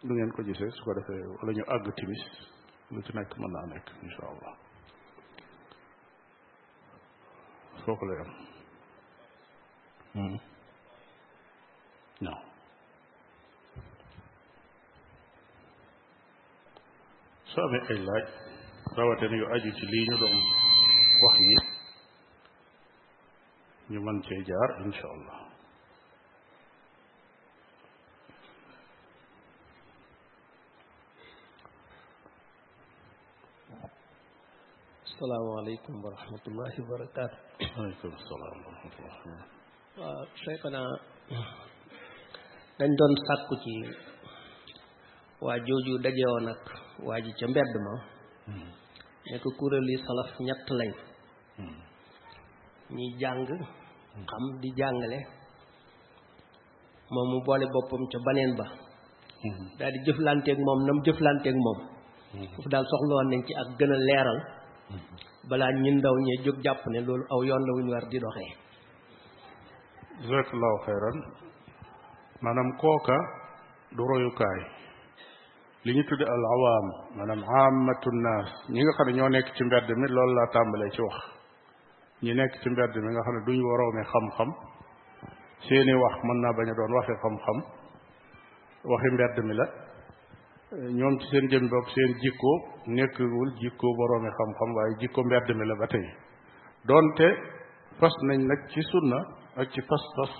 lu 0.06 0.12
ngeen 0.14 0.32
ko 0.32 0.42
gisee 0.42 0.70
su 0.70 0.82
ko 0.82 0.92
defee 0.94 1.24
wala 1.38 1.52
ñu 1.52 1.62
àgg 1.72 1.94
timis 1.94 2.22
lu 2.90 3.00
ci 3.02 3.12
nekk 3.14 3.32
mën 3.38 3.50
naa 3.52 3.66
nekk 3.74 3.86
insha 4.02 4.22
allah 4.26 4.52
foofu 7.84 8.04
la 8.04 8.14
yam 8.24 8.47
Mm. 10.14 10.38
No. 12.20 12.34
saabe 17.52 17.78
ay 17.92 17.98
laaj 18.06 18.26
rawatina 18.96 19.36
yu 19.40 19.46
aju 19.56 19.70
ci 19.78 19.84
lii 19.92 20.06
ñu 20.08 20.16
doon 20.22 20.34
wax 21.22 21.36
yi 21.48 21.56
ñu 23.90 23.98
mën 24.06 24.18
cee 24.26 24.42
jaar 24.50 24.70
insha 24.86 25.08
allah 25.16 25.40
السلام 35.18 35.46
عليكم 35.60 35.94
ورحمة 36.04 36.44
الله 36.50 36.72
وبركاته. 36.82 37.38
وعليكم 37.76 38.10
السلام 38.20 38.56
ورحمة 38.66 38.94
الله 38.98 39.14
وبركاته. 39.18 39.57
waaw 39.98 40.22
Cheikhana 40.42 40.80
dañ 42.78 42.90
doon 42.98 43.12
sàkku 43.26 43.54
ci 43.64 43.72
waa 45.44 45.58
jooju 45.66 45.94
dajewoon 46.04 46.46
ak 46.52 46.62
waa 47.08 47.18
ji 47.24 47.32
ca 47.38 47.44
mbedd 47.50 47.72
ma 47.86 47.92
hmm. 48.46 48.68
nekk 49.30 49.44
kuréel 49.58 49.88
yi 49.92 49.96
ñett 50.46 50.66
lañ 50.78 50.90
hmm. 51.58 51.76
ñi 52.96 53.06
jàng 53.20 53.40
hmm. 53.48 54.24
xam 54.30 54.44
di 54.62 54.68
jàngale 54.78 55.18
moom 57.12 57.26
mu 57.30 57.38
boole 57.46 57.66
boppam 57.74 58.02
ca 58.12 58.18
baneen 58.26 58.52
ba 58.58 58.66
daal 59.78 59.92
di 59.94 59.98
jëflanteeg 60.06 60.58
moom 60.66 60.80
nam 60.86 60.98
jëflanteeg 61.06 61.56
moom 61.64 61.78
foofu 62.52 62.68
daal 62.72 62.86
soxlawoon 62.90 63.28
nañ 63.32 63.40
ci 63.46 63.52
ak 63.62 63.68
gën 63.78 63.92
leeral 64.08 64.38
balaa 65.48 65.72
ñi 65.82 65.90
ndaw 65.94 66.14
ñee 66.26 66.38
jóg 66.44 66.56
jàpp 66.64 66.80
ne 66.92 66.98
loolu 67.06 67.24
aw 67.34 67.40
yoon 67.48 67.62
la 67.66 67.72
wuñu 67.76 67.90
war 67.94 68.06
di 68.12 68.18
doxee 68.24 68.54
jazakallahu 70.26 70.76
xayran 70.86 71.18
maanaam 72.44 72.70
kooka 72.82 73.16
du 73.96 74.02
royukaay 74.10 74.58
li 75.84 75.92
ñu 75.96 76.02
tudde 76.10 76.24
al 76.34 76.44
awaam 76.56 76.86
maanaam 77.18 77.42
aamatu 77.58 78.10
naas 78.26 78.48
ñi 78.72 78.80
nga 78.82 78.92
xam 78.96 79.06
ne 79.08 79.12
ñoo 79.18 79.28
nekk 79.34 79.48
ci 79.56 79.62
mbedd 79.68 79.88
mi 80.00 80.06
loolu 80.16 80.32
laa 80.38 80.48
tàmbalee 80.54 80.90
ci 80.96 81.00
wax 81.06 81.16
ñi 82.24 82.32
nekk 82.38 82.52
ci 82.62 82.68
mbedd 82.74 82.94
mi 83.04 83.10
nga 83.14 83.22
xam 83.26 83.34
ne 83.36 83.40
duñ 83.46 83.60
waroome 83.68 84.02
xam-xam 84.12 84.50
seeni 85.66 85.94
wax 86.02 86.14
mën 86.26 86.38
naa 86.44 86.54
bañ 86.58 86.68
doon 86.78 86.92
waxi 86.98 87.14
xam-xam 87.22 87.56
waxi 88.90 89.08
mbedd 89.16 89.36
mi 89.48 89.54
la 89.60 89.66
ñoom 90.98 91.14
ci 91.20 91.26
seen 91.30 91.46
jëm 91.50 91.64
bopp 91.72 91.86
seen 91.94 92.10
jikko 92.22 92.52
nekkul 92.96 93.48
jikko 93.62 93.86
boroomi 93.98 94.30
xam-xam 94.38 94.70
waaye 94.76 94.92
jikko 95.00 95.20
mbedd 95.28 95.48
mi 95.58 95.64
la 95.70 95.74
ba 95.80 95.86
tey 95.92 96.06
donte 96.88 97.28
fas 97.98 98.14
nañ 98.28 98.38
nag 98.50 98.60
ci 98.72 98.82
sunna 98.92 99.20
ak 99.58 99.66
ci 99.74 99.80
pas-pas 99.90 100.32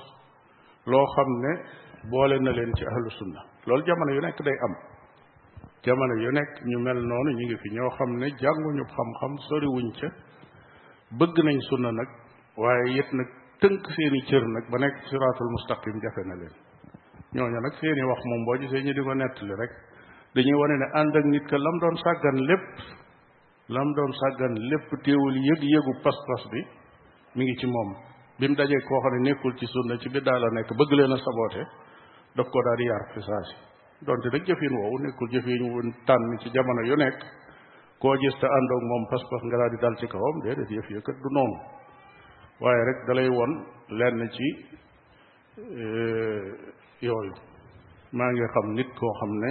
loo 0.86 1.06
xam 1.14 1.30
ne 1.42 1.52
boole 2.10 2.38
na 2.38 2.50
leen 2.52 2.72
ci 2.74 2.84
ahlu 2.86 3.10
sunna 3.18 3.40
loolu 3.66 3.82
jamono 3.84 4.14
yu 4.14 4.20
nekk 4.20 4.38
day 4.46 4.56
am 4.66 4.74
jamono 5.82 6.14
yu 6.22 6.30
nekk 6.30 6.52
ñu 6.64 6.78
mel 6.78 6.98
noonu 7.06 7.30
ñu 7.38 7.44
ngi 7.46 7.56
fi 7.62 7.68
ñoo 7.74 7.90
xam 7.96 8.10
ne 8.18 8.26
jànguñu 8.42 8.84
xam-xam 8.94 9.32
soriwuñ 9.48 9.90
ca 10.00 10.08
bëgg 11.18 11.36
nañ 11.46 11.58
sunna 11.68 11.90
nag 11.98 12.08
waaye 12.62 12.84
yet 12.96 13.10
nag 13.18 13.28
tënk 13.60 13.82
seeni 13.94 14.20
cër 14.28 14.44
nag 14.54 14.64
ba 14.70 14.76
nekk 14.82 14.96
siraatul 15.08 15.50
mustaqim 15.54 15.96
jafe 16.02 16.22
na 16.28 16.34
leen 16.40 16.54
ñooñu 17.34 17.58
nag 17.66 17.74
seeni 17.80 18.02
wax 18.10 18.20
moom 18.30 18.42
boo 18.46 18.56
gisee 18.60 18.82
ñu 18.86 18.92
di 18.96 19.02
ko 19.06 19.12
nettali 19.14 19.54
rek 19.60 19.72
dañuy 20.34 20.56
wane 20.60 20.76
ne 20.82 20.86
ànd 21.00 21.16
ak 21.18 21.24
nit 21.32 21.44
ka 21.50 21.56
lam 21.66 21.76
doon 21.82 21.96
sàggan 22.04 22.38
lépp 22.48 22.70
lam 23.74 23.88
doon 23.96 24.12
sàggan 24.20 24.54
lépp 24.70 24.88
téewul 25.02 25.36
yëg-yëgu 25.46 25.92
pas-pas 26.04 26.42
bi 26.52 26.60
mu 27.34 27.42
ngi 27.42 27.56
ci 27.60 27.66
moom 27.74 27.92
bi 28.40 28.48
mu 28.48 28.54
dajee 28.58 28.78
koo 28.88 28.98
xam 29.02 29.12
ne 29.14 29.20
nekkul 29.30 29.52
ci 29.58 29.66
sunna 29.66 29.98
ci 30.02 30.08
biddaa 30.14 30.38
la 30.38 30.48
nekk 30.52 30.70
bëgg 30.78 30.92
leen 30.98 31.12
a 31.14 31.18
saboote 31.26 31.62
daf 32.36 32.46
ko 32.52 32.58
daal 32.64 32.78
di 32.80 32.84
yar 32.90 33.02
fi 33.14 33.20
saa 33.28 33.42
si 33.48 33.56
donte 34.06 34.28
nag 34.32 34.42
jëfin 34.48 34.74
woowu 34.78 34.96
nekkul 35.06 35.28
jëfin 35.34 35.62
wu 35.72 35.78
tànn 36.06 36.30
ci 36.40 36.48
jamono 36.54 36.82
yu 36.90 36.96
nekk 37.04 37.18
koo 38.00 38.14
gis 38.20 38.36
te 38.40 38.46
àndoog 38.56 38.82
moom 38.90 39.04
pas-pas 39.10 39.42
nga 39.44 39.56
daal 39.60 39.70
di 39.70 39.78
dal 39.82 39.94
ci 40.00 40.06
kawam 40.12 40.36
déedéet 40.44 40.70
yëf 40.76 40.88
yi 40.90 41.02
kat 41.06 41.16
du 41.22 41.28
noonu 41.36 41.58
waaye 42.60 42.84
rek 42.88 42.98
dalay 43.06 43.28
won 43.38 43.52
lenn 43.98 44.20
ci 44.34 44.46
e, 45.82 45.84
yooyu 47.06 47.34
maa 48.16 48.30
ngi 48.30 48.46
xam 48.54 48.66
nit 48.78 48.90
koo 48.98 49.12
xam 49.18 49.32
ne 49.42 49.50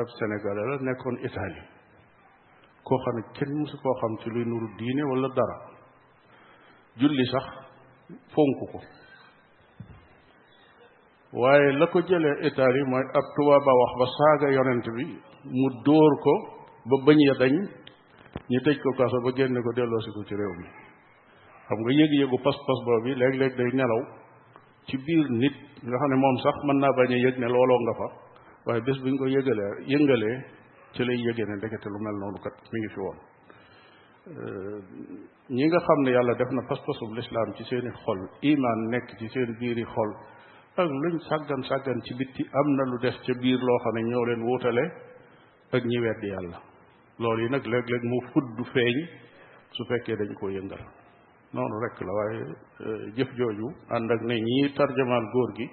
ab 0.00 0.08
sénégalais 0.18 0.68
la 0.70 0.76
nekkoon 0.90 1.16
Italie 1.28 1.64
koo 2.86 2.98
xam 3.02 3.14
ne 3.16 3.22
kenn 3.38 3.52
mësu 3.60 3.76
koo 3.82 3.94
xam 4.00 4.12
ci 4.22 4.28
luy 4.34 4.44
nuru 4.44 4.66
diine 4.78 5.02
wala 5.10 5.28
dara 5.38 5.75
julli 7.00 7.24
sax 7.32 7.44
fonk 8.34 8.60
ko 8.72 8.78
waaye 11.42 11.72
la 11.80 11.86
ko 11.92 12.00
jëlee 12.08 12.36
état 12.48 12.68
yi 12.78 12.84
mooy 12.92 13.04
ab 13.20 13.26
tubaaba 13.36 13.72
wax 13.80 13.92
ba 14.00 14.06
saaga 14.18 14.52
yonent 14.56 14.86
bi 14.96 15.04
mu 15.58 15.66
dóor 15.84 16.12
ko 16.26 16.34
ba 16.90 16.96
bañ 17.06 17.18
ya 17.28 17.34
dañ 17.42 17.54
ñu 18.50 18.58
tëj 18.64 18.78
ko 18.82 18.90
kaso 18.98 19.16
ba 19.24 19.30
génne 19.36 19.60
ko 19.62 19.70
delloosi 19.76 20.10
ko 20.14 20.24
ci 20.24 20.34
réew 20.34 20.52
mi 20.60 20.68
xam 21.68 21.78
nga 21.82 21.92
yëg-yëgu 22.00 22.36
pas-pas 22.44 22.78
boobu 22.86 23.14
léeg-léeg 23.20 23.52
day 23.56 23.70
nelaw 23.74 24.02
ci 24.86 24.96
biir 24.96 25.26
nit 25.30 25.56
nga 25.82 25.96
xam 26.00 26.10
ne 26.10 26.16
moom 26.16 26.36
sax 26.44 26.56
mën 26.64 26.78
naa 26.80 26.96
bañ 26.96 27.10
a 27.12 27.18
yëg 27.24 27.36
ne 27.38 27.46
looloo 27.54 27.80
nga 27.84 27.94
fa 28.00 28.08
waaye 28.66 28.80
bés 28.80 28.96
bu 29.02 29.08
ñu 29.08 29.18
ko 29.18 29.26
yëgalee 29.34 29.72
yëngalee 29.92 30.36
ci 30.94 31.04
lay 31.04 31.16
yëgee 31.26 31.46
ne 31.48 31.54
ndekete 31.56 31.88
lu 31.92 31.98
mel 32.04 32.16
noonu 32.20 32.38
kat 32.44 32.54
mi 32.72 32.78
ngi 32.80 32.92
fi 32.94 33.00
woon 33.00 33.18
Euh, 34.26 34.80
ñi 35.48 35.64
nga 35.68 35.78
xam 35.78 36.02
ne 36.02 36.10
yàlla 36.10 36.34
def 36.34 36.50
na 36.50 36.62
pas-pasub 36.66 37.12
lislaam 37.14 37.54
ci 37.54 37.62
seeni 37.62 37.88
xol 38.02 38.18
imaan 38.42 38.88
nekk 38.90 39.14
ci 39.18 39.28
seen 39.28 39.54
biir 39.60 39.78
yi 39.78 39.84
xol 39.84 40.10
ak 40.76 40.88
luñ 40.90 41.16
sàggan 41.28 41.62
sàggan 41.62 42.00
ci 42.02 42.12
bitti 42.16 42.42
am 42.52 42.74
na 42.74 42.82
lu 42.90 42.96
des 42.98 43.14
ca 43.24 43.32
biir 43.40 43.60
loo 43.62 43.78
xam 43.84 43.94
ne 43.94 44.02
ñoo 44.10 44.24
leen 44.24 44.42
wutale 44.42 44.84
ak 45.70 45.84
ñi 45.84 45.98
weddi 46.00 46.26
yàlla 46.34 46.58
loolu 47.18 47.42
yi 47.42 47.50
nag 47.50 47.66
léeg-léeg 47.66 48.02
mu 48.02 48.18
fudd 48.32 48.66
feeñ 48.72 48.96
su 49.70 49.84
fekkee 49.88 50.16
dañ 50.16 50.34
koo 50.34 50.50
yëngal 50.50 50.82
noonu 51.52 51.76
rek 51.84 52.00
la 52.00 52.12
waaye 52.18 52.42
euh, 52.82 53.12
jëf 53.14 53.30
jooju 53.38 53.66
ànd 53.94 54.10
ak 54.10 54.22
ne 54.22 54.40
ñi 54.40 54.74
tarjamaal 54.74 55.24
góor 55.32 55.52
gi 55.54 55.70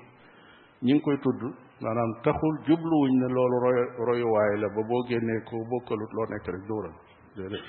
ñi 0.84 0.93
ngi 0.93 1.01
koy 1.01 1.18
tudd 1.26 1.41
maanaam 1.82 2.12
taxul 2.22 2.56
jubluwuñ 2.68 3.14
ne 3.20 3.34
loolu 3.34 3.58
roy 3.64 3.80
royuwaay 4.08 4.58
la 4.62 4.68
ba 4.70 4.82
boo 4.88 5.01
génnee 5.10 5.41
ko 5.43 5.58
bokkalut 5.70 6.12
loo 6.14 6.26
nekk 6.30 6.45
rek 6.51 6.66
dóoral 6.68 6.97
ذلك 7.38 7.62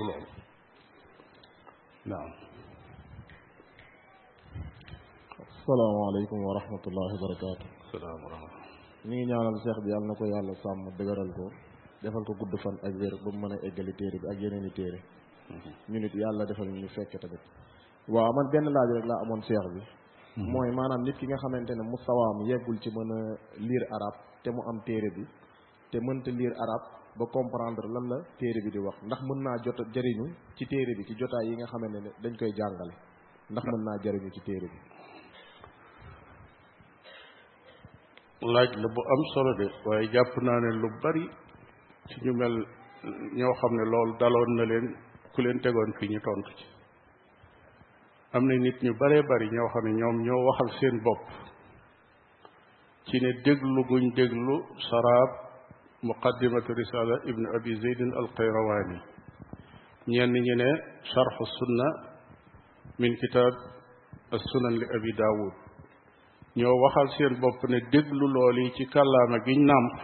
نعم 0.00 0.22
نعم 2.06 2.30
السلام 5.60 5.96
عليكم 6.08 6.38
ورحمة 6.48 6.84
الله 6.90 7.10
وبركاته 7.16 7.66
السلام 7.86 8.18
ورحمة 8.24 8.48
ñi 9.10 9.24
ñaanal 9.26 9.56
cheikh 9.64 9.78
bi 9.84 9.88
yalla 9.92 10.06
nako 10.12 10.24
yalla 10.28 10.52
sam 10.62 10.76
deugaral 10.96 11.30
ko 11.36 11.48
defal 12.04 12.20
ko 12.24 12.32
gudd 12.36 12.52
fan 12.64 12.76
ak 12.84 12.92
wër 13.00 13.14
bu 13.24 13.30
mëna 13.32 13.56
égalé 13.68 13.92
téré 14.00 14.16
bi 14.22 14.26
ak 14.32 14.36
yeneen 14.40 14.70
téré 14.76 14.98
ñu 15.88 15.98
nit 16.00 16.12
yalla 16.14 16.44
defal 16.46 16.68
ñu 16.68 16.88
fekk 16.96 17.12
tamit 17.22 17.42
waaw 18.12 18.32
man 18.36 18.46
benn 18.52 18.66
laaj 18.76 18.90
rek 18.96 19.04
laa 19.10 19.20
amoon 19.24 19.40
seex 19.48 19.66
bi 19.74 19.80
mooy 20.52 20.68
maanaam 20.78 21.00
nit 21.06 21.16
ki 21.20 21.26
nga 21.28 21.36
xamante 21.42 21.72
ne 21.76 21.82
mustawaam 21.92 22.38
yeggul 22.50 22.76
ci 22.82 22.90
mën 22.96 23.10
a 23.16 23.20
lire 23.68 23.86
arab 23.96 24.14
te 24.42 24.48
mu 24.54 24.60
am 24.70 24.78
téere 24.86 25.08
bi 25.16 25.24
te 25.90 25.96
mënta 26.06 26.30
lire 26.38 26.56
arab 26.64 26.82
ba 27.18 27.26
comprendre 27.26 27.88
lan 27.90 28.04
la 28.08 28.18
téere 28.38 28.60
bi 28.62 28.70
di 28.70 28.78
wax 28.78 28.94
ndax 29.02 29.20
mën 29.26 29.42
naa 29.42 29.58
jot 29.64 29.78
jëriñu 29.92 30.26
ci 30.56 30.66
téere 30.66 30.92
bi 30.98 31.04
ci 31.04 31.14
jotaay 31.16 31.46
yi 31.48 31.54
nga 31.56 31.66
xamante 31.66 31.98
ne 32.00 32.10
dañ 32.22 32.36
koy 32.38 32.52
jàngale 32.54 32.94
ndax 33.50 33.64
mën 33.64 33.82
naa 33.84 33.98
jëriñu 34.02 34.30
ci 34.30 34.40
téere 34.42 34.66
bi 34.72 34.78
laaj 38.52 38.70
la 38.82 38.88
bu 38.94 39.00
am 39.12 39.22
solo 39.34 39.54
de 39.58 39.66
waaye 39.84 40.08
jàpp 40.12 40.34
naa 40.42 40.60
ne 40.60 40.70
lu 40.74 40.88
bari 41.02 41.30
ci 42.08 42.16
ñu 42.22 42.32
mel 42.34 42.56
ñoo 43.36 43.52
xam 43.60 43.72
ne 43.76 43.84
loolu 43.90 44.14
daloon 44.18 44.54
na 44.56 44.64
leen 44.64 44.86
ku 45.34 45.40
leen 45.42 45.58
tegoon 45.60 45.92
fii 45.98 46.08
ñu 46.10 46.20
tontu 46.20 46.50
ci 46.58 46.64
am 48.32 48.44
na 48.46 48.54
nit 48.54 48.80
ñu 48.82 48.92
baree 48.96 49.22
bari 49.22 49.48
ñoo 49.50 49.68
xam 49.72 49.84
ne 49.84 49.92
ñoom 50.00 50.16
ñoo 50.22 50.40
waxal 50.46 50.70
seen 50.78 51.00
bopp 51.02 51.24
ci 53.06 53.16
ne 53.20 53.30
déglu 53.42 53.82
guñ 53.88 54.12
déglu 54.14 54.56
saraab 54.90 55.49
muqaddimatu 56.08 56.72
risala 56.78 57.16
ibnu 57.30 57.46
abi 57.56 57.74
zeydin 57.82 58.10
alqayrawani 58.20 58.98
ñenn 60.12 60.32
ñi 60.44 60.54
ne 60.60 60.68
charhu 61.10 61.44
sunna 61.56 61.86
min 63.00 63.14
kitab 63.22 63.52
alsunan 64.36 64.74
li 64.80 64.86
abi 64.98 65.12
daoud 65.18 65.54
ñoo 66.56 66.76
waxal 66.82 67.08
seen 67.16 67.34
bopp 67.42 67.60
ne 67.72 67.78
déglu 67.92 68.26
lool 68.34 68.56
yi 68.64 68.72
ci 68.76 68.84
kàllaama 68.94 69.38
giñ 69.46 69.60
nàmp 69.70 69.94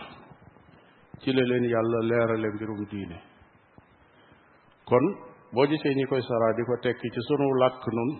ci 1.20 1.32
la 1.32 1.42
leen 1.50 1.64
yàlla 1.64 1.98
leerale 2.10 2.48
mbirum 2.54 2.80
diine 2.90 3.18
kon 4.88 5.04
boo 5.54 5.66
gisee 5.70 5.94
ñi 5.98 6.04
koy 6.10 6.22
saraa 6.28 6.52
di 6.56 6.62
ko 6.68 6.74
tekki 6.84 7.08
ci 7.14 7.20
sunu 7.28 7.48
làkk 7.62 7.82
nun 7.96 8.12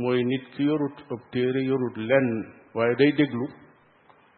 mooy 0.00 0.18
nit 0.30 0.44
ki 0.54 0.64
yorut 0.68 0.98
ëb 1.12 1.20
téere 1.32 1.60
yorut 1.70 1.96
lenn 2.10 2.28
waaye 2.74 2.94
day 3.00 3.12
déglu 3.20 3.46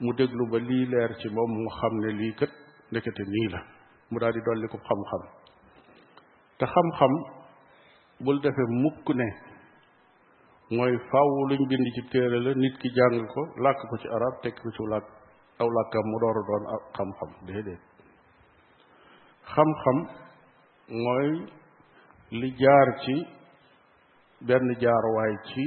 mu 0.00 0.12
déglu 0.12 0.46
ba 0.50 0.58
lii 0.58 0.86
leer 0.92 1.10
ci 1.18 1.28
moom 1.34 1.50
mu 1.62 1.68
xam 1.80 1.92
ne 2.00 2.10
lii 2.18 2.32
kat 2.38 2.50
ndekete 2.90 3.22
nii 3.26 3.48
la 3.52 3.60
mu 4.10 4.16
daal 4.20 4.32
di 4.32 4.40
dolli 4.46 4.66
ko 4.70 4.78
xam-xam 4.78 5.22
te 6.58 6.64
xam-xam 6.74 7.12
bul 8.24 8.38
defe 8.42 8.62
mukk 8.82 9.06
ne 9.18 9.28
mooy 10.76 10.94
faw 11.10 11.28
luñ 11.48 11.62
bind 11.70 11.86
ci 11.94 12.02
téere 12.10 12.38
la 12.44 12.50
nit 12.62 12.74
ki 12.80 12.88
jàng 12.96 13.26
ko 13.34 13.40
làkk 13.62 13.80
ko 13.90 13.94
ci 14.02 14.08
arab 14.16 14.34
tekk 14.42 14.56
ko 14.62 14.70
ci 14.76 14.82
làkk 14.92 15.06
aw 15.60 15.68
mu 16.10 16.16
door 16.22 16.36
a 16.40 16.42
doon 16.48 16.64
xam-xam 16.96 17.30
déedéet 17.46 17.80
xam-xam 19.54 19.98
mooy 21.02 21.30
li 22.40 22.48
jaar 22.62 22.88
ci 23.04 23.14
benn 24.46 24.68
jaaruwaay 24.82 25.34
ci 25.48 25.64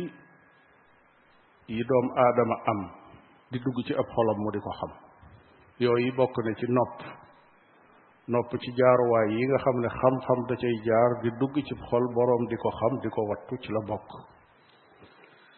yi 1.74 1.82
doom 1.90 2.06
aadama 2.24 2.56
am 2.74 2.82
di 3.52 3.60
dugg 3.60 3.84
ci 3.86 3.94
ab 3.94 4.08
xolam 4.16 4.38
mu 4.44 4.50
di 4.50 4.60
ko 4.60 4.70
xam 4.80 4.92
yi 5.78 6.12
bokk 6.16 6.36
na 6.46 6.54
ci 6.56 6.66
nopp 6.72 6.98
nopp 8.32 8.50
ci 8.64 8.72
jaaruwaay 8.80 9.30
yi 9.36 9.44
nga 9.48 9.58
xam 9.64 9.76
ne 9.84 9.88
xam-xam 9.90 10.40
da 10.48 10.56
cay 10.56 10.76
jaar 10.88 11.12
di 11.22 11.30
dugg 11.40 11.56
ci 11.68 11.76
xol 11.76 12.06
boroom 12.16 12.44
di 12.48 12.56
ko 12.56 12.70
xam 12.80 12.94
di 13.04 13.10
ko 13.10 13.22
wattu 13.32 13.58
ci 13.64 13.70
la 13.72 13.82
bokk 13.90 14.10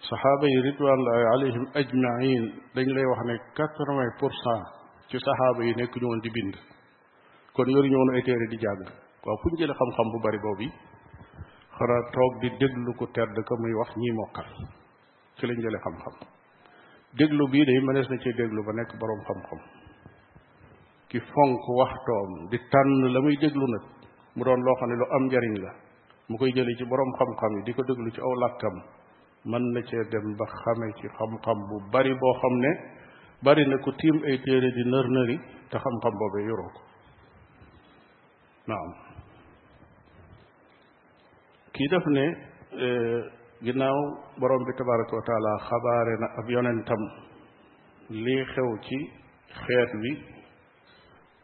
saxaaba 0.10 0.46
yi 0.54 0.60
ridwanullahi 0.70 1.26
alayhim 1.34 1.66
ajmain 1.82 2.44
dañ 2.74 2.88
lay 2.98 3.06
wax 3.10 3.20
ne 3.28 3.36
quatre-vingt 3.58 4.14
pour 4.20 4.34
cent 4.44 4.62
ci 5.10 5.18
saxaaba 5.26 5.62
yi 5.64 5.74
nekk 5.78 5.96
ñu 6.02 6.08
woon 6.10 6.20
di 6.26 6.30
bind 6.36 6.56
kon 7.54 7.68
yoruñu 7.76 7.94
woon 8.00 8.16
ay 8.16 8.24
téere 8.26 8.48
di 8.50 8.58
jàng 8.64 8.86
waaw 9.24 9.38
kuñ 9.42 9.54
jële 9.60 9.74
xam-xam 9.80 10.08
bu 10.12 10.18
bari 10.26 10.40
boobu 10.46 10.66
xanaa 11.78 12.02
toog 12.14 12.34
di 12.42 12.50
déglu 12.60 12.92
ku 12.98 13.06
tedd 13.16 13.36
ka 13.48 13.54
muy 13.62 13.74
wax 13.80 13.90
ñi 14.02 14.10
mokkal 14.18 14.48
ci 15.38 15.44
lañ 15.48 15.60
jële 15.66 15.78
xam-xam 15.86 16.16
déglu 17.20 17.46
bii 17.52 17.66
day 17.66 17.80
mënees 17.88 18.10
na 18.10 18.18
cee 18.24 18.34
déglu 18.34 18.62
ba 18.66 18.72
nekk 18.74 18.96
boroom 19.00 19.22
xam-xam 19.28 19.60
ki 21.10 21.20
fonk 21.32 21.60
waxtoom 21.80 22.50
di 22.50 22.58
tànn 22.72 23.00
la 23.14 23.20
muy 23.22 23.38
déglu 23.38 23.66
nag 23.74 23.84
mu 24.36 24.42
doon 24.44 24.62
loo 24.66 24.76
xam 24.80 24.90
ne 24.90 24.96
lu 24.98 25.06
am 25.16 25.24
njariñ 25.28 25.56
la 25.64 25.72
mu 26.30 26.36
koy 26.40 26.52
jëlee 26.56 26.76
ci 26.78 26.86
boroom 26.90 27.12
xam-xam 27.18 27.54
yi 27.58 27.62
di 27.66 27.72
ko 27.74 27.82
déglu 27.90 28.10
ci 28.16 28.20
aw 28.22 28.34
làkkam 28.42 28.76
mën 29.50 29.64
na 29.74 29.82
cee 29.90 30.04
dem 30.12 30.28
ba 30.38 30.46
xame 30.46 30.88
ci 31.00 31.06
xam-xam 31.18 31.58
bu 31.70 31.76
bari 31.92 32.14
boo 32.20 32.34
xam 32.42 32.56
ne 32.64 32.72
bari 33.46 33.64
na 33.68 33.76
ku 33.84 33.92
tiim 34.00 34.18
ay 34.28 34.38
téere 34.44 34.70
di 34.78 34.84
nër 34.92 35.08
nëri 35.16 35.38
te 35.70 35.78
xam-xam 35.84 36.14
boobee 36.20 36.46
yoroo 36.50 36.72
ko 36.76 36.82
naam 38.70 38.90
kii 41.74 41.88
daf 41.92 42.06
ne 42.18 42.26
eh, 42.86 43.24
ginaaw 43.64 44.00
borom 44.42 44.62
bi 44.68 44.74
tabaraka 44.78 45.14
wa 45.20 45.24
taala 45.28 45.52
xabaare 45.68 46.14
na 46.22 46.28
ab 46.42 46.48
yonentam 46.56 47.02
li 48.24 48.38
xew 48.54 48.70
ci 48.86 48.98
xeet 49.64 49.92
wi 50.02 50.12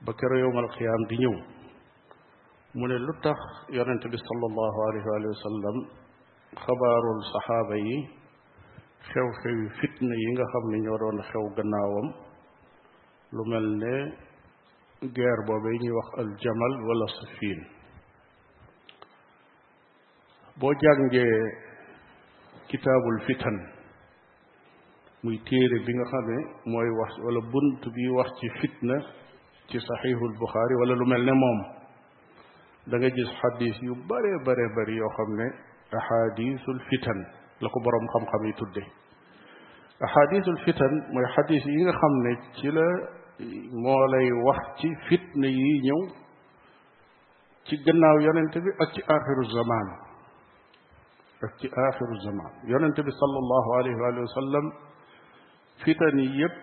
ba 0.05 0.11
kero 0.19 0.35
yowmal 0.43 0.67
xiyaam 0.75 1.01
di 1.09 1.15
ñëw 1.23 1.35
mu 2.77 2.83
ne 2.87 2.97
lu 2.99 3.13
tax 3.23 3.39
yonent 3.77 4.03
bi 4.11 4.17
salallahu 4.27 4.79
alayhi 4.87 5.31
wa 5.33 5.43
sallam 5.45 5.77
xabaarul 6.63 7.21
saxaaba 7.31 7.75
yi 7.85 7.97
xew-xewi 9.09 9.65
fitna 9.79 10.15
yi 10.21 10.27
nga 10.33 10.45
xam 10.51 10.63
ne 10.71 10.77
ñoo 10.83 10.97
doon 11.01 11.19
xew 11.31 11.43
gannaawam 11.55 12.07
lu 13.35 13.43
mel 13.51 13.67
ne 13.81 13.93
guerre 15.15 15.43
boobe 15.47 15.69
ñuy 15.81 15.93
wax 15.97 16.07
al 16.21 16.29
jamal 16.43 16.73
wala 16.87 17.07
safiin 17.19 17.61
boo 20.59 20.73
jàngee 20.73 21.68
kitaabul 22.69 23.19
fitan 23.25 23.57
muy 25.23 25.37
téere 25.49 25.77
bi 25.85 25.93
nga 25.97 26.05
xamee 26.11 26.41
mooy 26.73 26.89
wax 26.99 27.11
wala 27.25 27.39
bunt 27.53 27.83
bi 27.95 28.03
wax 28.17 28.29
ci 28.39 28.49
fitna 28.61 28.95
ci 29.69 29.79
saxiihul 29.79 30.35
buxaari 30.39 30.75
wala 30.81 30.93
lu 30.95 31.05
mel 31.07 31.23
ne 31.25 31.31
moom 31.33 31.59
da 32.89 32.97
nga 32.97 33.09
gis 33.09 33.29
xadis 33.41 33.75
yu 33.81 33.95
bare 34.11 34.31
bare 34.45 34.65
bari 34.77 34.95
yoo 35.01 35.09
xam 35.17 35.31
ne 35.39 35.47
ahadisul 36.01 36.79
fitan 36.89 37.19
la 37.61 37.69
ko 37.69 37.79
borom 37.83 38.05
xam-xam 38.13 38.43
yi 38.47 38.53
tudde 38.53 38.83
ahadisul 40.07 40.57
fitan 40.65 40.93
mooy 41.13 41.25
xadis 41.35 41.63
yi 41.65 41.81
nga 41.85 41.93
xam 42.01 42.13
ne 42.25 42.31
ci 42.57 42.67
la 42.77 42.85
moo 43.85 44.07
lay 44.13 44.29
wax 44.47 44.59
ci 44.79 44.87
fitna 45.07 45.47
yi 45.47 45.71
ñëw 45.87 46.01
ci 47.65 47.81
gannaaw 47.85 48.17
yonente 48.25 48.59
bi 48.61 48.69
ak 48.83 48.89
ci 48.93 49.01
axiru 49.07 49.45
zaman 49.57 50.07
اخر 51.43 52.11
الزمان 52.13 52.51
يونتبي 52.67 53.11
صلى 53.11 53.37
الله 53.43 53.75
عليه 53.77 53.95
واله 53.95 54.21
وسلم 54.21 54.65
فتني 55.83 56.25
يب 56.41 56.55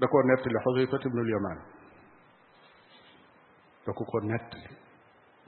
دكو 0.00 0.16
نت 0.28 0.40
لحذيفه 0.54 1.02
بن 1.12 1.18
اليمان 1.20 1.58
دكو 3.86 4.04
كون 4.04 4.32
نت 4.34 4.50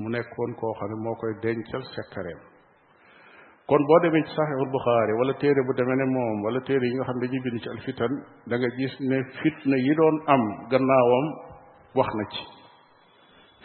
مو 0.00 0.08
نيكون 0.08 0.50
كو 0.60 0.72
خاني 0.78 0.94
موكاي 1.04 1.32
دنجال 1.54 1.82
سكريم 1.96 2.38
كون 3.68 3.80
بو 3.88 3.98
ديمي 4.02 4.20
صحيح 4.38 4.56
البخاري 4.66 5.12
ولا 5.12 5.32
تيري 5.40 5.62
بو 5.66 5.72
ديمي 5.72 6.04
موم 6.14 6.44
ولا 6.44 6.60
تيري 6.60 6.86
ييغا 6.88 7.04
خاني 7.08 7.26
دي 7.32 7.38
بيني 7.44 7.60
الفتن 7.76 8.10
داغا 8.50 8.68
جيس 8.78 8.94
ني 9.10 9.18
فتنه 9.42 9.76
يي 9.88 9.94
دون 9.98 10.14
ام 10.32 10.42
غناوام 10.72 11.26
واخنا 11.98 12.48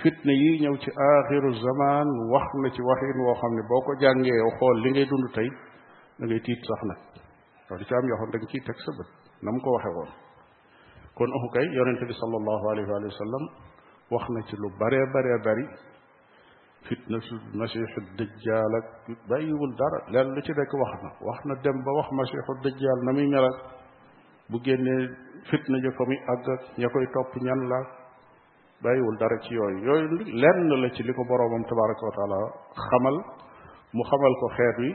fitna 0.03 0.31
yi 0.33 0.59
ñëw 0.63 0.75
ci 0.83 0.89
axiru 0.91 1.53
zaman 1.67 2.07
wax 2.31 2.47
na 2.61 2.69
ci 2.75 2.81
waxin 2.81 3.17
woo 3.25 3.33
xam 3.41 3.51
ne 3.55 3.61
boo 3.69 3.81
ko 3.85 3.91
jàngee 3.95 4.49
xool 4.59 4.77
li 4.83 4.89
ngay 4.91 5.05
dund 5.07 5.29
tey 5.33 5.49
da 6.19 6.25
ngay 6.27 6.39
tiit 6.41 6.59
sax 6.69 6.79
nag 6.91 6.99
loolu 7.69 8.39
di 8.39 8.45
ciy 8.51 8.59
teg 8.67 8.75
sa 8.83 8.91
bët 8.99 9.09
na 9.43 9.51
mu 9.51 9.59
ko 9.61 9.69
waxe 9.77 9.89
woon 9.95 10.09
kon 11.15 11.31
oxu 11.33 11.49
kay 11.55 11.65
yonente 11.75 12.03
bi 12.05 12.13
sallallahu 12.13 12.65
alayhi 12.71 12.89
wa 12.89 13.09
sallam 13.23 13.43
wax 14.11 14.23
na 14.29 14.41
ci 14.43 14.55
lu 14.57 14.69
baree 14.77 15.05
baree 15.13 15.37
bari 15.45 15.65
fitna 16.83 17.17
su 17.21 17.35
masiixu 17.53 17.99
dajjaal 18.19 18.73
bàyyi 18.73 19.17
bàyyiwul 19.29 19.73
dara 19.79 19.99
lenn 20.11 20.33
lu 20.35 20.41
ci 20.41 20.51
nekk 20.51 20.73
wax 20.83 21.01
na 21.03 21.09
wax 21.27 21.39
na 21.45 21.53
dem 21.63 21.79
ba 21.83 21.91
wax 21.97 22.09
masiixu 22.11 22.53
dajjaal 22.63 22.99
na 23.05 23.11
muy 23.13 23.27
mel 23.27 23.45
ak 23.49 23.57
bu 24.49 24.59
génnee 24.65 25.07
fitna 25.49 25.77
ja 25.83 25.91
fa 25.97 26.03
muy 26.05 26.19
àgg 26.33 26.49
ak 26.55 26.61
ña 26.77 26.87
koy 26.91 27.07
topp 27.13 27.35
ñan 27.41 27.61
la 27.71 28.02
bayiwul 28.83 29.17
dara 29.19 29.37
ci 29.43 29.53
yooyu 29.55 29.79
yooyu 29.87 30.07
lenn 30.27 30.69
la 30.83 30.89
ci 30.95 31.03
li 31.03 31.13
ko 31.13 31.23
boroomam 31.29 31.63
tabaraka 31.69 32.03
wa 32.09 32.13
taala 32.17 32.39
xamal 32.87 33.15
mu 33.95 34.03
xamal 34.09 34.33
ko 34.41 34.45
xeet 34.57 34.77
wi 34.83 34.89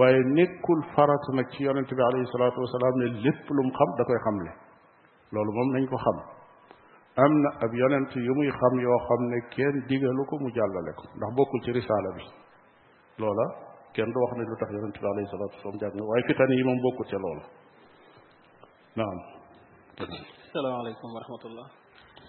waaye 0.00 0.20
nekkul 0.32 0.80
farat 0.96 1.24
nag 1.36 1.46
ci 1.52 1.62
yonente 1.68 1.94
bi 1.94 2.02
alayhi 2.02 2.26
salaatu 2.32 2.58
wasalaam 2.64 2.96
ne 3.02 3.06
lépp 3.24 3.46
lu 3.50 3.62
mu 3.62 3.70
xam 3.78 3.90
da 3.98 4.04
koy 4.04 4.16
xamle 4.26 4.52
loolu 5.32 5.52
moom 5.52 5.68
nañ 5.76 5.84
ko 5.88 5.96
xam 5.96 6.16
am 7.24 7.32
na 7.42 7.48
ab 7.66 7.72
yonent 7.74 8.10
yu 8.16 8.32
muy 8.34 8.48
xam 8.50 8.74
yoo 8.80 8.96
xam 9.08 9.20
ne 9.28 9.38
kenn 9.50 9.76
digalu 9.88 10.24
ko 10.26 10.34
mu 10.40 10.48
jàllale 10.50 10.92
ko 10.96 11.02
ndax 11.16 11.30
bokkul 11.36 11.60
ci 11.64 11.70
risaala 11.72 12.10
bi 12.16 12.24
loola 13.18 13.46
kenn 13.92 14.08
du 14.12 14.18
wax 14.24 14.32
ne 14.36 14.44
lu 14.48 14.56
tax 14.56 14.70
yonent 14.72 14.96
bi 14.98 15.06
alayhi 15.12 15.28
salaatu 15.30 15.54
wasalaam 15.56 15.78
jàng 15.80 15.94
waaye 16.08 16.22
fitan 16.26 16.50
yi 16.56 16.64
moom 16.64 16.80
bokkul 16.80 17.04
ci 17.06 17.16
loola 17.24 17.44
naam 18.96 19.18
salaamaaleykum 20.52 21.08
wa 21.14 21.20
rahmatullah 21.20 21.68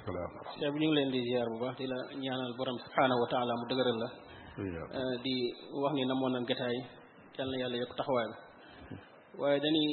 cheikh 0.05 0.71
bi 0.73 0.79
ñu 0.79 0.87
ngi 0.87 0.95
leen 0.97 1.09
di 1.13 1.19
ziar 1.27 1.47
bu 1.51 1.57
baax 1.63 1.75
di 1.79 1.85
la 1.91 1.97
ñaanal 2.23 2.53
borom 2.57 2.77
subhanahu 2.85 3.21
wa 3.23 3.27
taala 3.31 3.53
mu 3.59 3.65
dëgëral 3.69 3.97
la 4.03 4.07
di 5.23 5.33
wax 5.83 5.93
ni 5.97 6.03
namoon 6.09 6.31
nan 6.35 6.43
gataay 6.49 6.77
yàlla 7.37 7.51
na 7.55 7.61
yàlla 7.61 7.77
yokk 7.81 7.93
taxawaay 7.97 8.29
bi 8.33 8.95
waaye 9.41 9.59
dañuy 9.65 9.87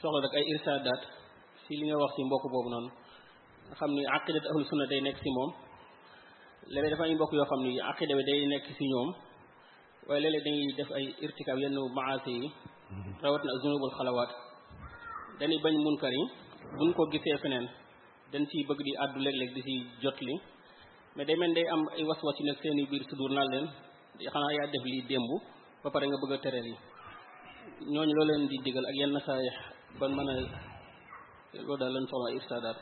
soxla 0.00 0.20
rek 0.24 0.34
ay 0.38 0.44
irsaadaat 0.52 1.02
si 1.64 1.72
li 1.78 1.84
nga 1.86 1.96
wax 2.02 2.10
si 2.16 2.20
mbokk 2.26 2.44
boobu 2.52 2.68
noonu 2.72 2.90
nga 3.68 3.74
xam 3.78 3.90
ni 3.96 4.02
aqidat 4.16 4.44
ahlus 4.50 4.68
sunna 4.70 4.86
day 4.92 5.00
nekk 5.06 5.18
si 5.22 5.30
moom 5.36 5.50
léeg-léeg 6.72 6.92
dafa 6.92 7.02
ay 7.06 7.12
mbokk 7.16 7.32
yoo 7.36 7.46
xam 7.50 7.60
ni 7.66 7.70
aqida 7.90 8.12
bi 8.18 8.22
day 8.28 8.40
nekk 8.52 8.66
si 8.76 8.84
ñoom 8.92 9.08
waaye 10.08 10.20
léeg-léeg 10.24 10.44
dañuy 10.46 10.66
def 10.78 10.90
ay 10.98 11.04
irtikaab 11.24 11.58
yenn 11.62 11.76
maasi 11.96 12.32
yi 12.40 12.46
rawat 13.22 13.42
na 13.46 13.52
zunubul 13.62 13.92
xalawaat 13.96 14.30
dañuy 15.38 15.58
bañ 15.64 15.74
munkar 15.86 16.12
yi 16.18 16.22
buñ 16.78 16.90
ko 16.96 17.02
gisee 17.14 17.38
feneen 17.44 17.68
dañ 18.32 18.44
ci 18.50 18.58
bëgg 18.68 18.80
di 18.86 18.92
àddu 19.04 19.18
léeg-léeg 19.24 19.50
di 19.56 19.62
ci 19.66 19.74
jotli 20.02 20.34
mais 21.14 21.26
day 21.28 21.36
mel 21.38 21.52
day 21.56 21.66
am 21.74 21.82
ay 21.96 22.02
waswas 22.08 22.34
ci 22.36 22.42
nek 22.44 22.58
seen 22.62 22.78
biir 22.90 23.02
sudur 23.10 23.30
naan 23.36 23.48
leen 23.52 23.66
xana 24.34 24.48
ya 24.58 24.64
def 24.72 24.84
li 24.90 24.98
dembu 25.08 25.36
ba 25.82 25.88
pare 25.92 26.04
nga 26.06 26.16
bëgg 26.22 26.34
tere 26.42 26.60
yi 26.68 26.74
ñooñu 27.94 28.14
lo 28.18 28.22
leen 28.30 28.42
di 28.50 28.56
digal 28.64 28.86
ak 28.90 28.94
yenn 29.00 29.14
saa 29.26 29.40
ban 30.00 30.12
mëna 30.16 30.32
lo 30.40 30.46
loolu 31.66 31.86
lañ 31.94 32.04
soxla 32.10 32.28
irsaadaat 32.38 32.78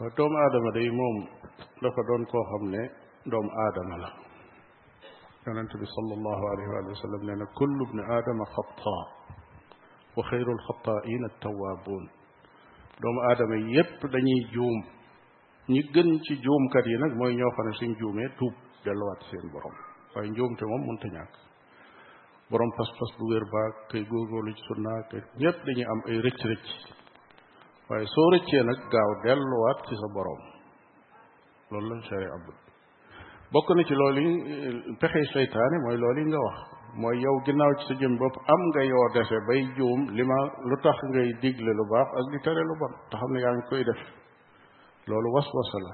wa 0.00 0.06
doom 0.16 0.32
aadama 0.42 0.70
day 0.78 0.88
mom 0.98 1.16
dafa 1.82 2.00
doon 2.08 2.22
ko 2.30 2.38
xamne 2.50 2.82
doom 3.30 3.46
doomu 3.74 3.96
la 4.02 4.10
yonente 5.46 5.74
bi 5.82 5.86
sallallahu 5.96 6.44
alayhi 6.52 6.70
wa 6.92 7.00
sallam 7.04 7.22
nee 7.26 7.48
kullu 7.58 7.82
ibn 7.88 7.98
aadama 8.14 8.44
khata 8.54 8.94
wa 10.16 10.22
khata'in 10.28 11.22
at-tawwabun 11.30 12.04
doomu 13.02 13.20
aadama 13.28 13.56
yépp 13.76 14.00
dañuy 14.14 14.42
juum 14.54 14.76
ñi 15.74 15.82
gën 15.94 16.08
ci 16.24 16.34
juumkat 16.44 16.86
yi 16.86 16.96
nag 16.98 17.12
mooy 17.18 17.34
ñoo 17.36 17.50
xam 17.56 17.66
ne 17.66 17.72
suñ 17.78 17.92
juumee 18.00 18.28
tuub 18.38 18.54
delluwaat 18.84 19.22
seen 19.30 19.46
borom 19.52 19.74
waaye 20.14 20.28
njuumte 20.30 20.64
moom 20.70 20.82
mënta 20.88 21.08
ñàkk 21.16 21.34
borom 22.50 22.70
pas-pas 22.76 23.10
bu 23.18 23.26
wér 23.32 23.44
baag 23.54 23.74
kay 23.90 24.02
góorgóorlu 24.10 24.52
ci 24.56 24.62
sunna 24.68 24.94
kay 25.10 25.22
ñépp 25.42 25.58
dañuy 25.66 25.84
am 25.90 26.00
ay 26.08 26.18
rëcc-rëcc 26.24 26.66
waaye 27.88 28.06
soo 28.14 28.28
rëccee 28.34 28.62
nag 28.68 28.78
gaaw 28.92 29.10
delluwaat 29.24 29.78
ci 29.88 29.94
sa 30.00 30.06
borom 30.16 30.40
loolu 31.70 31.88
lañ 31.90 32.02
sharia 32.08 32.30
abud 32.36 32.56
bokk 33.52 33.68
na 33.76 33.82
ci 33.88 33.94
loolu 34.00 34.20
yi 34.26 34.32
pexe 35.00 35.20
seytaane 35.32 35.76
mooy 35.84 35.96
loolu 36.02 36.20
yi 36.22 36.26
nga 36.30 36.38
wax 36.46 36.58
mooy 37.00 37.16
yow 37.24 37.36
ginnaaw 37.46 37.72
ci 37.80 37.84
sa 37.88 37.94
jëm 38.00 38.18
bopp 38.20 38.36
am 38.52 38.60
nga 38.68 38.82
yoo 38.84 39.06
dese 39.14 39.36
bay 39.48 39.60
juum 39.76 40.00
li 40.16 40.22
ma 40.30 40.36
lu 40.68 40.76
tax 40.84 40.98
ngay 41.10 41.28
digle 41.40 41.70
lu 41.78 41.84
baax 41.90 42.08
ak 42.20 42.26
di 42.32 42.38
tere 42.44 42.62
lu 42.68 42.74
bon 42.80 42.92
te 43.10 43.16
xam 43.16 43.30
ne 43.32 43.40
yaa 43.40 43.52
ngi 43.52 43.64
koy 43.68 43.82
def 43.88 44.00
loolu 45.08 45.28
was 45.34 45.46
waswasa 45.56 45.78
la 45.86 45.92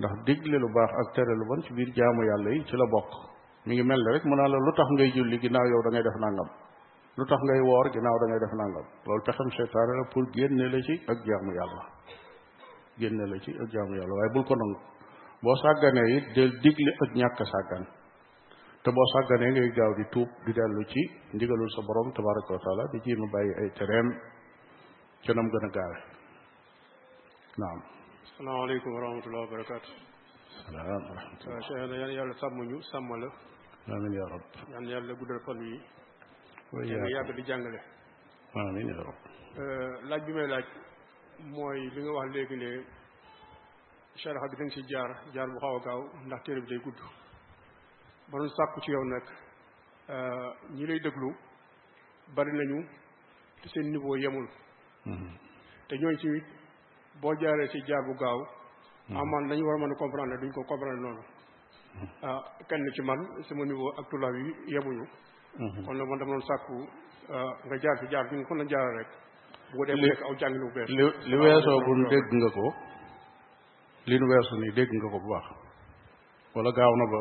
ndax 0.00 0.12
digle 0.26 0.56
lu 0.64 0.68
baax 0.72 0.90
ak 1.04 1.08
tere 1.14 1.32
lu 1.36 1.44
bon 1.48 1.60
ci 1.64 1.70
biir 1.76 1.90
jaamu 1.96 2.22
yàlla 2.24 2.50
yi 2.50 2.64
ci 2.64 2.76
la 2.76 2.86
bokk 2.94 3.10
mu 3.66 3.72
ngi 3.72 3.82
mel 3.88 4.00
ne 4.04 4.10
rek 4.14 4.24
mu 4.24 4.34
naa 4.40 4.48
la 4.48 4.56
lu 4.56 4.72
tax 4.78 4.88
ngay 4.96 5.10
julli 5.16 5.36
ginnaaw 5.42 5.66
yow 5.72 5.80
da 5.84 5.90
ngay 5.90 6.02
def 6.08 6.16
nangam 6.24 6.48
lu 7.18 7.24
tax 7.30 7.40
ngay 7.48 7.60
woor 7.68 7.86
ginnaaw 7.94 8.16
da 8.20 8.26
ngay 8.30 8.40
def 8.44 8.54
nangam 8.60 8.84
loolu 9.06 9.22
pexem 9.28 9.50
seytaane 9.56 9.92
la 10.00 10.04
pour 10.12 10.24
génne 10.36 10.64
la 10.72 10.78
ci 10.86 10.94
ak 11.12 11.18
jaamu 11.28 11.50
yàlla 11.60 11.82
génne 13.00 13.24
la 13.32 13.36
ci 13.44 13.52
ak 13.62 13.68
jaamu 13.68 13.92
yàlla 14.00 14.14
waaye 14.18 14.30
bul 14.34 14.44
ko 14.48 14.54
nangu 14.62 14.76
boo 15.42 15.56
sàgganee 15.62 16.08
it 16.16 16.26
del 16.36 16.90
ak 17.04 17.10
ñàkk 17.20 17.42
sàggan 17.52 17.84
te 18.86 18.92
boo 18.94 19.04
sàgganee 19.12 19.50
ngay 19.50 19.70
gaaw 19.74 19.92
di 19.98 20.04
tuub 20.14 20.28
di 20.46 20.52
dellu 20.54 20.82
ci 20.86 21.00
ndigalul 21.32 21.70
sa 21.74 21.82
borom 21.82 22.12
tabaraka 22.14 22.52
wa 22.54 22.58
taala 22.64 22.84
di 22.92 23.00
jéem 23.02 23.20
a 23.20 23.26
bàyyi 23.32 23.52
ay 23.60 23.70
tereem 23.74 24.08
ca 25.26 25.32
nam 25.34 25.48
gën 25.50 25.64
a 25.66 25.70
gaawe 25.76 25.96
naam 27.58 27.78
salaamaaleykum 28.36 28.92
wa 28.94 29.00
rahmatullah 29.00 29.50
barakaatu 29.50 29.90
salaam 30.66 31.02
wa 31.08 31.14
rahmatullah 31.18 32.10
yàlla 32.14 32.32
sàmm 32.38 32.60
ñu 32.70 32.80
sàmm 32.90 33.10
la 33.22 33.26
amin 33.96 34.12
ya 34.12 34.24
rab 34.32 34.82
yàlla 34.82 35.14
guddal 35.14 35.40
fan 35.46 35.58
yi 35.66 35.80
nga 36.94 37.08
yàgg 37.10 37.34
di 37.36 37.42
jàngale 37.42 37.80
amin 38.54 38.86
ya 38.88 39.02
rab 39.02 39.18
euh, 39.60 39.98
laaj 40.10 40.22
bi 40.26 40.32
may 40.32 40.46
laaj 40.46 40.66
mooy 41.40 41.90
li 41.94 42.00
nga 42.02 42.12
wax 42.12 42.28
léegi 42.34 42.56
ne 42.56 42.70
sharxa 44.14 44.46
bi 44.50 44.56
da 44.58 44.64
nga 44.64 44.82
jaar 44.94 45.10
jaar 45.34 45.48
bu 45.50 45.58
xaw 45.58 45.74
a 45.76 45.80
gaaw 45.86 46.00
ndax 46.26 46.42
téere 46.44 46.60
bi 46.60 46.68
day 46.68 46.78
gudd 46.84 47.02
ba 48.32 48.36
doon 48.38 48.48
sàkku 48.56 48.80
ci 48.80 48.90
yow 48.92 49.04
nag 49.04 49.22
euh, 50.08 50.50
ñi 50.74 50.86
lay 50.86 50.98
déglu 51.04 51.28
bari 52.34 52.50
nañu 52.52 52.82
te 53.62 53.66
seen 53.72 53.90
niveau 53.92 54.16
yemul 54.16 54.46
mm-hmm. 55.06 55.32
te 55.88 55.94
ñooñu 55.96 56.18
ci 56.20 56.28
boo 57.20 57.34
jaaree 57.40 57.68
ci 57.72 57.78
jaar 57.86 58.02
bu 58.06 58.12
gaaw 58.22 58.38
mm-hmm. 58.40 59.16
amaan 59.20 59.48
dañu 59.48 59.64
war 59.66 59.76
a 59.76 59.78
mën 59.78 59.92
a 59.92 59.98
comprendre 59.98 60.36
duñ 60.40 60.52
ko 60.52 60.62
comprendre 60.70 61.00
noonu 61.00 61.22
mm-hmm. 61.22 62.08
ah, 62.26 62.40
kenn 62.68 62.84
ci 62.94 63.02
man 63.08 63.20
suma 63.46 63.64
niveau 63.64 63.90
ak 63.98 64.06
tulaab 64.10 64.34
yi 64.34 64.54
yemuñu 64.74 65.04
kon 65.86 65.94
nag 65.96 66.06
man 66.08 66.18
dama 66.18 66.32
doon 66.34 66.46
sàkku 66.50 66.74
euh, 67.30 67.52
nga 67.66 67.76
jaar 67.82 67.96
ci 68.00 68.06
jaar 68.10 68.24
bi 68.28 68.36
nga 68.38 68.46
ko 68.48 68.54
na 68.54 68.64
jaaree 68.70 68.96
rek 68.98 69.10
bu 69.70 69.78
ko 69.78 69.84
dee 69.86 70.14
aw 70.26 70.34
jàng 70.40 70.54
lu 70.62 70.72
bees 70.74 70.88
li 71.30 71.36
weesoo 71.42 71.78
bu 71.86 71.92
dégg 72.12 72.28
nga 72.38 72.48
ko 72.56 72.66
li 74.08 74.16
nu 74.18 74.26
weesu 74.30 74.54
nii 74.60 74.72
dégg 74.78 74.90
nga 74.96 75.08
ko 75.14 75.18
bu 75.22 75.28
baax 75.32 75.46
wala 76.54 76.70
gaaw 76.76 76.94
na 77.00 77.06
ba 77.12 77.18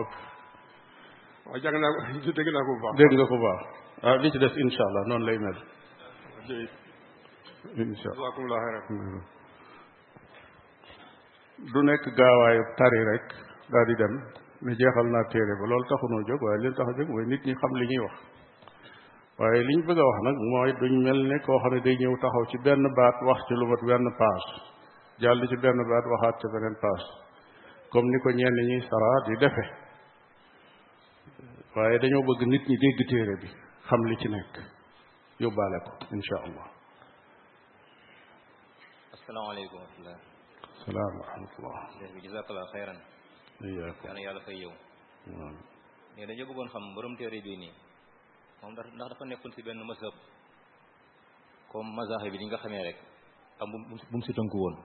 waaw 1.50 1.60
jàng 1.64 1.78
naa 1.82 1.91
ko 1.96 2.32
dégg 2.38 2.50
naa 2.54 2.64
ko 2.68 2.74
baax. 2.84 2.93
dégg 3.00 3.14
nga 3.20 3.26
ko 3.32 3.38
baax 3.46 3.62
ah 4.10 4.16
li 4.22 4.32
ci 4.32 4.38
des 4.39 4.54
incha 4.64 4.84
allah 4.89 5.04
noonu 5.10 5.26
lay 5.28 5.38
mel. 5.43 5.58
incha 7.82 8.10
allah 8.14 8.32
mm-hmm. 8.89 9.22
du 11.74 11.80
nekk 11.84 12.06
gaawaayu 12.18 12.62
tari 12.78 13.00
rek 13.12 13.26
daal 13.72 13.86
di 13.88 13.96
dem 14.02 14.14
ne 14.66 14.72
jeexal 14.80 15.06
naa 15.16 15.26
téere 15.32 15.54
ba 15.62 15.66
loolu 15.70 15.86
taxunoo 15.89 16.22
jóg 16.28 16.41
waaye 16.46 16.60
li 16.64 16.68
tax 16.78 16.88
a 16.89 16.93
jóg 16.98 17.10
mooy 17.14 17.26
nit 17.32 17.41
ñi 17.48 17.54
xam 17.62 17.72
li 17.82 17.88
ñuy 17.93 18.02
wax 18.06 18.16
waaye 19.39 19.62
li 19.68 19.74
ñu 19.78 19.84
bëgg 19.89 20.00
a 20.02 20.04
wax 20.10 20.18
nag 20.26 20.38
mooy 20.54 20.72
duñ 20.82 20.93
mel 21.06 21.20
ne 21.30 21.38
koo 21.46 21.58
xam 21.62 21.72
ne 21.76 21.80
day 21.86 21.96
ñëw 22.02 22.16
taxaw 22.24 22.43
ci 22.52 22.58
benn 22.66 22.84
baat 22.98 23.16
wax 23.28 23.39
ci 23.48 23.54
lu 23.60 23.66
mat 23.72 23.82
benn 23.88 24.06
paas 24.20 24.46
jàll 25.22 25.39
ci 25.50 25.56
benn 25.64 25.80
baat 25.89 26.06
waxaat 26.14 26.36
ca 26.41 26.48
beneen 26.58 26.76
paas 26.84 27.04
comme 27.91 28.08
ni 28.12 28.18
ko 28.24 28.30
ñeen 28.39 28.58
ñi 28.70 28.76
saraa 28.89 29.18
di 29.30 29.36
defe 29.43 29.66
waaye 31.76 31.97
dañoo 31.99 32.23
bëgg 32.28 32.41
nit 32.47 32.63
ñi 32.71 32.76
dégg 32.80 32.99
téere 33.09 33.34
bi 33.41 33.47
xam 33.88 34.01
li 34.07 34.15
ci 34.21 34.28
nekk 34.30 34.53
yóbbaale 35.43 35.78
ko 35.86 35.91
insha 36.15 36.36
allah 36.47 36.67
asalaamaaleykum 39.15 39.80
rahmatullah 39.84 40.17
salaam 40.86 41.13
wa 41.19 41.26
rahmatullah 41.28 41.78
bi 42.13 42.19
jazakallah 42.28 42.65
xayran 42.71 42.99
yàlla 43.78 44.21
yàlla 44.28 44.41
fay 44.47 44.55
yow 44.63 44.71
mais 46.15 46.28
dañoo 46.28 46.47
bëggoon 46.47 46.69
xam 46.73 46.93
borom 46.95 47.15
téere 47.17 47.41
bi 47.43 47.57
nii 47.57 47.73
moom 48.61 48.71
ndax 48.71 48.88
dafa 48.99 49.26
nekkul 49.26 49.51
si 49.53 49.61
benn 49.61 49.86
mazhab 49.91 50.13
comme 51.71 51.91
mazahib 51.95 52.32
bi 52.32 52.38
li 52.38 52.45
nga 52.45 52.57
xamee 52.63 52.84
rek 52.88 52.97
am 53.59 53.67
bu 53.71 53.78
mu 54.11 54.21
si 54.23 54.32
tënku 54.34 54.57
woon 54.63 54.76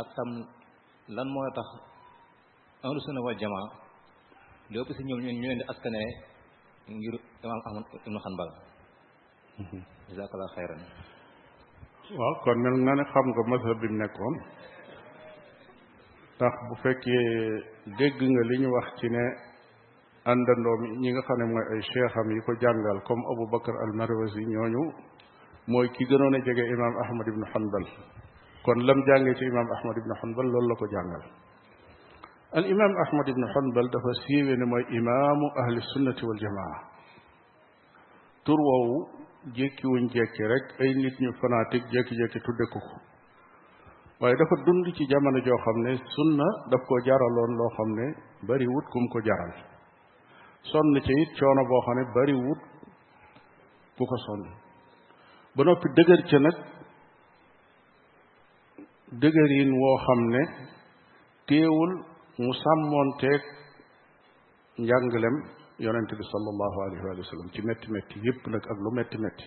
ak 0.00 0.08
tam 0.16 0.28
lan 1.16 1.28
moo 1.28 1.46
tax 1.56 1.66
ahlu 2.84 3.00
sunna 3.00 3.20
wal 3.26 3.36
jamaa 3.42 3.83
li 4.70 4.78
ëpp 4.80 4.90
ñoom 5.08 5.20
ñun 5.22 5.36
ñu 5.40 5.48
leen 5.48 5.58
di 5.60 5.64
askane 5.72 6.00
ngir 6.96 7.14
imaam 7.44 7.62
ahmad 7.68 7.84
ibnu 8.06 8.18
xanbal 8.24 8.50
mhm. 9.60 9.80
jazakallah 10.08 10.50
xayran 10.56 10.82
waaw 12.18 12.34
kon 12.44 12.58
mel 12.64 12.76
na 12.86 12.92
ne 12.94 13.04
xam 13.12 13.26
nga 13.30 13.42
mazhab 13.52 13.78
bi 13.80 13.88
mu 13.92 13.98
nekkoon 14.02 14.34
ndax 16.36 16.54
bu 16.68 16.74
fekkee 16.82 17.24
dégg 17.98 18.18
nga 18.32 18.42
li 18.50 18.56
ñu 18.62 18.68
wax 18.76 18.86
ci 18.98 19.06
ne 19.14 19.24
àndandoo 20.32 20.76
mi 20.80 20.86
ñi 21.02 21.08
nga 21.12 21.22
xam 21.26 21.36
ne 21.40 21.44
mooy 21.52 21.66
ay 21.72 21.82
cheikham 21.90 22.26
yi 22.34 22.40
ko 22.46 22.52
jàngal 22.62 22.98
comme 23.06 23.24
Abu 23.32 23.44
Bakar 23.52 23.76
al 23.84 23.92
Marwazi 23.98 24.42
ñooñu 24.52 24.82
mooy 25.72 25.86
ki 25.94 26.02
gënoon 26.08 26.34
a 26.36 26.38
jege 26.46 26.64
imaam 26.74 26.94
Ahmad 27.04 27.26
ibnu 27.28 27.44
Hanbal 27.52 27.84
kon 28.64 28.78
lam 28.86 28.98
jàngee 29.06 29.34
ci 29.38 29.44
imaam 29.44 29.68
Ahmad 29.76 29.96
ibnu 30.00 30.14
Hanbal 30.20 30.46
loolu 30.52 30.68
la 30.70 30.74
ko 30.80 30.86
jàngal 30.94 31.24
al 32.60 32.64
imam 32.70 32.92
ahmad 33.04 33.28
ibn 33.32 33.44
hanbal 33.52 33.88
dafa 33.94 34.12
siiwe 34.18 34.54
ne 34.58 34.66
mooy 34.72 34.84
imaamu 34.98 35.46
ahli 35.62 35.80
sunnati 35.92 36.26
wal 36.26 36.40
jamaa 36.42 36.74
tur 38.46 38.58
jékki 39.56 39.86
wuñ 39.92 40.04
rek 40.52 40.66
ay 40.80 40.92
nit 41.00 41.16
ñu 41.24 41.32
fanatique 41.40 41.90
jékki-jékki 41.94 42.38
tudde 42.46 42.66
ko 42.72 42.78
waaye 44.20 44.36
dafa 44.42 44.54
dund 44.66 44.86
ci 44.94 45.02
jamono 45.10 45.38
joo 45.46 45.58
xam 45.64 45.78
ne 45.82 45.98
sunna 46.16 46.46
daf 46.70 46.80
ko 46.88 46.98
jaraloon 47.06 47.52
loo 47.58 47.70
xam 47.76 47.90
ne 47.98 48.06
bariwut 48.48 48.74
wut 48.84 48.90
kum 48.92 49.08
ko 49.08 49.18
jaral 49.26 49.52
sonn 50.62 50.92
boo 51.70 51.82
xam 51.86 51.94
ne 51.98 52.02
bari 52.14 52.34
wut 52.34 52.60
ku 53.98 54.04
ko 54.06 54.16
sonn 54.26 54.42
ba 55.56 55.64
noppi 55.64 55.88
dëgër 55.96 56.22
ca 56.30 56.38
nag 56.38 56.56
dëgërin 59.20 59.70
woo 59.80 59.96
xam 60.06 60.20
ne 60.30 60.40
téewul 61.46 62.13
mu 62.38 62.52
sàmmoonteeg 62.64 63.42
njàngalem 64.84 65.36
yonent 65.84 66.10
bi 66.18 66.24
sallallahu 66.32 66.78
alayhi 66.84 67.20
wa 67.20 67.24
sallam 67.30 67.50
ci 67.54 67.60
métti 67.62 67.88
métti 67.92 68.18
yépp 68.24 68.46
nag 68.48 68.62
ak 68.72 68.78
lu 68.84 68.90
métti 68.92 69.18
métti 69.18 69.44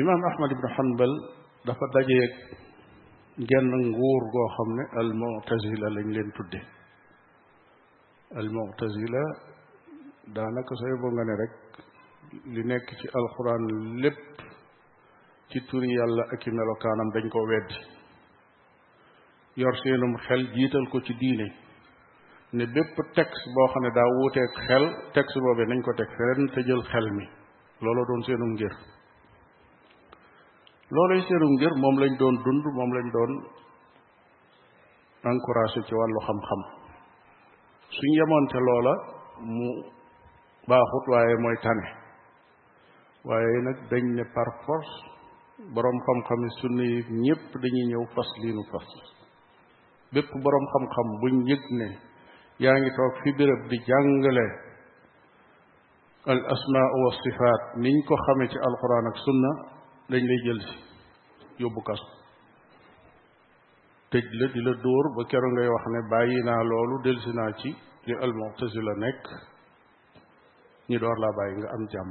imaam 0.00 0.22
ahmad 0.30 0.50
ibnu 0.52 0.68
hanbal 0.76 1.12
dafa 1.66 1.86
dajeeg 1.94 2.34
genn 3.48 3.70
nguur 3.90 4.22
goo 4.34 4.48
xam 4.56 4.68
ne 4.76 4.84
al 5.00 5.10
lañ 5.96 6.08
leen 6.14 6.30
tudde 6.36 6.60
al 8.38 8.48
mu'tazila 8.56 9.22
daanaka 10.34 10.74
sooy 10.76 10.94
bo 11.00 11.06
nga 11.10 11.24
ne 11.24 11.34
rek 11.42 11.54
li 12.54 12.62
nekk 12.64 12.86
ci 13.00 13.06
alquran 13.18 13.62
lépp 14.02 14.24
ci 15.50 15.58
turi 15.66 15.88
yàlla 15.98 16.22
ak 16.32 16.46
i 16.46 16.50
melokaanam 16.50 17.08
dañ 17.12 17.28
koo 17.28 17.44
weddi 17.52 17.94
yor 19.60 19.74
seenum 19.82 20.12
xel 20.28 20.42
jiital 20.54 20.84
ko 20.92 21.00
ci 21.06 21.14
diine 21.20 21.46
ne 22.58 22.64
bépp 22.74 22.96
texte 23.18 23.46
boo 23.56 23.66
xam 23.74 23.82
ne 23.86 23.90
daa 23.98 24.08
wuuteeg 24.16 24.52
xel 24.66 24.84
texte 25.16 25.40
boobee 25.46 25.66
nañ 25.70 25.80
ko 25.86 25.92
teg 26.00 26.08
feneen 26.18 26.46
te 26.54 26.60
jël 26.68 26.82
xel 26.92 27.06
mi 27.18 27.26
looloo 27.84 28.06
doon 28.10 28.22
seenum 28.26 28.52
ngir 28.56 28.74
loolay 30.94 31.20
seenum 31.28 31.52
ngir 31.56 31.72
moom 31.84 31.96
lañ 32.02 32.12
doon 32.20 32.36
dund 32.46 32.64
moom 32.78 32.90
lañ 32.98 33.06
doon 33.16 33.32
encouragé 35.32 35.80
ci 35.86 35.94
wàllu 36.00 36.20
xam-xam 36.26 36.60
suñ 37.96 38.12
yemoonte 38.18 38.58
loola 38.68 38.92
mu 39.56 39.68
baaxut 40.68 41.04
waaye 41.12 41.34
mooy 41.44 41.56
tane 41.64 41.86
waaye 43.26 43.56
nag 43.66 43.76
dañ 43.90 44.04
ne 44.16 44.24
par 44.34 44.50
force 44.66 44.94
boroom 45.74 45.98
xam-xam 46.08 46.40
yi 46.44 46.50
sunni 46.58 46.88
ñépp 47.24 47.44
dañuy 47.62 47.86
ñëw 47.90 48.04
fas 48.14 48.30
liinu 48.42 48.62
fas 48.72 48.88
bépp 50.14 50.30
boroom 50.42 50.66
xam-xam 50.72 51.08
buñ 51.20 51.34
yëg 51.50 51.62
ne 51.78 51.86
yaa 52.58 52.74
ngi 52.78 52.90
toog 52.96 53.14
fi 53.22 53.32
béréb 53.38 53.62
di 53.68 53.76
jàngale 53.86 54.46
al 56.32 56.40
asmaa 56.54 56.88
wa 57.02 57.10
sifaat 57.24 57.62
niñ 57.82 57.96
ko 58.06 58.14
xamee 58.26 58.48
ci 58.48 58.58
alquran 58.68 59.06
ak 59.10 59.16
sunna 59.26 59.50
dañ 60.10 60.22
lay 60.30 60.40
jëlsi 60.46 60.76
yóbbu 61.60 61.80
kas 61.86 62.00
tëj 64.10 64.24
la 64.40 64.46
di 64.52 64.60
la 64.66 64.72
dóor 64.84 65.06
ba 65.16 65.22
keroog 65.30 65.52
ngay 65.54 65.68
wax 65.74 65.84
ne 65.92 66.00
bàyyi 66.10 66.40
naa 66.48 66.62
loolu 66.70 66.96
delsi 67.04 67.30
naa 67.38 67.50
ci 67.60 67.70
li 68.06 68.14
al 68.24 68.32
mu'tazila 68.38 68.94
nekk 69.02 69.24
ñu 70.88 70.96
door 71.02 71.16
laa 71.22 71.32
bàyyi 71.38 71.56
nga 71.60 71.68
am 71.74 71.82
jàmm 71.92 72.10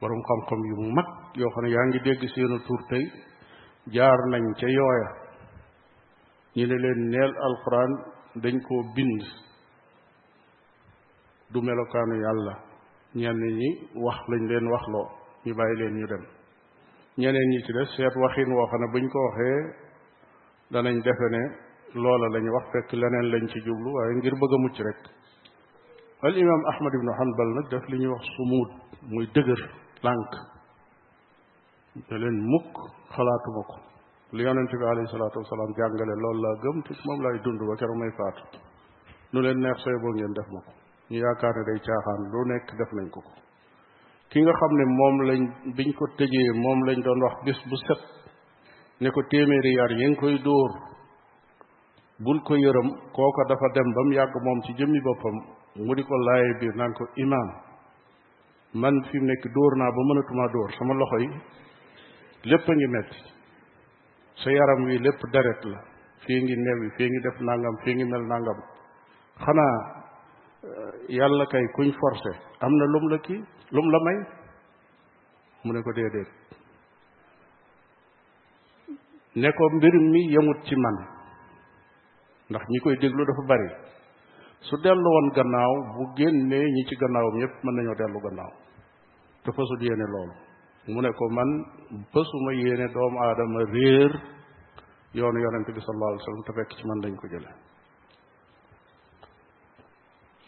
boroom 0.00 0.22
xam-xam 0.28 0.60
yu 0.70 0.76
mag 0.96 1.08
yoo 1.40 1.50
xam 1.54 1.62
ne 1.64 1.68
yaa 1.74 1.84
ngi 1.86 1.98
dégg 2.06 2.22
seenu 2.34 2.56
tur 2.66 2.80
tey 2.90 3.04
jaar 3.94 4.18
nañ 4.32 4.42
ca 4.60 4.66
yooya 4.78 5.08
ñu 6.56 6.66
ne 6.66 6.76
leen 6.82 7.00
neel 7.12 7.32
alquran 7.48 7.92
dañ 8.42 8.54
koo 8.66 8.82
bind 8.94 9.20
du 11.52 11.58
melokaanu 11.66 12.14
yàlla 12.24 12.54
ñenn 13.20 13.40
ñi 13.60 13.68
wax 14.04 14.18
lañ 14.30 14.42
leen 14.50 14.66
waxloo 14.72 15.06
ñu 15.46 15.52
bàyyi 15.58 15.74
leen 15.80 15.94
ñu 15.98 16.06
dem 16.12 16.24
ñeneen 17.20 17.48
ñi 17.50 17.58
ci 17.64 17.72
des 17.76 17.88
seet 17.96 18.14
waxin 18.22 18.50
woo 18.56 18.66
xam 18.70 18.80
ne 18.82 18.86
buñ 18.92 19.06
ko 19.12 19.18
waxee 19.26 19.58
danañ 20.72 20.96
defe 21.06 21.26
ne 21.34 21.42
loola 22.02 22.26
lañu 22.34 22.50
wax 22.56 22.66
fekk 22.72 22.90
leneen 23.00 23.26
lañ 23.32 23.44
ci 23.52 23.58
jublu 23.66 23.88
waaye 23.96 24.12
ngir 24.16 24.34
bëgg 24.40 24.52
mucc 24.64 24.76
rek 24.86 25.00
al 26.26 26.34
imam 26.42 26.62
ahmad 26.72 26.92
ibnu 26.98 27.12
hanbal 27.18 27.50
nag 27.56 27.66
def 27.72 27.84
li 27.90 27.96
ñuy 28.00 28.10
wax 28.14 28.24
sumuut 28.36 28.72
muy 29.12 29.26
dëgër 29.34 29.60
lànk 30.06 30.30
da 32.08 32.14
leen 32.22 32.38
mukk 32.52 32.72
xalaatuma 33.14 33.62
ko 33.70 33.89
li 34.36 34.42
yonente 34.46 34.74
bi 34.80 34.84
alayhi 34.90 35.08
salaatu 35.12 35.38
wasalaam 35.42 35.70
jàngale 35.78 36.14
loolu 36.22 36.40
laa 36.44 36.56
gëm 36.64 36.76
te 36.86 36.92
moom 37.06 37.18
laay 37.24 37.38
dund 37.44 37.60
ba 37.68 37.74
keroog 37.80 37.98
may 38.02 38.12
faatu 38.18 38.42
nu 39.32 39.40
leen 39.42 39.58
neex 39.58 39.78
sooy 39.82 39.96
boo 40.02 40.12
ngeen 40.14 40.34
def 40.38 40.48
ma 40.54 40.60
ko 40.66 40.70
ñu 41.10 41.18
yaakaar 41.24 41.54
ne 41.58 41.62
day 41.70 41.78
caaxaan 41.86 42.20
lu 42.32 42.40
nekk 42.52 42.66
def 42.78 42.90
nañ 42.98 43.08
ko 43.14 43.20
ko 43.26 43.32
ki 44.30 44.38
nga 44.42 44.52
xam 44.60 44.72
ne 44.78 44.84
moom 44.98 45.14
lañ 45.28 45.42
biñ 45.76 45.90
ko 45.98 46.04
tëjee 46.18 46.50
moom 46.64 46.78
lañ 46.86 46.98
doon 47.06 47.20
wax 47.24 47.34
bis 47.46 47.60
bu 47.68 47.76
set 47.76 48.02
ne 49.02 49.08
ko 49.14 49.20
téeméeri 49.30 49.72
yar 49.78 49.90
yi 49.98 50.06
nga 50.10 50.18
koy 50.20 50.36
dóor 50.46 50.72
bul 52.24 52.38
ko 52.46 52.54
yërëm 52.64 52.88
kooko 53.14 53.42
dafa 53.50 53.68
dem 53.74 53.88
ba 53.94 54.00
mu 54.06 54.12
yàgg 54.18 54.34
moom 54.46 54.58
ci 54.64 54.70
jëmmi 54.78 55.00
boppam 55.06 55.36
mu 55.86 55.92
di 55.98 56.02
ko 56.08 56.14
laay 56.26 56.46
biir 56.60 56.74
naan 56.80 56.92
ko 56.98 57.04
imaam 57.24 57.48
man 58.80 58.96
fi 59.10 59.16
nekk 59.28 59.42
dóor 59.56 59.72
naa 59.80 59.90
ba 59.96 60.00
mënatumaa 60.10 60.48
dóor 60.54 60.70
sama 60.78 60.92
loxo 61.00 61.18
yi 61.22 61.28
lépp 62.50 62.66
a 62.70 62.72
ngi 62.74 62.88
metti 62.96 63.20
su 64.42 64.50
yaram 64.50 64.82
wii 64.88 64.98
lépp 65.04 65.20
deret 65.32 65.62
la 65.72 65.78
fii 66.24 66.40
ngi 66.42 66.54
new 66.66 66.78
fii 66.96 67.08
ngi 67.10 67.20
def 67.24 67.38
nangam 67.46 67.74
fii 67.82 67.94
ngi 67.94 68.04
mel 68.12 68.22
nangam 68.32 68.58
xanaa 69.44 69.76
eh, 70.68 70.92
yàlla 71.18 71.44
kay 71.52 71.64
kuñ 71.76 71.88
forse 72.00 72.30
am 72.64 72.72
na 72.78 72.84
lum 72.92 73.04
la 73.12 73.16
kii 73.26 73.44
lum 73.74 73.86
la 73.92 73.98
may 74.06 74.18
mu 75.64 75.72
ne 75.72 75.80
ko 75.82 75.92
déedéet 75.92 76.30
ne 79.36 79.52
ko 79.52 79.62
mbir 79.76 79.94
mi 80.12 80.20
yemut 80.32 80.58
ci 80.64 80.74
man 80.76 80.96
ndax 82.50 82.64
ñi 82.68 82.78
koy 82.80 82.96
déglu 82.96 83.24
dafa 83.28 83.42
bari 83.50 83.68
su 84.66 84.74
dellu 84.82 85.08
woon 85.14 85.28
gannaaw 85.36 85.74
bu 85.96 86.02
génnee 86.16 86.64
ñi 86.74 86.82
ci 86.88 86.94
gannaawam 87.00 87.36
yépp 87.42 87.54
mën 87.64 87.74
nañoo 87.76 87.94
dellu 88.00 88.18
gannaaw 88.24 88.52
te 89.44 89.48
fasut 89.56 89.80
yéene 89.84 90.06
loolu 90.14 90.32
mu 90.88 91.00
ne 91.02 91.10
ko 91.12 91.24
man 91.34 91.50
bësuma 92.12 92.52
yéene 92.56 92.86
doomu 92.94 93.18
aadama 93.22 93.64
réer 93.72 94.10
yoonu 95.14 95.38
yonente 95.44 95.72
bi 95.76 95.80
sallallahu 95.80 96.12
alayhi 96.12 96.22
wa 96.22 96.28
sallam 96.28 96.44
te 96.46 96.52
fekk 96.58 96.70
ci 96.78 96.84
man 96.88 97.00
lañ 97.04 97.14
ko 97.20 97.26
jële 97.32 97.50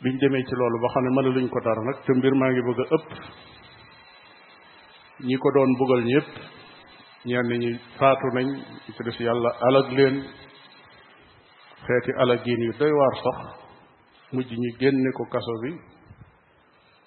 biñ 0.02 0.16
demee 0.20 0.44
ci 0.48 0.54
loolu 0.56 0.78
ba 0.80 0.88
xam 0.92 1.04
ne 1.04 1.10
mën 1.16 1.24
luñ 1.34 1.48
ko 1.52 1.60
dara 1.64 1.82
nag 1.84 1.96
te 2.04 2.12
mbir 2.16 2.32
maa 2.36 2.48
ngi 2.50 2.66
bëgg 2.66 2.80
a 2.80 2.84
ëpp 2.96 3.08
ñi 5.26 5.36
ko 5.42 5.48
doon 5.54 5.70
bëggal 5.78 6.02
ñëpp 6.10 6.30
ñenn 7.28 7.50
ñi 7.62 7.70
faatu 7.98 8.26
nañ 8.34 8.46
ñi 8.50 8.64
ci 8.96 9.02
des 9.06 9.18
yàlla 9.26 9.50
alag 9.68 9.88
leen 9.96 10.16
xeeti 11.86 12.12
alagin 12.22 12.60
yu 12.66 12.72
doy 12.80 12.90
waar 12.98 13.14
sax 13.22 13.38
mujj 14.32 14.50
ñi 14.62 14.70
génne 14.80 15.10
ko 15.16 15.22
kaso 15.32 15.52
bi 15.62 15.72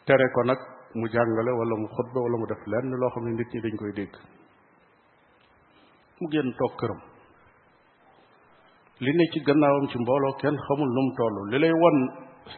tere 0.06 0.28
ko 0.36 0.42
nag 0.50 0.62
mu 1.00 1.06
jàngale 1.14 1.52
wala 1.60 1.76
mu 1.82 1.88
xutba 1.96 2.20
wala 2.26 2.36
mu 2.41 2.46
def 2.52 2.62
lenn 2.72 2.88
loo 3.02 3.10
xam 3.14 3.24
ne 3.26 3.32
nit 3.39 3.50
ñi 3.54 3.60
dañ 3.64 3.76
koy 3.80 3.91
dégg 4.00 4.14
mu 6.20 6.26
génn 6.34 6.50
toog 6.60 6.74
këram 6.80 7.02
li 9.04 9.12
ne 9.18 9.26
ci 9.32 9.39
gannaawam 9.48 9.86
ci 9.91 9.98
mbooloo 10.04 10.34
kenn 10.41 10.58
xamul 10.68 10.89
nu 10.96 11.02
mu 11.08 11.12
toll 11.20 11.38
li 11.52 11.58
lay 11.64 11.74
won 11.84 11.98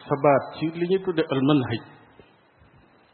sabaat 0.08 0.42
ci 0.58 0.64
li 0.78 0.84
ñuy 0.90 1.00
tudde 1.04 1.22
almanhaj 1.34 1.82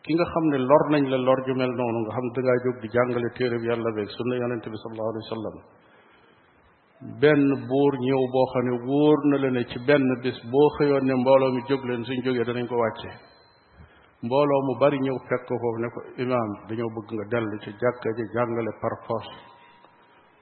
ki 0.04 0.10
nga 0.14 0.26
xam 0.32 0.44
ne 0.52 0.58
lor 0.68 0.84
nañ 0.92 1.02
la 1.12 1.16
lor 1.26 1.38
ju 1.46 1.52
mel 1.60 1.72
noonu 1.78 1.98
nga 2.04 2.12
xam 2.16 2.24
ne 2.26 2.30
dangaa 2.36 2.62
jóg 2.64 2.76
di 2.82 2.88
jàngale 2.94 3.28
téere 3.36 3.56
bi 3.62 3.66
yàlla 3.70 3.90
beeg 3.96 4.08
sunna 4.16 4.34
yonente 4.42 4.68
bi 4.72 4.78
sallallahu 4.82 5.10
alayhi 5.12 5.24
wa 5.28 5.32
sallam 5.34 5.56
benn 7.22 7.42
buur 7.70 7.92
ñëw 8.06 8.20
boo 8.32 8.46
xam 8.52 8.62
ne 8.68 8.72
wóor 8.86 9.18
na 9.30 9.36
la 9.42 9.60
ci 9.72 9.78
benn 9.88 10.06
bis 10.22 10.38
boo 10.52 10.68
xëyoon 10.76 11.04
ne 11.08 11.14
mbooloo 11.20 11.50
mi 11.54 11.60
jóg 11.68 11.80
leen 11.88 12.00
suñ 12.06 12.18
jógee 12.24 12.44
danañ 12.46 12.66
ko 12.72 12.76
wàccee 12.84 13.16
mbooloo 14.24 14.60
mu 14.66 14.74
bari 14.80 14.98
ñëw 15.04 15.18
fekk 15.28 15.42
ko 15.48 15.54
foofu 15.62 15.78
ne 15.82 15.88
ko 15.94 16.00
imaam 16.24 16.50
dañoo 16.68 16.90
bëgg 16.96 17.08
nga 17.14 17.24
dellu 17.32 17.56
ci 17.64 17.70
jàkka 17.80 18.08
ji 18.16 18.24
jàngale 18.34 18.72
par 18.80 18.94
force 19.06 19.32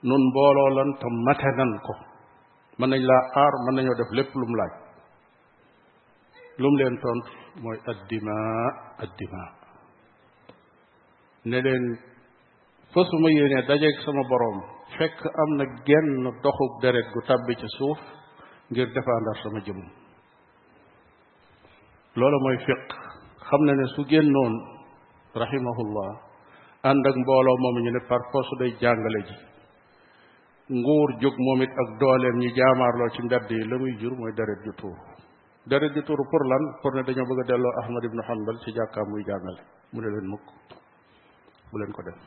nun 0.08 0.22
mbooloo 0.30 0.68
lan 0.76 0.90
te 1.00 1.06
mate 1.26 1.50
nan 1.58 1.72
ko 1.86 1.92
mën 2.78 2.88
nañ 2.90 3.02
laa 3.10 3.22
aar 3.42 3.54
mën 3.64 3.74
nañoo 3.76 3.96
def 4.00 4.10
lépp 4.18 4.30
lu 4.38 4.44
mu 4.50 4.54
laaj 4.60 4.74
lu 6.60 6.68
leen 6.78 6.94
tontu 7.02 7.30
mooy 7.62 7.78
addima 7.90 8.36
addima 9.02 9.42
ne 11.48 11.58
leen 11.66 11.84
fasuma 12.94 13.28
yéene 13.36 13.58
dajeeg 13.68 13.96
sama 14.04 14.22
boroom 14.30 14.58
fekk 14.98 15.18
am 15.42 15.50
na 15.58 15.64
genn 15.86 16.10
doxub 16.42 16.72
deret 16.82 17.08
gu 17.14 17.20
tàbbi 17.28 17.52
ci 17.60 17.66
suuf 17.76 17.98
ngir 18.70 18.86
defaandar 18.94 19.36
sama 19.42 19.60
jëmm 19.66 19.80
loolu 22.18 22.38
mooy 22.46 22.58
fiq 22.66 22.88
xam 23.52 23.60
na 23.66 23.72
ne 23.74 23.84
su 23.94 24.02
génnoon 24.10 24.54
rahimahullah 25.42 26.10
ànd 26.90 27.04
ak 27.08 27.16
mbooloo 27.22 27.56
moom 27.62 27.76
ñu 27.84 27.90
ne 27.94 28.00
par 28.08 28.20
force 28.32 28.54
day 28.60 28.70
jàngale 28.80 29.20
ji 29.28 29.36
nguur 30.82 31.08
jóg 31.20 31.34
moom 31.46 31.60
it 31.64 31.70
ak 31.82 31.88
dooleem 32.00 32.36
ñi 32.42 32.48
jaamaarloo 32.58 33.08
ci 33.14 33.20
mbedd 33.26 33.48
yi 33.56 33.64
la 33.70 33.76
muy 33.82 33.92
jur 34.00 34.12
mooy 34.20 34.32
deret 34.38 34.60
ju 34.64 34.72
tuur 34.80 34.96
deret 35.68 35.92
ju 35.96 36.02
tuur 36.08 36.20
pour 36.30 36.42
lan 36.50 36.62
pour 36.82 36.92
ne 36.94 37.02
dañoo 37.06 37.26
bëgg 37.28 37.40
a 37.42 37.44
delloo 37.52 37.72
Ahmad 37.82 38.02
ibnu 38.08 38.22
Hanbal 38.28 38.56
ci 38.64 38.70
jàkkaam 38.76 39.06
muy 39.12 39.22
jàngale 39.28 39.60
mu 39.92 39.98
ne 40.00 40.08
leen 40.14 40.26
mukk 40.32 40.46
bu 41.70 41.74
leen 41.80 41.92
ko 41.96 42.02
def 42.06 42.18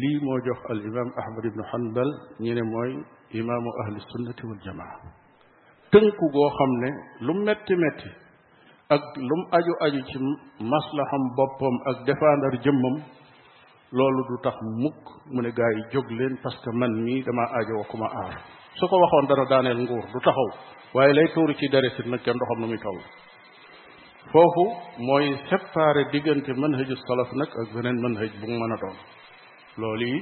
lii 0.00 0.18
moo 0.24 0.38
jox 0.46 0.60
al 0.72 0.80
imam 0.90 1.08
Ahmad 1.22 1.44
ibnu 1.50 1.62
Hanbal 1.72 2.10
ñu 2.42 2.52
ne 2.56 2.62
mooy 2.72 2.92
imaamu 3.38 3.68
ahli 3.82 3.98
sunnati 4.10 4.42
wal 4.48 4.60
tënku 5.92 6.24
goo 6.34 6.48
xam 6.58 6.70
ne 6.82 6.88
lu 7.26 7.32
metti 7.44 7.74
metti 7.84 8.10
ak 8.88 9.18
lum 9.18 9.40
aju 9.50 9.72
aju 9.82 9.98
ci 10.08 10.18
maslaham 10.62 11.22
boppam 11.36 11.74
ak 11.90 11.96
défendre 12.06 12.54
jëmmam 12.62 13.00
loolu 13.92 14.22
du 14.30 14.36
tax 14.46 14.54
mukk 14.62 15.02
mu 15.32 15.42
ne 15.42 15.50
gaa 15.50 15.70
yi 15.76 15.82
jóg 15.92 16.06
leen 16.10 16.38
parce 16.42 16.58
que 16.62 16.70
man 16.70 16.92
mii 17.04 17.22
dama 17.26 17.42
ajo 17.58 17.82
ku 17.90 17.96
ma 17.98 18.06
aar 18.06 18.36
su 18.78 18.86
ko 18.88 18.94
waxoon 19.02 19.26
dara 19.26 19.44
daaneel 19.50 19.76
nguur 19.82 20.04
du 20.12 20.18
taxaw 20.22 20.50
waaye 20.94 21.12
lay 21.18 21.26
tuuru 21.34 21.54
ci 21.58 21.66
dara 21.68 21.82
deresit 21.82 22.06
nag 22.06 22.20
kenn 22.22 22.38
doxam 22.38 22.58
nu 22.60 22.66
muy 22.70 22.78
toll 22.78 22.98
foofu 24.32 24.64
mooy 25.06 25.26
séparé 25.50 26.02
diggante 26.12 26.48
mën 26.52 26.58
manhaju 26.62 26.94
salaf 26.96 27.30
nag 27.40 27.48
ak 27.60 27.66
beneen 27.74 27.96
manhaj 28.04 28.30
bu 28.40 28.46
mu 28.50 28.56
mën 28.60 28.72
a 28.74 28.76
doon 28.82 28.96
loolu 29.80 30.02
yi 30.12 30.20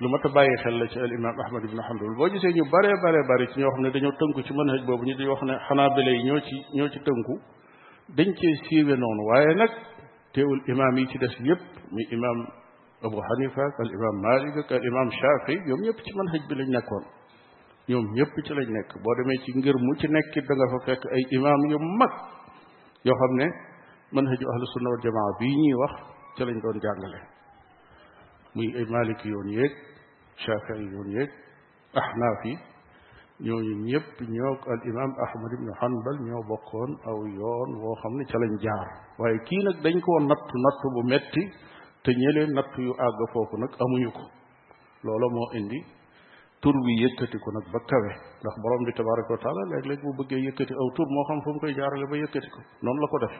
lu 0.00 0.06
mat 0.12 0.24
a 0.26 0.28
bàyyi 0.36 0.56
xel 0.62 0.76
la 0.80 0.86
ci 0.92 0.98
al 0.98 1.12
imam 1.18 1.36
ahmad 1.44 1.62
ibn 1.68 1.80
boo 2.18 2.28
gisee 2.32 2.54
ñu 2.56 2.64
bare 2.72 2.92
bare 3.04 3.20
bare 3.28 3.44
ci 3.50 3.56
ñoo 3.60 3.70
xam 3.74 3.82
ne 3.84 3.90
dañoo 3.94 4.12
tënku 4.20 4.40
ci 4.46 4.52
manhaj 4.58 4.80
boobu 4.86 5.04
ñu 5.08 5.14
di 5.18 5.24
wax 5.30 5.40
ne 5.48 5.52
xanaa 5.66 5.66
xanaabila 5.68 6.10
yi 6.16 6.22
ñoo 6.28 6.40
ci 6.46 6.56
ñoo 6.76 6.88
ci 6.94 6.98
tënku 7.08 7.36
dañ 8.14 8.30
cee 8.40 8.54
siiwe 8.64 8.94
noonu 9.02 9.22
waaye 9.30 9.52
nag 9.60 9.70
teewul 10.32 10.60
imaam 10.72 10.96
yi 10.98 11.06
ci 11.06 11.18
des 11.18 11.34
yépp 11.42 11.60
muy 11.90 12.06
imaam 12.10 12.38
abu 13.02 13.18
hanifa 13.28 13.62
ak 13.66 13.80
al 13.82 13.90
imaam 13.96 14.16
malik 14.22 14.56
ak 14.62 14.70
al 14.72 14.84
imaam 14.86 15.10
shafi 15.10 15.58
ñoom 15.66 15.80
ñëpp 15.86 15.98
ci 16.04 16.12
manhaj 16.14 16.42
bi 16.48 16.54
lañ 16.54 16.68
nekkoon 16.70 17.04
ñoom 17.88 18.06
ñëpp 18.16 18.32
ci 18.44 18.52
lañ 18.54 18.68
nekk 18.76 18.90
boo 19.02 19.14
demee 19.14 19.38
ci 19.42 19.50
ngir 19.58 19.74
mu 19.82 19.92
ci 19.98 20.06
nekk 20.08 20.34
da 20.48 20.54
nga 20.54 20.66
fa 20.72 20.78
fekk 20.86 21.02
ay 21.14 21.22
imaam 21.36 21.62
yu 21.70 21.78
mag 21.98 22.12
yoo 23.02 23.16
xam 23.20 23.32
ne 23.40 23.46
manhaju 24.14 24.46
ahlu 24.52 24.66
sunna 24.74 24.88
wal 24.92 25.02
jamaa 25.02 25.30
bii 25.40 25.56
ñuy 25.62 25.74
wax 25.82 25.92
ci 26.36 26.42
lañ 26.46 26.58
doon 26.62 26.78
jàngale 26.84 27.20
muy 28.54 28.68
ay 28.78 28.86
malik 28.94 29.20
yoon 29.24 29.48
yeeg 29.50 29.72
shafi 30.42 30.78
yoon 30.94 31.10
yeeg 31.10 31.30
ahnaf 31.98 32.38
yi 32.44 32.54
ñooñu 33.38 33.74
ñëpp 33.84 34.16
ñoo 34.32 34.54
al 34.72 34.80
imam 34.88 35.12
ahmad 35.24 35.50
ibnu 35.52 35.72
hanbal 35.80 36.16
ñoo 36.24 36.42
bokkoon 36.48 36.90
aw 37.04 37.18
yoon 37.36 37.70
woo 37.84 37.94
xam 38.00 38.12
ne 38.16 38.24
ca 38.24 38.38
lañ 38.38 38.52
jaar 38.64 38.88
waaye 39.18 39.38
kii 39.46 39.62
nag 39.64 39.76
dañ 39.84 40.00
koo 40.00 40.18
natt 40.24 40.44
natt 40.64 40.80
bu 40.96 41.00
metti 41.12 41.42
te 42.04 42.10
ñëlee 42.16 42.46
natt 42.56 42.72
yu 42.80 42.92
àgg 42.96 43.18
foofu 43.32 43.56
nag 43.60 43.72
amuñu 43.82 44.10
ko 44.18 44.24
loola 45.04 45.26
moo 45.36 45.48
indi 45.58 45.78
tur 46.60 46.76
bi 46.84 46.92
yëkkati 47.04 47.36
ko 47.44 47.48
nag 47.52 47.66
ba 47.72 47.78
kawe 47.88 48.10
ndax 48.40 48.54
borom 48.62 48.82
bi 48.86 48.92
tabaraka 48.96 49.30
wa 49.34 49.38
taala 49.44 49.60
léeg-léeg 49.70 50.00
bu 50.04 50.10
bëggee 50.18 50.40
yëkkati 50.46 50.72
aw 50.80 50.88
tur 50.96 51.08
moo 51.14 51.24
xam 51.28 51.40
fu 51.44 51.50
koy 51.60 51.74
jaarale 51.78 52.06
ba 52.10 52.16
yëkkati 52.22 52.48
ko 52.54 52.60
noonu 52.82 53.00
la 53.02 53.08
ko 53.12 53.18
def 53.22 53.34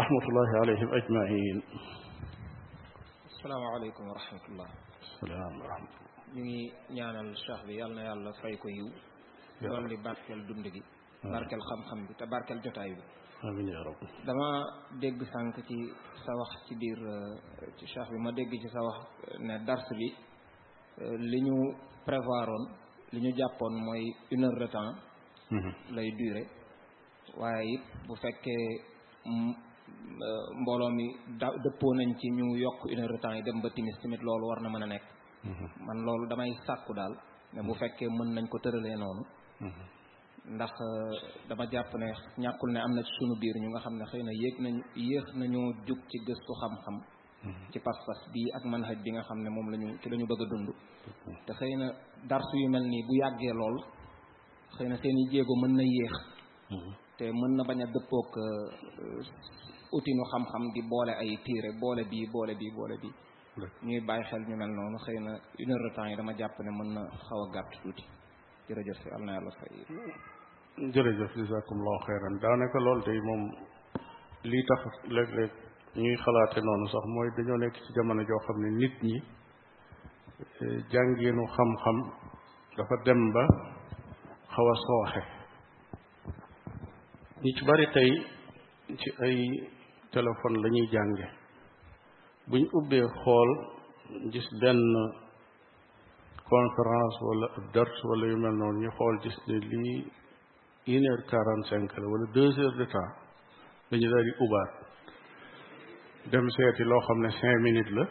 rahmatullahi 0.00 0.52
alayhim 0.62 0.88
ajmain 0.98 1.56
asalaamaaleykum 3.30 4.02
wa 4.10 4.14
rahmatullah 4.18 4.68
salaam 5.20 5.54
wa 5.62 5.78
ñu 6.34 6.42
ngi 6.44 6.62
ñaanal 6.94 7.28
cheikh 7.34 7.64
bi 7.66 7.74
yàlla 7.74 7.94
na 7.96 8.02
yàlla 8.08 8.32
fay 8.40 8.54
ko 8.62 8.68
yiw 8.68 8.88
doon 9.62 9.84
li 9.90 9.96
barkeel 10.04 10.40
dund 10.48 10.64
gi 10.74 10.82
hmm. 11.22 11.32
barkeel 11.32 11.58
xam-xam 11.68 12.00
bi 12.08 12.14
te 12.18 12.24
barkeel 12.32 12.60
jotaay 12.64 12.92
bi 12.94 13.72
dama 14.26 14.48
dégg 15.00 15.18
sànq 15.32 15.54
ci 15.68 15.76
sa 16.22 16.32
wax 16.40 16.52
ci 16.66 16.74
biir 16.76 16.98
euh, 17.02 17.72
ci 17.76 17.84
cheikh 17.92 18.08
bi 18.12 18.18
ma 18.22 18.30
dégg 18.30 18.52
ci 18.62 18.68
sa 18.68 18.80
wax 18.80 18.98
euh, 19.26 19.38
ne 19.46 19.58
dars 19.66 19.86
bi 19.98 20.14
euh, 21.02 21.16
li 21.30 21.38
ñu 21.42 21.56
prévoir 22.04 22.04
prévoiroon 22.04 22.64
li 23.12 23.20
ñu 23.22 23.30
jàppoon 23.36 23.74
mooy 23.86 24.04
une 24.30 24.44
heure 24.44 24.58
de 24.58 24.66
temps 24.70 24.92
hmm. 25.50 25.72
lay 25.96 26.10
durer 26.18 26.46
waaye 27.38 27.72
it 27.74 27.82
bu 28.06 28.14
fekkee 28.22 28.66
mm, 29.24 29.54
mbooloo 30.62 30.90
mi 30.90 31.06
dëppoo 31.62 31.92
nañ 31.98 32.10
ci 32.18 32.28
ñu 32.38 32.54
yokk 32.64 32.84
une 32.92 33.00
heure 33.02 33.36
yi 33.36 33.42
dem 33.42 33.60
ba 33.60 33.68
timis 33.70 33.96
tamit 34.00 34.22
loolu 34.22 34.46
war 34.50 34.60
na 34.60 34.68
mën 34.68 34.82
a 34.84 34.86
nekk 34.86 35.08
Mm-hmm. 35.40 35.68
man 35.88 35.98
loolu 36.04 36.28
damay 36.28 36.50
sàkku 36.66 36.92
daal 36.92 37.12
ne 37.54 37.60
bu 37.66 37.72
fekkee 37.80 38.08
mën 38.18 38.30
nañ 38.36 38.44
ko 38.52 38.56
tëralee 38.62 38.96
noonu 39.02 39.22
mm-hmm. 39.64 39.86
ndax 40.54 40.72
euh, 40.88 41.14
dama 41.48 41.64
jàpp 41.72 41.90
ne 42.02 42.08
ñàkkul 42.42 42.70
ne 42.72 42.80
am 42.84 42.92
na 42.94 43.00
ci 43.06 43.12
sunu 43.18 43.34
biir 43.40 43.56
ñu 43.62 43.68
nga 43.70 43.80
xam 43.84 43.94
ne 43.98 44.04
xëy 44.10 44.22
na 44.26 44.32
yéeg 44.42 44.56
nañ 44.64 44.74
yéex 45.10 45.26
nañoo 45.40 45.68
jug 45.86 46.00
ci 46.10 46.16
gëstu 46.26 46.52
xam-xam 46.60 46.96
mm-hmm. 47.44 47.66
ci 47.72 47.78
pas-pas 47.86 48.20
bii 48.32 48.48
ak 48.56 48.64
manhaj 48.72 48.98
bi 49.04 49.10
nga 49.14 49.22
xam 49.28 49.38
ne 49.44 49.50
moom 49.56 49.66
lañu 49.72 49.88
ci 50.02 50.06
lañu 50.12 50.26
bëgg 50.30 50.42
a 50.44 50.46
dund 50.50 50.68
te 51.46 51.52
xëy 51.58 51.74
na 51.80 51.86
darsu 52.30 52.54
yu 52.62 52.68
mel 52.74 52.84
nii 52.92 53.02
bu 53.08 53.12
yàggee 53.22 53.52
lool 53.60 53.76
xëy 54.74 54.88
na 54.92 54.96
seeni 55.02 55.22
jéego 55.32 55.54
mën 55.62 55.74
na 55.78 55.82
yéex 55.96 56.14
te 57.18 57.24
mën 57.40 57.52
na 57.56 57.62
bañ 57.68 57.78
a 57.84 57.86
dëppook 57.94 58.30
euh, 58.46 59.96
utinu 59.96 60.22
xam-xam 60.32 60.62
di 60.74 60.82
boole 60.92 61.12
ay 61.22 61.32
piire 61.44 61.70
boole 61.82 62.02
bii 62.10 62.26
boole 62.34 62.54
bii 62.60 62.72
boole 62.78 62.96
bii 63.04 63.14
ñuy 63.82 64.00
bàyyi 64.06 64.24
xel 64.30 64.42
ñu 64.48 64.56
mel 64.56 64.70
noonu 64.76 64.98
xëy 65.04 65.18
na 65.26 65.32
une 65.58 65.74
heure 65.74 66.08
yi 66.10 66.16
dama 66.16 66.32
jàpp 66.38 66.54
ne 66.64 66.70
mën 66.78 66.94
na 66.94 67.02
xaw 67.26 67.40
a 67.46 67.50
gàtt 67.54 67.70
tuuti 67.82 68.04
jërëjëf 68.66 68.96
si 69.02 69.08
am 69.16 69.22
na 69.24 69.32
yàlla 69.36 69.50
fay 69.58 69.72
jërëjëf 70.94 71.32
jazakumullahu 71.38 72.04
xeyran 72.06 72.34
daanaka 72.42 72.78
loolu 72.86 73.02
day 73.06 73.18
moom 73.28 73.42
lii 74.50 74.64
tax 74.68 74.80
léeg-léeg 75.14 75.52
ñuy 76.02 76.16
xalaate 76.24 76.58
noonu 76.62 76.86
sax 76.92 77.04
mooy 77.14 77.28
dañoo 77.36 77.56
nekk 77.62 77.74
ci 77.84 77.90
jamono 77.96 78.22
joo 78.28 78.40
xam 78.46 78.56
ne 78.62 78.68
nit 78.80 78.96
ñi 79.08 79.16
e, 80.60 80.64
jàngeenu 80.92 81.42
xam-xam 81.56 81.96
dafa 82.76 82.94
dem 83.04 83.22
ba 83.34 83.42
xaw 84.54 84.66
a 84.74 84.76
sooxe 84.86 85.22
ñi 87.42 87.50
ci 87.56 87.62
bari 87.68 87.86
tey 87.96 88.10
ci 89.00 89.08
ay 89.24 89.36
téléphone 90.14 90.60
la 90.62 90.68
ñuy 90.74 90.86
jànge 90.94 91.39
bu 92.50 92.56
ñu 92.58 92.68
ubbee 92.78 93.06
xool 93.22 93.50
gis 94.34 94.46
benn 94.62 94.80
conférence 96.50 97.18
wala 97.28 97.46
ab 97.58 97.64
dars 97.74 97.98
wala 98.10 98.24
yu 98.32 98.36
mel 98.42 98.54
noonu 98.60 98.78
ñu 98.82 98.90
xool 98.98 99.16
gis 99.22 99.36
ne 99.46 99.56
lii 99.70 100.00
une 100.96 101.06
heure 101.08 101.24
quarante 101.30 101.64
cinq 101.70 101.92
la 102.00 102.06
wala 102.12 102.26
deux 102.36 102.50
heures 102.60 102.76
de 102.80 102.84
temps 102.94 103.12
dañu 103.90 104.06
daal 104.12 104.24
di 104.26 104.32
ubaat 104.44 104.70
dem 106.30 106.46
seeti 106.54 106.82
loo 106.90 107.00
xam 107.06 107.18
ne 107.24 107.30
cinq 107.40 107.58
minutes 107.66 107.92
la 107.96 108.04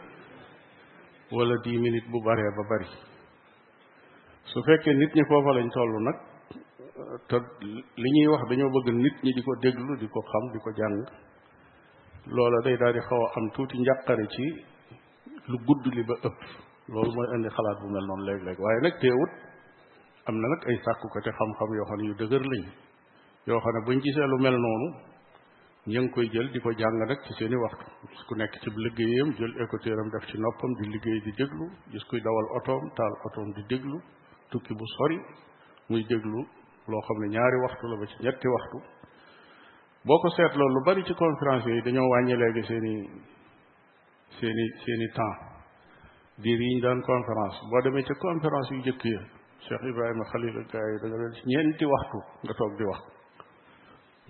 wala 1.36 1.54
dix 1.64 1.78
minutes 1.84 2.08
bu 2.12 2.18
baree 2.26 2.50
ba 2.58 2.62
bari 2.70 2.88
su 4.50 4.56
fekkee 4.66 4.94
nit 5.00 5.12
ñi 5.16 5.24
foofa 5.30 5.50
lañ 5.56 5.68
toll 5.74 5.92
nag 6.06 6.16
te 7.28 7.36
li 8.02 8.08
ñuy 8.16 8.28
wax 8.32 8.42
dañoo 8.50 8.70
bëgg 8.74 8.88
nit 9.04 9.16
ñi 9.24 9.30
di 9.36 9.42
ko 9.46 9.52
déglu 9.64 9.92
di 10.00 10.06
ko 10.14 10.20
xam 10.32 10.44
di 10.52 10.58
ko 10.64 10.70
jàng 10.78 10.98
loola 12.26 12.58
day 12.64 12.76
daal 12.80 12.92
di 12.92 13.00
xaw 13.08 13.20
a 13.26 13.30
am 13.40 13.48
tuuti 13.54 13.78
njàqare 13.78 14.26
ci 14.34 14.46
lu 15.50 15.56
gudd 15.66 15.84
li 15.96 16.02
ba 16.04 16.14
ëpp 16.28 16.38
loolu 16.92 17.10
mooy 17.16 17.28
indi 17.34 17.48
xalaat 17.56 17.76
bu 17.80 17.86
mel 17.94 18.06
noonu 18.08 18.24
léeg 18.28 18.42
lekk 18.46 18.58
waaye 18.64 18.80
nag 18.84 18.94
teewut 19.02 19.32
am 20.28 20.36
na 20.40 20.46
nag 20.52 20.60
ay 20.68 20.76
sàkkukate 20.84 21.30
xam-xam 21.38 21.70
yoo 21.78 21.86
xam 21.88 21.98
ne 22.00 22.04
yu 22.08 22.14
dëgër 22.20 22.42
lañ 22.50 22.64
yoo 23.48 23.60
xam 23.62 23.72
ne 23.74 23.80
buñ 23.86 23.98
gisee 24.04 24.26
lu 24.32 24.36
mel 24.44 24.56
noonu 24.64 24.88
ña 25.90 26.00
ngi 26.00 26.10
koy 26.14 26.26
jël 26.32 26.48
di 26.52 26.58
ko 26.64 26.70
jàng 26.80 26.96
nag 27.08 27.20
ci 27.24 27.32
seen 27.36 27.52
i 27.54 27.56
waxtu 27.64 27.84
gis 28.10 28.22
ku 28.28 28.32
nekk 28.40 28.54
ci 28.62 28.68
liggéeyam 28.84 29.28
jël 29.38 29.52
écouteur 29.62 29.98
am 30.02 30.08
def 30.12 30.24
ci 30.30 30.36
noppam 30.38 30.70
di 30.78 30.84
liggéey 30.92 31.20
di 31.26 31.32
déglu 31.38 31.66
gis 31.92 32.04
kuy 32.08 32.20
dawal 32.26 32.46
otoom 32.60 32.82
taal 32.96 33.14
otoom 33.26 33.48
di 33.56 33.62
déglu 33.70 33.98
tukki 34.50 34.72
bu 34.78 34.84
sori 34.94 35.18
muy 35.88 36.02
déglu 36.10 36.40
loo 36.90 37.00
xam 37.06 37.16
ne 37.22 37.26
ñaari 37.34 37.56
waxtu 37.64 37.84
la 37.90 37.96
ba 38.00 38.06
ci 38.10 38.16
ñetti 38.24 38.46
waxtu 38.54 38.78
boo 40.06 40.16
ko 40.18 40.28
seetloo 40.32 40.68
lu 40.68 40.80
bari 40.84 41.02
ci 41.04 41.12
conférence 41.14 41.68
yi 41.68 41.82
dañoo 41.82 42.08
wàññi 42.08 42.36
léegi 42.36 42.62
seeni 42.64 42.92
seeni 44.40 44.64
seeni 44.84 45.08
temps 45.12 45.38
diir 46.40 46.60
yi 46.60 46.74
ñu 46.76 46.80
daan 46.82 47.02
conférence 47.02 47.60
boo 47.68 47.80
demee 47.84 48.02
ci 48.02 48.14
conférence 48.14 48.72
yu 48.74 48.80
jëkk 48.82 49.04
ya 49.04 49.20
Cheikh 49.60 49.82
Ibrahima 49.92 50.24
Khalil 50.32 50.56
ak 50.56 50.72
gars 50.72 50.88
yi 50.88 50.98
da 51.02 51.06
nga 51.08 51.16
leen 51.20 51.32
ci 51.36 51.42
ñeenti 51.44 51.84
waxtu 51.84 52.18
nga 52.44 52.52
toog 52.56 52.80
wax 52.80 53.00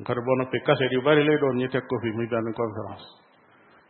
nga 0.03 0.11
ne 0.15 0.21
boo 0.27 0.37
noppee 0.43 0.63
cassette 0.67 0.99
bari 1.07 1.23
lay 1.23 1.39
doon 1.39 1.57
ñu 1.63 1.69
teg 1.69 1.87
ko 1.87 1.99
fi 2.03 2.11
muy 2.11 2.27
benn 2.27 2.51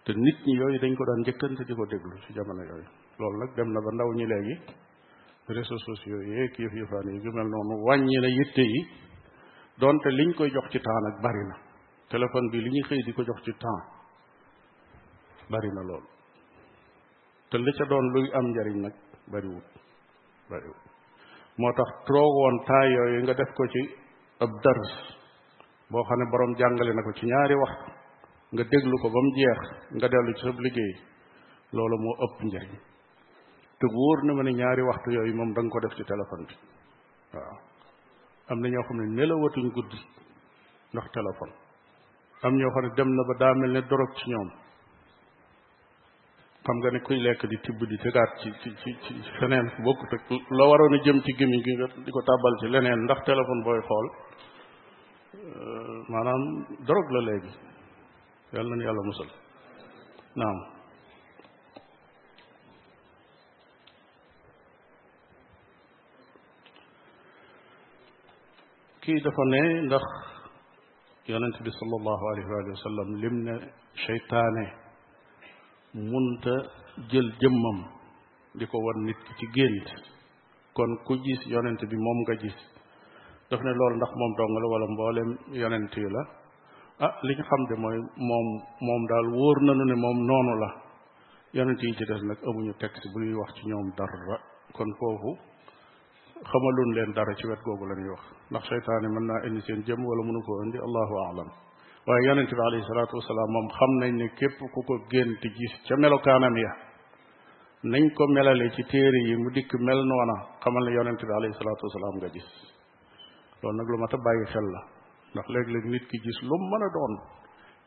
te 0.04 0.12
nit 0.12 0.38
yooyu 0.44 0.78
dañ 0.80 0.94
ko 0.94 1.04
daan 1.04 1.20
njëkkante 1.24 1.64
di 1.64 1.74
ko 1.74 1.84
déglu 1.86 2.16
ci 2.26 2.32
jamono 2.34 2.60
yooyu 2.62 2.88
loolu 3.16 3.38
nag 3.38 3.54
dem 3.56 3.72
na 3.72 3.80
ba 3.80 3.90
ndaw 3.92 4.12
ñi 4.16 4.26
leegi 4.26 4.54
réseaux 5.48 5.80
sociaux 5.80 6.20
kii 6.52 6.62
yëf 6.66 6.72
yëfaan 6.76 7.08
yi 7.08 7.20
yu 7.24 7.30
noonu 7.32 7.74
wàññi 7.88 8.20
na 8.20 8.28
yitte 8.28 8.64
yi 8.68 8.84
donte 9.78 10.08
liñ 10.12 10.34
koy 10.36 10.50
jox 10.50 10.68
ci 10.68 10.78
taan 10.80 11.06
ak 11.16 11.20
bari 11.22 11.44
na 11.48 11.69
téléphone 12.10 12.50
bi 12.52 12.58
li 12.64 12.70
ñuy 12.70 12.84
xëy 12.88 13.00
di 13.06 13.12
ko 13.12 13.22
jox 13.22 13.40
ci 13.44 13.52
temps 13.62 13.82
bari 15.50 15.70
na 15.74 15.82
lool 15.88 16.04
te 17.50 17.56
li 17.58 17.72
ca 17.76 17.84
doon 17.86 18.06
luy 18.14 18.28
am 18.38 18.46
njariñ 18.50 18.76
nag 18.84 18.94
bariwut 19.32 19.66
bariwut 20.50 20.82
moo 21.60 21.72
tax 21.76 21.88
trop 22.06 22.30
woon 22.40 22.56
temps 22.66 22.90
yooyu 22.94 23.20
nga 23.22 23.34
def 23.38 23.50
ko 23.56 23.64
ci 23.72 23.80
ab 24.44 24.50
dars 24.64 24.90
boo 25.90 26.02
xam 26.08 26.18
ne 26.18 26.24
borom 26.30 26.52
jàngale 26.58 26.92
na 26.94 27.02
ko 27.06 27.12
ci 27.18 27.24
ñaari 27.26 27.54
wax 27.62 27.72
nga 28.52 28.64
déglu 28.70 28.96
ko 29.02 29.08
ba 29.14 29.20
mu 29.24 29.30
jeex 29.36 29.62
nga 29.96 30.06
dellu 30.12 30.32
ci 30.36 30.40
sa 30.46 30.52
liggéey 30.66 30.92
loolu 31.74 31.96
moo 32.04 32.16
ëpp 32.26 32.36
njariñ 32.48 32.74
te 33.78 33.86
wóor 33.94 34.18
na 34.24 34.32
ma 34.36 34.42
ne 34.42 34.52
ñaari 34.58 34.82
waxtu 34.88 35.08
yooyu 35.16 35.34
moom 35.38 35.50
danga 35.56 35.70
ko 35.72 35.78
def 35.82 35.94
ci 35.98 36.02
téléphone 36.12 36.44
bi 36.48 36.56
waaw 37.34 37.56
am 38.50 38.58
na 38.62 38.66
ñoo 38.68 38.82
xam 38.86 38.98
ne 38.98 39.04
nelawatuñ 39.16 39.66
guddi 39.76 39.98
ndax 40.92 41.06
téléphone 41.18 41.54
am 42.42 42.56
ñoo 42.56 42.70
xam 42.74 42.84
ne 42.84 42.90
dem 42.96 43.08
na 43.14 43.22
ba 43.28 43.34
daa 43.38 43.54
mel 43.54 43.70
ne 43.70 43.80
dorog 43.88 44.12
ci 44.16 44.30
ñoom 44.30 44.48
xam 46.64 46.76
nga 46.78 46.90
ne 46.90 47.00
kuy 47.00 47.20
lekk 47.20 47.46
di 47.46 47.58
tibb 47.60 47.78
di 47.88 47.96
tegaat 47.98 48.30
ci 48.40 48.48
ci 48.62 48.76
ci 48.80 48.96
ci 49.02 49.30
feneen 49.38 49.66
bokkut 49.84 50.12
ak 50.14 50.24
loo 50.50 50.70
waroon 50.70 50.94
a 50.94 50.98
jëm 51.04 51.20
ci 51.22 51.32
gémmiñ 51.36 51.60
gi 51.64 51.72
nga 51.76 51.86
di 52.04 52.10
ko 52.10 52.20
tàbbal 52.22 52.54
ci 52.60 52.66
leneen 52.68 53.00
ndax 53.04 53.20
téléphone 53.28 53.64
booy 53.64 53.80
xool 53.88 54.06
euh, 54.08 55.96
maanaam 56.12 56.42
dorog 56.86 57.06
la 57.14 57.20
léegi 57.28 57.52
yàlla 58.52 58.74
na 58.76 58.84
yàlla 58.84 59.02
musal 59.08 59.30
naam 60.40 60.58
kii 69.02 69.20
dafa 69.24 69.44
ne 69.52 69.62
ndax 69.86 70.04
yonent 71.32 71.56
bi 71.66 71.70
sallallahu 71.78 72.24
alayhi 72.30 72.48
wa 72.70 72.80
sallam 72.86 73.08
lim 73.22 73.36
ne 73.48 73.54
seytaane 74.06 74.64
munta 76.12 76.54
jël 77.12 77.28
jëmmam 77.42 77.78
di 78.58 78.64
ko 78.70 78.76
wan 78.86 78.98
nit 79.08 79.18
ki 79.26 79.32
ci 79.40 79.46
gént 79.56 79.86
kon 80.76 80.90
ku 81.06 81.14
gis 81.26 81.40
yonent 81.54 81.80
bi 81.90 81.96
moom 82.06 82.18
nga 82.22 82.34
gis 82.42 82.58
def 83.50 83.60
ne 83.66 83.70
loolu 83.78 83.94
ndax 84.00 84.12
moom 84.20 84.32
dong 84.38 84.54
la 84.62 84.66
walla 84.72 84.86
mbooleem 84.94 85.30
yonent 85.62 85.92
yi 86.02 86.08
la 86.16 86.22
ah 87.06 87.12
li 87.26 87.32
ñu 87.36 87.44
xam 87.50 87.62
de 87.70 87.74
mooy 87.82 87.98
moom 88.28 88.46
moom 88.86 89.02
daal 89.10 89.26
wóor 89.36 89.56
nañu 89.66 89.84
ne 89.90 89.96
moom 90.04 90.18
noonu 90.28 90.54
la 90.62 90.68
yonent 91.56 91.80
yi 91.82 91.92
ci 91.98 92.04
des 92.10 92.20
nag 92.28 92.38
amuñu 92.48 92.72
texte 92.82 93.06
bu 93.12 93.16
ñuy 93.20 93.34
wax 93.40 93.50
ci 93.56 93.62
ñoom 93.68 93.86
dara 93.96 94.36
kon 94.74 94.90
foofu 94.98 95.49
xamaloon 96.48 96.90
leen 96.96 97.10
dara 97.16 97.34
ci 97.36 97.44
wet 97.48 97.60
googu 97.66 97.84
la 97.90 97.94
ñuy 98.00 98.10
wax 98.14 98.22
ndax 98.50 98.64
seytaane 98.68 99.06
mën 99.14 99.24
naa 99.28 99.40
indi 99.48 99.60
seen 99.66 99.80
jëm 99.88 100.00
wala 100.10 100.22
mënu 100.26 100.40
koo 100.46 100.58
indi 100.64 100.78
allahu 100.86 101.14
aalam 101.24 101.48
waaye 102.06 102.22
yonente 102.28 102.54
bi 102.58 102.62
alayhi 102.68 102.84
salaatu 102.92 103.14
wasalaam 103.20 103.50
moom 103.54 103.66
xam 103.78 103.90
nañ 104.00 104.10
ne 104.20 104.26
képp 104.38 104.56
ku 104.74 104.80
ko 104.88 104.94
gént 105.12 105.42
gis 105.58 105.72
ca 105.86 105.94
melokaanam 106.02 106.54
ya 106.64 106.70
nañ 107.92 108.04
ko 108.16 108.22
melale 108.36 108.66
ci 108.74 108.82
téere 108.90 109.18
yi 109.28 109.34
mu 109.42 109.48
dikk 109.56 109.72
mel 109.86 110.00
noona 110.10 110.34
xamal 110.62 110.82
ne 110.86 110.90
yonente 110.96 111.24
bi 111.28 111.32
alayhi 111.38 111.54
salaatu 111.60 111.82
wasalaam 111.88 112.14
nga 112.20 112.28
gis 112.34 112.48
loolu 113.62 113.76
nag 113.78 113.88
lu 113.92 113.96
mat 114.02 114.12
a 114.16 114.18
bàyyi 114.26 114.44
xel 114.52 114.66
la 114.74 114.80
ndax 115.34 115.46
léeg-léeg 115.52 115.86
nit 115.94 116.04
ki 116.10 116.18
gis 116.24 116.38
lu 116.48 116.54
mën 116.70 116.82
a 116.86 116.88
doon 116.96 117.14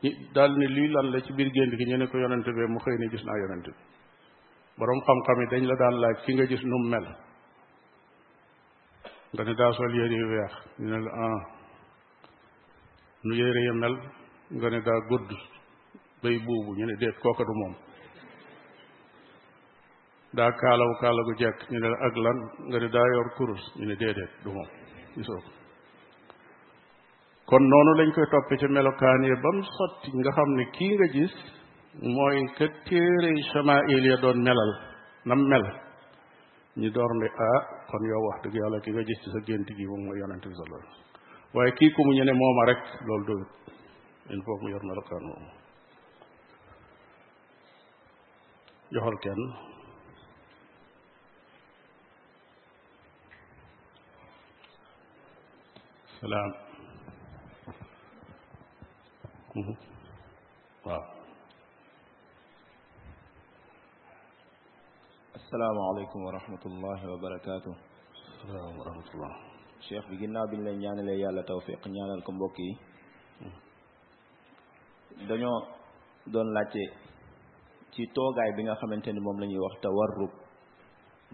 ñi 0.02 0.10
daal 0.34 0.52
ne 0.60 0.66
lii 0.76 0.88
lan 0.94 1.06
la 1.12 1.18
ci 1.24 1.30
biir 1.36 1.48
gént 1.56 1.72
gi 1.78 1.84
ñu 1.90 1.96
ne 2.00 2.06
ko 2.10 2.16
yonente 2.22 2.50
bee 2.56 2.68
xëy 2.84 2.96
ne 3.02 3.06
gis 3.12 3.24
naa 3.28 3.38
yonente 3.42 3.70
bi 3.76 3.80
boroom 4.78 5.00
xam-xam 5.06 5.38
yi 5.42 5.46
dañ 5.52 5.62
la 5.70 5.74
daan 5.82 5.94
laaj 6.02 6.16
ki 6.24 6.30
nga 6.36 6.44
gis 6.50 6.62
nu 6.72 6.76
mu 6.84 6.88
nga 9.34 9.42
ne 9.44 9.54
daa 9.60 9.72
sol 9.76 9.92
yére 9.98 10.16
yu 10.22 10.26
weex 10.32 10.52
ñu 10.78 10.88
ne 10.90 10.98
la 11.04 11.10
ah 11.26 11.40
nu 13.26 13.32
yére 13.40 13.60
ya 13.66 13.72
mel 13.82 13.94
nga 14.58 14.68
ne 14.70 14.78
daa 14.86 14.98
gudd 15.10 15.28
bay 16.22 16.36
buubu 16.46 16.70
ñu 16.78 16.84
ne 16.86 16.94
déet 17.02 17.16
kooka 17.22 17.42
du 17.48 17.54
moom 17.60 17.74
daa 20.36 20.50
kaalawu 20.60 20.94
kaala 21.00 21.20
gu 21.26 21.32
jekk 21.40 21.58
ñu 21.70 21.78
ne 21.80 21.88
la 21.92 21.98
ak 22.06 22.14
lan 22.24 22.38
nga 22.68 22.78
ne 22.82 22.88
daa 22.96 23.06
yor 23.14 23.28
kurus 23.36 23.64
ñu 23.78 23.84
ne 23.88 23.96
déedéet 24.00 24.32
du 24.44 24.50
moom 24.56 24.70
kon 27.48 27.62
noonu 27.70 27.92
lañ 27.98 28.10
koy 28.14 28.26
toppee 28.30 28.58
ci 28.60 28.66
melokaan 28.74 29.20
yi 29.30 29.34
ba 29.44 29.50
mu 29.56 29.62
sotti 29.76 30.08
nga 30.18 30.30
xam 30.36 30.50
ni 30.58 30.64
kii 30.76 30.92
nga 30.96 31.06
gis 31.14 31.34
mooy 32.14 32.38
ka 32.56 32.66
téere 32.86 33.30
Shama'il 33.52 34.04
ya 34.10 34.16
doon 34.22 34.38
melal 34.46 34.72
nam 35.28 35.40
mel 35.50 35.64
ñu 36.80 36.88
door 36.90 37.12
ne 37.20 37.28
ah 37.50 37.60
kon 37.88 38.02
yow 38.10 38.22
wax 38.28 38.38
dëgg 38.42 38.54
yàlla 38.60 38.78
ki 38.82 38.90
nga 38.90 39.02
gis 39.06 39.20
ci 39.22 39.28
sa 39.32 39.40
gént 39.46 39.68
gi 39.76 39.84
moom 39.90 40.02
mooy 40.04 40.18
yonente 40.20 40.48
bi 40.50 40.54
sallallahu 40.56 40.82
alayhi 40.88 41.02
wasallam 41.02 41.54
waaye 41.54 41.72
kii 41.78 41.92
ku 41.94 42.00
mu 42.06 42.12
ñu 42.16 42.24
ne 42.26 42.32
mooma 42.40 42.62
rek 42.70 42.82
loolu 43.06 43.24
doyut 43.28 43.50
il 44.34 44.40
faut 44.44 44.58
mu 44.62 44.68
yor 44.72 44.82
melokaan 44.86 45.22
moomu 45.28 45.50
joxal 48.92 49.16
kenn 49.24 49.42
salaam 56.18 56.50
mm-hmm. 59.58 59.92
السلام 65.54 65.78
عليكم 65.78 66.18
ورحمة 66.26 66.62
الله 66.66 66.98
وبركاته 67.14 67.72
السلام 68.42 68.74
ورحمة 68.80 69.08
الله 69.14 69.32
شيخ 69.88 70.02
بجنا 70.10 70.42
بالله 70.50 70.72
نيان 70.82 70.98
لا 71.06 71.14
يالا 71.14 71.42
توفيق 71.46 71.78
نيانال 71.94 72.26
كو 72.26 72.32
مبوكي 72.34 72.70
daño 75.30 75.52
doon 76.34 76.48
laajte 76.56 76.82
ci 77.94 78.02
toogaay 78.16 78.50
bi 78.58 78.62
nga 78.66 78.74
xamante 78.82 79.10
ni 79.14 79.20
moom 79.26 79.36
la 79.40 79.46
ñuy 79.46 79.62
wax 79.66 79.74
tawarrub 79.84 80.30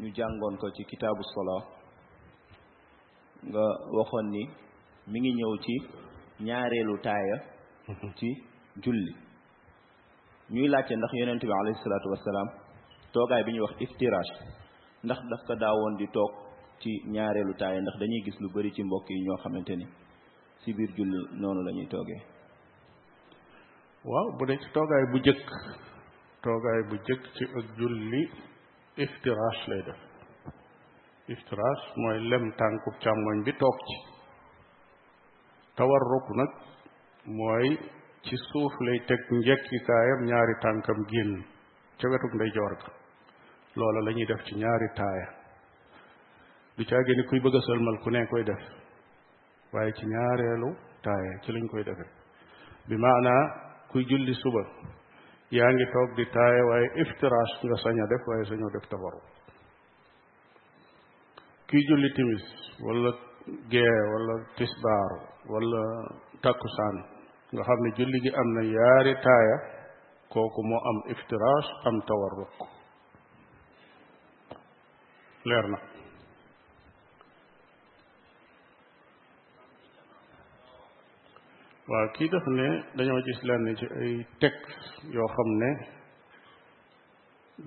ñu 0.00 0.08
jàngoon 0.16 0.54
ko 0.60 0.66
ci 8.18 8.30
ñuy 10.54 10.68
laajte 10.72 10.92
ndax 10.96 11.12
bi 11.24 11.48
alayhi 11.60 12.59
toogaay 13.12 13.42
bi 13.44 13.52
ñuy 13.52 13.64
wax 13.66 13.74
iftiraash 13.86 14.32
ndax 15.06 15.20
daf 15.30 15.42
ko 15.46 15.54
daawoon 15.62 15.94
di 15.98 16.06
toog 16.16 16.32
ci 16.80 16.90
ñaareelu 17.14 17.54
taay 17.60 17.76
ndax 17.82 17.96
dañuy 18.00 18.22
gis 18.24 18.38
lu 18.40 18.48
bari 18.54 18.70
ci 18.72 18.82
mbokk 18.84 19.08
yi 19.10 19.24
ñoo 19.26 19.38
xamante 19.42 19.74
ni 19.76 19.86
ci 20.62 20.72
biir 20.72 20.90
julli 20.96 21.18
noonu 21.40 21.60
lañuy 21.66 21.82
ñuy 21.86 21.90
toogee 21.94 22.20
waaw 24.10 24.28
bu 24.38 24.46
dee 24.46 24.56
ci 24.62 24.68
toogaay 24.76 25.04
bu 25.12 25.18
jëkk 25.26 25.46
toogaay 26.42 26.80
bu 26.90 26.96
jëkk 27.06 27.22
ci 27.36 27.44
ak 27.58 27.66
julli 27.78 28.22
iftiraash 29.04 29.62
lay 29.70 29.82
def 29.86 30.00
iftiraash 31.32 31.84
mooy 32.02 32.18
lem 32.30 32.44
tànku 32.58 32.90
càmmoñ 33.02 33.38
bi 33.46 33.52
toog 33.62 33.78
ci 33.86 33.96
tawarruk 35.76 36.26
nag 36.38 36.50
mooy 37.38 37.68
ci 38.24 38.36
suuf 38.50 38.72
lay 38.86 38.98
teg 39.08 39.20
njekkikaayam 39.36 40.20
ñaari 40.28 40.54
tànkam 40.62 40.98
génn 41.10 41.34
ca 42.00 42.06
wetuk 42.08 42.32
ndeyjoor 42.34 42.74
ga 42.80 42.99
loola 43.78 44.00
lañuy 44.04 44.26
def 44.26 44.40
ci 44.46 44.54
ñaari 44.56 44.88
taaya 44.96 45.26
du 46.76 46.82
caagee 46.90 47.16
ni 47.16 47.24
kuy 47.28 47.40
bëgg 47.42 47.54
a 47.56 47.60
sëlmal 47.66 47.96
ku 48.02 48.08
ne 48.10 48.26
koy 48.30 48.42
def 48.44 48.58
waaye 49.72 49.92
ci 49.98 50.04
ñaareelu 50.12 50.70
taaya 51.04 51.32
ci 51.42 51.48
lañ 51.52 51.66
koy 51.72 51.82
defee 51.88 52.10
bi 52.88 52.96
maanaa 53.04 53.42
kuy 53.90 54.04
julli 54.10 54.34
suba 54.42 54.62
yaa 55.56 55.70
ngi 55.74 55.86
toog 55.92 56.10
di 56.18 56.24
taaya 56.34 56.62
waaye 56.70 56.86
iftiraas 57.02 57.50
nga 57.66 57.76
sañ 57.84 57.96
a 58.02 58.06
def 58.10 58.22
waaye 58.30 58.44
sañoo 58.50 58.70
def 58.74 58.86
tabaru 58.92 59.20
kiy 61.68 61.82
julli 61.88 62.08
timis 62.16 62.44
wala 62.86 63.10
gee 63.72 63.96
wala 64.12 64.34
tisbaar 64.56 65.10
wala 65.52 65.82
takkusaan 66.42 66.96
nga 67.54 67.62
xam 67.68 67.80
ne 67.86 67.90
julli 67.98 68.18
gi 68.24 68.30
am 68.40 68.48
na 68.56 68.62
yaari 68.78 69.12
taaya 69.26 69.56
kooku 70.32 70.60
moo 70.68 70.82
am 70.90 70.98
iftiraas 71.14 71.66
am 71.86 71.96
tawarruk 72.10 72.56
leer 75.44 75.68
na 75.72 75.78
waa 81.90 82.06
kii 82.14 82.28
def 82.32 82.46
ne 82.46 82.66
dañoo 82.96 83.20
gis 83.26 83.40
lenn 83.48 83.74
ci 83.80 83.86
ay 84.00 84.14
texte 84.40 85.08
yoo 85.14 85.28
xam 85.34 85.50
ne 85.60 85.70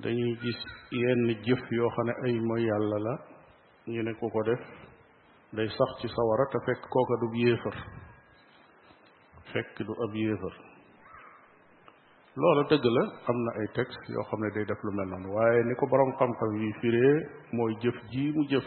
dañuy 0.01 0.33
gis 0.41 0.59
yenn 1.01 1.27
jëf 1.47 1.63
yoo 1.77 1.89
xam 1.95 2.05
ne 2.07 2.13
ay 2.25 2.35
mooy 2.47 2.63
yàlla 2.69 2.97
la 3.05 3.13
ñu 3.91 4.01
ne 4.03 4.11
ku 4.19 4.25
ko 4.33 4.41
def 4.47 4.61
day 5.55 5.67
sax 5.77 5.91
ci 6.01 6.07
sawara 6.15 6.45
te 6.51 6.57
fekk 6.65 6.81
kooka 6.93 7.15
du 7.21 7.27
yéefar 7.41 7.77
fekk 9.51 9.75
du 9.87 9.93
ab 10.03 10.11
yéefar 10.21 10.55
loola 12.35 12.61
dëgg 12.69 12.85
la 12.95 13.01
am 13.29 13.37
na 13.45 13.51
ay 13.61 13.67
texte 13.77 14.07
yoo 14.13 14.23
xam 14.29 14.39
ne 14.41 14.49
day 14.55 14.65
def 14.69 14.81
lu 14.85 14.91
mel 14.95 15.09
noonu 15.09 15.29
waaye 15.35 15.59
ni 15.65 15.73
ko 15.79 15.85
borom 15.91 16.11
xam-xam 16.17 16.51
yi 16.61 16.73
firee 16.79 17.15
mooy 17.55 17.73
jëf 17.81 17.97
ji 18.11 18.23
mu 18.35 18.41
jëf 18.51 18.65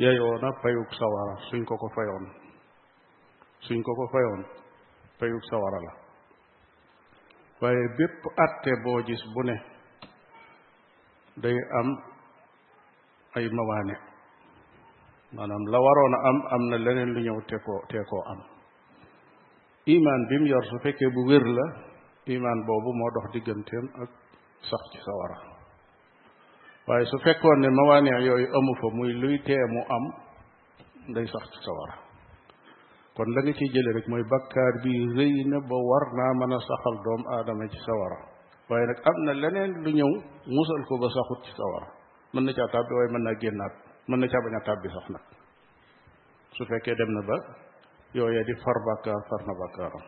yeyoo 0.00 0.34
na 0.42 0.48
payug 0.62 0.90
sawara 1.00 1.34
suñ 1.48 1.62
ko 1.68 1.74
ko 1.82 1.88
fayoon 1.96 2.24
suñ 3.66 3.80
ko 3.86 3.92
ko 3.98 4.04
fayoon 4.12 4.42
payug 5.18 5.42
sawara 5.50 5.78
la 5.86 5.92
waaye 7.60 7.84
bépp 7.98 8.20
atte 8.44 8.72
boo 8.84 8.98
gis 9.06 9.22
bu 9.34 9.42
ne 9.48 9.54
day 11.42 11.56
am 11.80 11.88
ay 13.36 13.46
mawaane 13.56 13.94
maanaam 15.34 15.62
la 15.72 15.78
waroon 15.84 16.14
am 16.28 16.38
am 16.54 16.62
na 16.70 16.76
leneen 16.84 17.10
lu 17.14 17.20
ñëw 17.26 17.38
te 17.48 18.02
koo 18.10 18.22
am 18.32 18.40
imaan 19.88 20.22
bi 20.28 20.36
mu 20.44 20.46
yor 20.52 20.64
su 20.70 20.76
fekkee 20.84 21.08
bu 21.14 21.20
wér 21.32 21.44
la 21.58 21.66
imaan 22.36 22.60
boobu 22.68 22.90
moo 23.00 23.10
dox 23.16 23.26
digganteem 23.34 23.84
ak 24.04 24.10
sax 24.70 24.82
ci 24.92 24.98
sawara 25.06 25.36
waaye 26.88 27.04
su 27.12 27.16
fekkoon 27.24 27.58
ne 27.62 27.68
mawaane 27.78 28.10
yooyu 28.28 28.46
amu 28.58 28.72
fa 28.80 28.88
muy 28.98 29.12
luy 29.22 29.36
tee 29.46 29.64
mu 29.74 29.80
am 29.96 30.04
day 31.14 31.26
sax 31.34 31.44
ci 31.52 31.58
sawara 31.66 31.94
kon 33.16 33.28
la 33.34 33.40
nga 33.42 33.52
ciy 33.58 33.68
jële 33.74 33.90
rek 33.96 34.06
mooy 34.12 34.24
bakkaar 34.32 34.74
bi 34.84 34.92
rëy 35.16 35.36
na 35.50 35.58
ba 35.70 35.76
war 35.90 36.06
naa 36.18 36.32
mën 36.40 36.52
a 36.56 36.58
saxal 36.68 36.96
doom 37.04 37.22
aadama 37.34 37.64
ci 37.72 37.78
sawara 37.88 38.18
waaye 38.70 38.84
nag 38.90 38.98
am 39.08 39.16
na 39.26 39.32
leneen 39.42 39.72
lu 39.84 39.90
ñëw 39.98 40.10
musal 40.56 40.80
ko 40.88 40.94
ba 41.02 41.08
saxut 41.16 41.40
ci 41.46 41.52
sawara 41.60 41.88
mën 42.34 42.44
na 42.44 42.52
caa 42.52 42.68
tàbbi 42.74 42.92
waaye 42.96 43.10
mën 43.14 43.22
naa 43.26 43.36
génnaat 43.42 43.74
mën 44.08 44.18
na 44.20 44.26
caa 44.28 44.42
bañ 44.44 44.54
a 44.58 44.60
sax 44.94 45.04
nag 45.14 45.24
su 46.56 46.62
fekkee 46.70 46.94
dem 47.00 47.10
na 47.16 47.22
ba 47.28 47.36
yooye 48.16 48.42
di 48.48 48.54
far 48.62 48.78
bàkkaar 48.88 49.20
far 49.28 49.40
na 49.48 49.54
bàkkaaram 49.62 50.04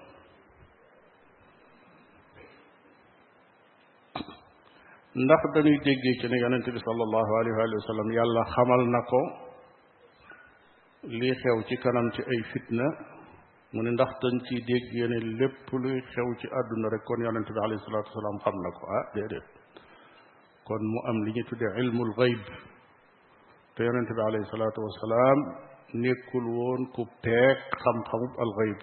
ndax 5.22 5.40
dañuy 5.54 5.78
déggee 5.86 6.14
ci 6.20 6.26
ne 6.30 6.36
yonent 6.44 6.64
bi 6.76 6.80
sallallahu 6.88 7.32
alayhi 7.38 7.56
wa 7.80 7.86
sallam 7.90 8.08
yàlla 8.18 8.42
xamal 8.54 8.82
na 8.94 9.00
ko 9.10 9.20
lii 11.18 11.34
xew 11.40 11.58
ci 11.68 11.76
kanam 11.82 12.06
ci 12.14 12.22
ay 12.32 12.40
fitna 12.52 12.86
mu 13.72 13.80
ne 13.84 13.90
ndax 13.96 14.10
dañ 14.22 14.36
ciy 14.48 14.60
déggee 14.70 15.06
ne 15.12 15.18
lépp 15.38 15.68
luy 15.82 15.98
xew 16.10 16.28
ci 16.40 16.46
àdduna 16.58 16.88
rek 16.92 17.02
kon 17.08 17.20
yonent 17.26 17.48
bi 17.54 17.58
alayhi 17.66 17.84
salatu 17.86 18.08
wasalaam 18.10 18.36
xam 18.44 18.54
na 18.64 18.70
ko 18.76 18.82
ah 18.98 19.04
déedéet 19.14 19.46
kon 20.66 20.82
mu 20.92 20.98
am 21.10 21.18
li 21.24 21.30
ñu 21.36 21.44
tuddee 21.48 21.72
ilmul 21.80 22.12
gayb 22.18 22.44
te 23.74 23.80
yonent 23.86 24.08
bi 24.16 24.20
alayhi 24.28 24.46
salatu 24.52 24.78
wasalaam 24.88 25.40
nekkul 25.94 26.44
woon 26.54 26.84
ku 26.94 27.04
teeg 27.22 27.58
xam-xamub 27.82 28.32
alxayb 28.42 28.80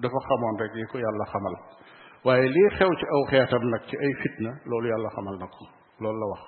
dafa 0.00 0.18
xamoon 0.28 0.56
rek 0.60 0.72
yi 0.76 0.84
ko 0.92 0.98
yàlla 0.98 1.24
xamal 1.32 1.54
waaye 2.24 2.48
lii 2.48 2.68
xew 2.76 2.90
ci 3.00 3.06
aw 3.14 3.22
xeetam 3.30 3.64
nag 3.70 3.82
ci 3.88 3.96
ay 3.96 4.12
fitna 4.22 4.50
loolu 4.66 4.88
yàlla 4.88 5.08
xamal 5.16 5.36
na 5.38 5.46
ko 5.46 5.64
loolu 6.00 6.18
la 6.20 6.26
wax 6.32 6.44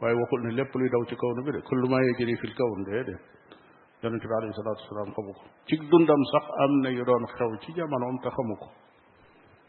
waaye 0.00 0.14
waxul 0.20 0.40
ne 0.46 0.50
lépp 0.58 0.74
luy 0.74 0.88
daw 0.94 1.02
ci 1.08 1.14
kaw 1.16 1.30
na 1.34 1.42
bi 1.46 1.50
de 1.56 1.60
kullu 1.68 1.86
maa 1.88 2.02
yajri 2.02 2.34
fil 2.42 2.54
kawn 2.58 2.82
déedéet 2.86 3.22
yonente 4.02 4.26
bi 4.30 4.34
alayhi 4.38 4.54
salatu 4.58 4.80
wasalaam 4.82 5.10
xamu 5.16 5.32
ko 5.38 5.44
ci 5.66 5.74
dundam 5.90 6.22
sax 6.32 6.44
am 6.64 6.72
na 6.82 6.88
yu 6.98 7.04
doon 7.08 7.24
xew 7.38 7.50
ci 7.62 7.70
jamonoom 7.76 8.16
te 8.22 8.28
xamu 8.36 8.56
ko 8.62 8.68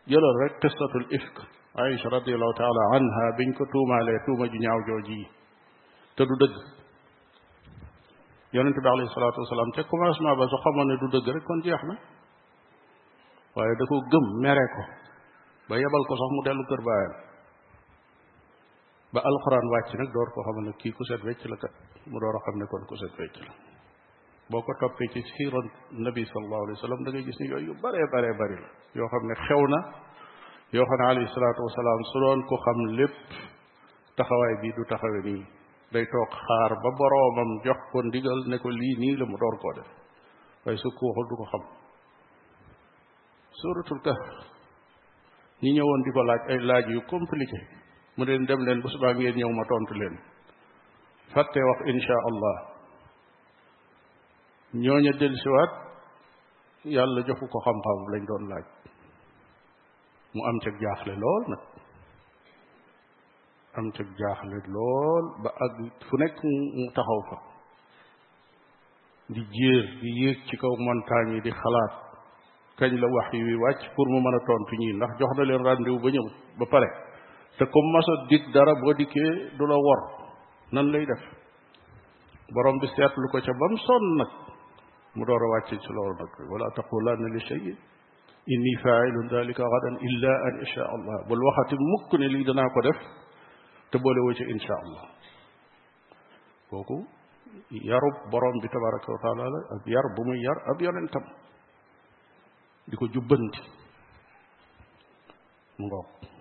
jëloon 0.10 0.38
rek 0.44 0.54
qistatul 0.62 1.06
ifk 1.18 1.38
aïcha 1.84 2.08
radiallahu 2.18 2.56
taala 2.62 2.82
anha 2.98 3.26
biñ 3.38 3.54
ko 3.58 3.64
tuumaalee 3.72 4.18
tuuma 4.26 4.46
ju 4.52 4.58
ñaaw 4.66 4.80
jooji 4.88 5.22
te 6.18 6.24
du 6.30 6.36
dëgg 6.42 6.75
yonente 8.56 8.80
bi 8.84 8.88
alayhi 8.90 9.12
salatu 9.16 9.42
wasalaam 9.44 9.70
ca 9.76 9.84
commencement 9.92 10.38
ba 10.42 10.46
su 10.48 10.58
xamoon 10.66 10.88
ne 10.92 10.96
du 11.02 11.08
dëgg 11.16 11.28
rek 11.36 11.44
kon 11.50 11.60
jeex 11.66 11.84
na 11.92 11.96
waaye 13.56 13.74
da 13.80 13.84
ko 13.90 13.96
gëm 14.14 14.26
mere 14.46 14.66
ko 14.76 14.82
ba 15.70 15.74
yebal 15.80 16.04
ko 16.08 16.14
sax 16.22 16.30
mu 16.36 16.42
dellu 16.48 16.64
kër 16.72 16.82
baayam 16.88 17.14
ba 19.14 19.20
alquran 19.32 19.68
wàcc 19.74 19.92
nag 20.00 20.10
door 20.16 20.30
ko 20.36 20.40
xamal 20.48 20.64
ne 20.70 20.74
kii 20.80 20.94
ku 20.96 21.04
set 21.10 21.22
wecc 21.28 21.44
la 21.52 21.56
kat 21.60 21.74
mu 22.12 22.18
door 22.24 22.36
a 22.38 22.40
xam 22.46 22.56
ne 22.60 22.66
kon 22.72 22.84
ku 22.90 22.96
set 22.96 23.14
wecc 23.20 23.36
la 23.44 23.52
boo 24.50 24.62
ko 24.64 24.72
toppee 24.80 25.12
ci 25.14 25.20
siiran 25.36 25.68
nabi 26.08 26.24
sallallahu 26.32 26.64
alayhi 26.66 26.78
wasallam 26.80 27.02
da 27.04 27.10
ngay 27.12 27.24
gis 27.28 27.38
ni 27.40 27.46
yooyu 27.52 27.68
yu 27.74 27.74
bare 27.84 28.02
bare 28.14 28.30
bari 28.40 28.56
la 28.64 28.70
yoo 28.98 29.08
xam 29.12 29.24
ne 29.28 29.36
xew 29.46 29.64
na 29.74 29.80
yoo 30.78 30.86
xam 30.90 31.00
ne 31.02 31.06
alayhi 31.12 31.34
salatu 31.36 31.60
wasalaam 31.68 32.02
su 32.14 32.18
doon 32.24 32.40
ko 32.50 32.56
xam 32.64 32.78
lépp 33.00 33.26
taxawaay 34.16 34.56
bi 34.62 34.70
du 34.80 34.84
taxawe 34.92 35.20
nii 35.28 35.44
day 35.96 36.04
toog 36.14 36.32
xaar 36.46 36.72
ba 36.84 36.90
boroomam 37.00 37.50
jox 37.66 37.80
ko 37.92 37.98
ndigal 38.08 38.40
ne 38.52 38.58
ko 38.64 38.68
lii 38.80 38.96
nii 39.02 39.16
la 39.20 39.26
mu 39.32 39.38
door 39.44 39.56
koo 39.64 39.74
def 39.80 39.90
waaye 40.66 40.78
su 40.84 40.90
ko 40.98 41.24
du 41.28 41.34
ko 41.42 41.46
xam 41.54 41.64
suuratul 43.62 44.00
kahf 44.08 44.22
ñi 45.64 45.70
ñëwoon 45.78 46.02
di 46.06 46.12
ko 46.16 46.22
laaj 46.30 46.42
ay 46.52 46.60
laaj 46.70 46.84
yu 46.94 47.02
compliqué 47.12 47.60
mu 48.18 48.22
leen 48.28 48.44
dem 48.48 48.62
leen 48.66 48.80
ba 48.84 48.88
subaa 48.94 49.14
ngeen 49.16 49.36
ñëw 49.40 49.52
ma 49.58 49.64
tontu 49.72 49.94
leen 50.02 50.16
fàtte 51.34 51.60
wax 51.70 51.80
insha 51.94 52.18
allah 52.30 52.56
ñooña 54.84 55.12
dellusiwaat 55.20 55.72
yàlla 56.96 57.20
joxu 57.28 57.46
ko 57.54 57.58
xam-xam 57.66 58.00
lañ 58.14 58.24
doon 58.30 58.44
laaj 58.52 58.66
mu 60.34 60.42
am 60.50 60.58
ca 60.64 60.70
jaaxle 60.82 61.14
lool 61.24 61.44
nag 61.52 61.62
am 63.78 63.88
ci 63.96 64.02
jaxle 64.20 64.58
lool 64.74 65.26
ba 65.44 65.50
ak 65.64 65.74
fu 66.08 66.16
nek 66.18 66.34
mu 66.78 66.88
taxaw 66.96 67.22
fa 67.30 67.38
di 69.34 69.42
jéer 69.56 69.86
di 70.02 70.10
yéeg 70.22 70.38
ci 70.48 70.56
kaw 70.58 70.72
montagne 70.86 71.42
di 71.44 71.52
xalaat 71.62 71.94
kañ 72.78 72.94
la 73.02 73.08
wax 73.16 73.30
yi 73.34 73.56
wàcc 73.64 73.82
pour 73.96 74.08
mu 74.14 74.20
mën 74.26 74.38
tontu 74.46 74.76
ñi 74.82 74.90
ndax 74.94 75.12
jox 75.20 75.32
na 75.38 75.44
leen 75.44 75.64
rendez-vous 75.68 76.02
ba 76.04 76.10
ñëw 76.14 76.26
ba 76.60 76.66
pare 76.74 76.88
te 77.58 77.64
comme 77.74 77.92
masa 77.94 78.14
dig 78.30 78.44
dara 78.54 78.74
bo 78.82 78.94
diké 79.00 79.26
du 79.58 79.64
la 79.72 79.76
wor 79.86 80.00
nan 80.74 80.86
lay 80.94 81.06
def 81.10 81.22
borom 82.54 82.78
bi 82.82 82.88
seetlu 82.96 83.28
ko 83.32 83.38
ca 83.46 83.54
bam 83.60 83.74
son 83.86 84.04
nak 84.20 84.32
mu 85.16 85.24
door 85.28 85.42
wàcc 85.54 85.70
ci 85.84 85.90
loolu 85.96 86.16
nag 86.22 86.34
wala 86.52 86.66
taqulanna 86.76 87.28
li 87.36 87.40
shay 87.48 87.62
inni 88.54 88.74
fa'ilun 88.84 89.28
dhalika 89.32 89.64
ghadan 89.72 89.96
illa 90.08 90.32
an 90.48 90.54
isha 90.66 90.82
Allah 90.96 91.18
bul 91.28 91.42
waxati 91.48 91.76
mukk 91.92 92.12
ne 92.20 92.28
li 92.34 92.44
dana 92.48 92.66
ko 92.74 92.82
def 92.88 93.02
te 93.96 94.02
boole 94.02 94.20
woo 94.22 94.34
ci 94.34 94.44
insha 94.44 94.74
allah 94.84 95.08
kooku 96.70 97.08
yarub 97.70 98.30
borom 98.30 98.58
bi 98.62 98.68
tabaraka 98.68 99.12
wa 99.14 99.20
taala 99.24 99.48
la 99.50 99.82
yar 99.86 100.06
bu 100.16 100.24
muy 100.26 100.40
yar 100.42 100.58
ab 100.70 100.82
yonentam 100.82 101.24
di 102.88 102.96
ko 102.98 103.08
jubbanti 103.08 103.62
mu 105.78 105.86
ngoog 105.88 106.35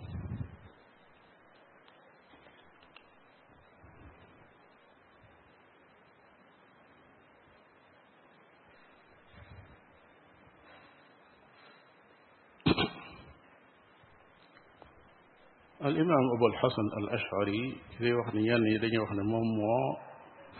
الإمام 15.85 16.31
أبو 16.37 16.47
الحسن 16.47 16.87
الأشعري 16.99 17.77
كذي 17.99 18.15
وحنا 18.15 18.41
يعني 18.41 18.79
دنيا 18.79 19.01
وحنا 19.01 19.23
مم 19.23 19.61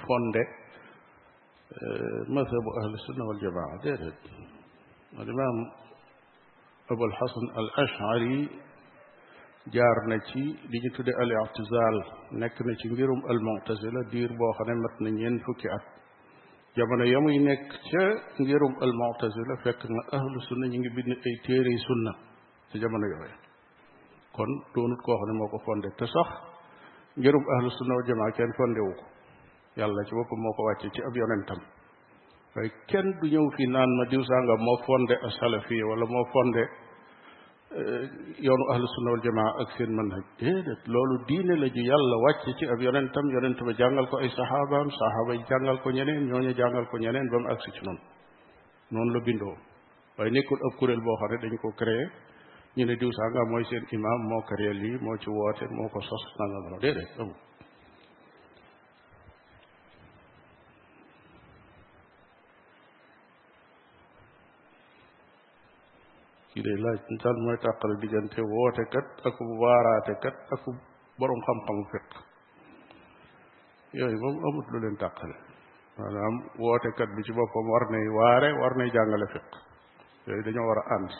فوند 0.07 0.37
آه، 0.37 2.21
مذهب 2.33 2.65
أهل 2.83 2.95
السنة 2.99 3.25
والجماعة 3.29 3.83
ديرت 3.83 4.17
الإمام 5.15 5.57
أبو 6.91 7.05
الحسن 7.05 7.59
الأشعري 7.59 8.49
جار 9.73 9.97
نتي 10.09 10.57
دي 10.69 10.89
تود 10.97 11.09
الاعتزال 11.09 11.97
نك 12.33 12.63
نتي 12.63 12.89
ميروم 12.89 13.21
المعتزلة 13.31 14.03
دير 14.11 14.33
بو 14.39 14.53
خنا 14.53 14.75
متن 14.75 15.15
نين 15.15 15.39
فكي 15.39 15.69
أت 15.75 15.85
جابنا 16.77 17.05
يوم 17.05 17.29
ينك 17.29 17.61
ميروم 18.41 18.75
المعتزلة 18.85 19.55
فكنا 19.65 19.99
أهل 20.19 20.33
السنة 20.41 20.67
ينجي 20.77 20.89
بين 20.97 21.13
أي 21.27 21.35
تيري 21.47 21.77
سنة 21.89 22.13
تجابنا 22.73 23.07
يوم 23.13 23.44
kon 24.37 24.51
doonut 24.75 25.01
koo 25.07 25.17
xam 25.19 25.29
ne 25.31 25.35
moo 25.39 25.49
ko 25.53 25.59
fondé 25.67 25.89
te 25.99 26.07
sax 26.15 26.29
ngirub 27.21 27.45
ahlu 27.57 27.69
sunna 27.77 27.93
wal 27.99 28.07
jamaa 28.09 28.31
kenn 28.37 28.53
fondé 28.59 28.81
wu 28.89 28.93
ko 28.99 29.05
yàlla 29.79 30.01
ci 30.07 30.13
boppam 30.19 30.41
moo 30.45 30.53
ko 30.57 30.63
wàcce 30.69 30.89
ci 30.95 31.01
ab 31.09 31.15
yonentam 31.21 31.61
kenn 32.91 33.07
du 33.21 33.25
ñëw 33.33 33.47
fii 33.57 33.69
naan 33.75 33.91
ma 33.99 34.05
diw 34.11 34.23
sàngam 34.29 34.61
moo 34.67 34.79
fondé 34.87 35.15
as 35.27 35.37
wala 35.91 36.05
moo 36.15 36.25
fondé 36.35 36.63
eh, 37.79 38.05
yoonu 38.47 38.65
ahlu 38.73 38.87
sunna 38.95 39.11
wal 39.15 39.23
jamaa 39.27 39.51
ak 39.61 39.69
seen 39.77 39.91
manhaj 39.99 40.25
déedéet 40.41 40.83
loolu 40.93 41.17
diine 41.29 41.55
la 41.63 41.67
ju 41.75 41.83
yàlla 41.91 42.17
wàcce 42.25 42.51
ci 42.59 42.65
ab 42.73 42.79
yonentam 42.87 43.27
yonent 43.35 43.59
ba 43.67 43.71
jàngal 43.81 44.07
ko 44.11 44.17
ay 44.23 44.31
saxaabaam 44.37 44.89
saxaaba 44.99 45.33
yi 45.39 45.45
jàngal 45.51 45.79
ko 45.83 45.89
ñeneen 45.97 46.23
ñooñu 46.29 46.53
jàngal 46.61 46.87
ko 46.91 46.97
ñeneen 47.05 47.27
ba 47.33 47.37
ak 47.41 47.51
agsi 47.55 47.71
ci 47.75 47.81
noonu 47.87 48.03
noonu 48.93 49.11
la 49.15 49.21
bindoo 49.27 49.55
waaye 50.19 50.31
nekkul 50.37 50.59
ab 50.67 50.73
kuréel 50.79 51.01
boo 51.07 51.17
xam 51.23 51.29
ne 51.31 51.37
dañ 51.43 51.57
ko 51.63 51.71
créé 51.81 52.07
ñu 52.77 52.85
ne 52.87 52.95
diw 52.99 53.11
sàngam 53.19 53.49
mooy 53.51 53.65
seen 53.71 53.85
imam 53.93 54.21
moo 54.31 54.43
créé 54.49 54.73
lii 54.75 54.99
moo 55.05 55.17
ci 55.23 55.31
woote 55.31 55.65
moo 55.77 55.89
ko 55.93 56.01
sos 56.01 56.25
nangam 56.39 56.65
la 56.73 56.77
déedéet 56.83 57.21
amul 57.21 57.39
kii 66.51 66.63
day 66.67 66.77
laaj 66.85 66.99
tan 67.23 67.37
mooy 67.45 67.59
tàqale 67.67 67.95
diggante 68.03 68.41
wootekat 68.55 69.07
ak 69.29 69.37
waaraatekat 69.63 70.37
ak 70.55 70.63
borom 71.19 71.41
xam-xamu 71.47 71.85
fiq 71.93 72.09
yooyu 73.99 74.17
moom 74.25 74.37
amut 74.49 74.67
lu 74.73 74.79
leen 74.85 74.97
tàqale 75.05 75.37
maanaam 75.99 76.35
wootekat 76.63 77.11
bi 77.17 77.23
ci 77.27 77.33
boppam 77.37 77.67
war 77.73 77.85
nay 77.95 78.07
waare 78.19 78.49
war 78.61 78.73
nay 78.79 78.89
jàngale 78.95 79.27
fiq 79.35 79.49
yooyu 80.27 80.43
dañoo 80.47 80.67
war 80.71 80.79
a 80.83 80.87
ànd 80.97 81.15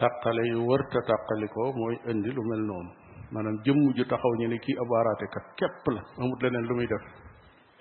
tàqale 0.00 0.42
yu 0.52 0.60
wërta 0.70 1.00
tàqalikoo 1.10 1.68
mooy 1.80 1.96
indi 2.12 2.30
lu 2.36 2.42
mel 2.50 2.62
noonu 2.70 2.90
maanaam 3.32 3.56
jëmm 3.66 3.80
ju 3.96 4.04
taxaw 4.10 4.32
ñu 4.40 4.46
ne 4.52 4.58
kii 4.64 4.76
ab 4.82 4.90
ka 5.34 5.40
képp 5.58 5.84
la 5.94 6.00
amut 6.20 6.38
leneen 6.42 6.64
lu 6.68 6.74
muy 6.78 6.86
def 6.92 7.04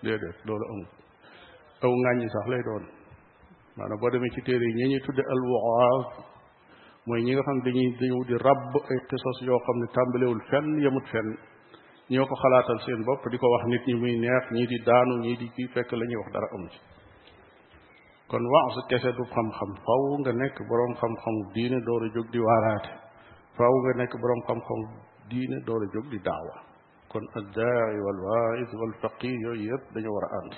déedéet 0.03 0.37
loolu 0.47 0.65
amut 0.73 0.89
aw 1.83 1.91
ŋàññi 2.05 2.27
sax 2.33 2.45
lay 2.53 2.63
doon 2.67 2.83
maanaam 3.77 3.97
boo 4.01 4.09
demee 4.13 4.31
ci 4.35 4.41
téere 4.47 4.65
yi 4.69 4.73
ñi 4.79 4.85
ñuy 4.91 5.01
tudde 5.05 5.23
alwaaz 5.33 6.01
mooy 7.07 7.21
ñi 7.25 7.31
nga 7.33 7.43
xam 7.47 7.57
dañuy 7.65 7.89
dañu 7.99 8.19
di 8.29 8.35
rabb 8.47 8.71
ay 8.91 8.99
xisos 9.09 9.37
yoo 9.49 9.59
xam 9.65 9.77
ne 9.81 9.87
tàmbalewul 9.95 10.41
fenn 10.49 10.69
yemut 10.83 11.05
fenn 11.11 11.29
ñoo 12.11 12.25
ko 12.29 12.35
xalaatal 12.41 12.79
seen 12.85 13.01
bopp 13.07 13.23
di 13.31 13.37
ko 13.41 13.47
wax 13.53 13.63
nit 13.71 13.83
ñi 13.87 13.95
muy 14.01 14.13
neex 14.23 14.45
ñii 14.55 14.67
di 14.71 14.77
daanu 14.87 15.13
ñii 15.23 15.37
di 15.41 15.47
kii 15.55 15.67
fekk 15.73 15.89
la 15.99 16.05
ñuy 16.09 16.19
wax 16.23 16.29
dara 16.35 16.47
amu 16.55 16.67
ci 16.73 16.79
kon 18.27 18.43
wax 18.51 18.67
kesse 18.91 19.11
du 19.17 19.23
xam-xam 19.33 19.71
faw 19.85 20.01
nga 20.19 20.31
nek 20.41 20.55
borom 20.69 20.91
xam 21.01 21.13
xam 21.23 21.35
diine 21.55 21.79
doora 21.87 22.07
jóg 22.15 22.27
di 22.33 22.39
waraate 22.47 22.89
faw 23.57 23.73
nga 23.83 23.91
nek 24.01 24.11
borom 24.21 24.41
xam-xam 24.47 24.81
diine 25.29 25.57
doora 25.67 25.85
jóg 25.93 26.05
di 26.13 26.19
daawa 26.27 26.55
kon 27.11 27.23
ad 27.37 27.37
addaai 27.41 27.97
wal 28.05 28.19
wa'iz 28.27 28.71
wal 28.81 28.93
faqih 29.01 29.43
yeb 29.67 29.81
dañu 29.93 30.09
wara 30.15 30.29
ànd 30.39 30.53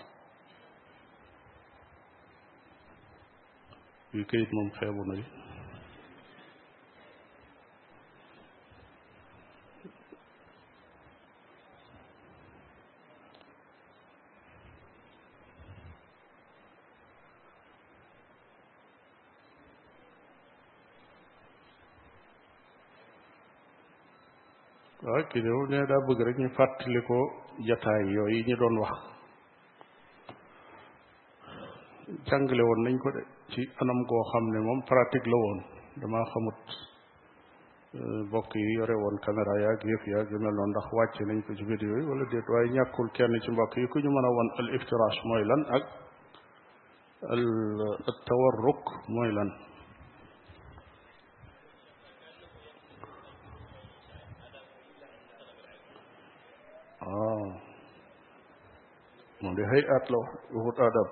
yu 4.13 4.21
kayit 4.29 4.49
mom 4.55 4.69
xébu 4.79 5.01
na 5.09 5.15
waaw 25.11 25.23
kii 25.31 25.41
de 25.43 25.49
moom 25.53 25.67
nee 25.71 25.85
daa 25.91 26.01
bëgg 26.07 26.19
rek 26.27 26.37
ñu 26.41 26.49
fàttali 26.57 26.99
ko 27.07 27.17
jataay 27.67 28.01
yooyu 28.15 28.43
ñu 28.47 28.55
doon 28.61 28.75
wax 28.83 28.97
jàngale 32.27 32.63
woon 32.67 32.81
nañ 32.85 32.95
ko 33.03 33.09
de 33.15 33.21
ci 33.51 33.61
anam 33.81 33.99
koo 34.09 34.23
xam 34.31 34.43
ne 34.53 34.59
moom 34.67 34.79
pratique 34.89 35.29
la 35.31 35.37
woon 35.43 35.59
dama 36.01 36.19
xamut 36.31 36.59
euh, 37.99 38.19
mbokk 38.27 38.53
yi 38.55 38.73
yore 38.79 38.95
woon 39.03 39.15
caméra 39.25 39.53
yaa 39.63 39.73
yëf 39.91 40.03
yaag 40.13 40.27
yu 40.31 40.37
mel 40.43 40.53
noonu 40.57 40.71
ndax 40.71 40.87
wàcce 40.97 41.21
nañ 41.25 41.39
ko 41.45 41.53
ci 41.57 41.63
vidéo 41.69 41.93
yi 41.99 42.05
wala 42.09 42.23
déet 42.31 42.47
waaye 42.53 42.69
ñàkkul 42.77 43.09
kenn 43.15 43.39
ci 43.43 43.49
mbokk 43.51 43.75
yi 43.77 43.87
ku 43.91 43.97
ñu 43.99 44.09
mën 44.11 44.25
a 44.27 44.29
won 44.37 44.49
al 44.59 44.67
iftiraash 44.75 45.19
mooy 45.29 45.43
lan 45.51 45.61
ak 45.75 45.83
al 47.31 47.43
tawarruk 48.27 48.83
mooy 49.15 49.31
lan 49.37 49.49
moom 59.49 59.55
de 59.55 59.63
hay 59.65 59.81
waxut 59.89 60.79
aadab 60.79 61.07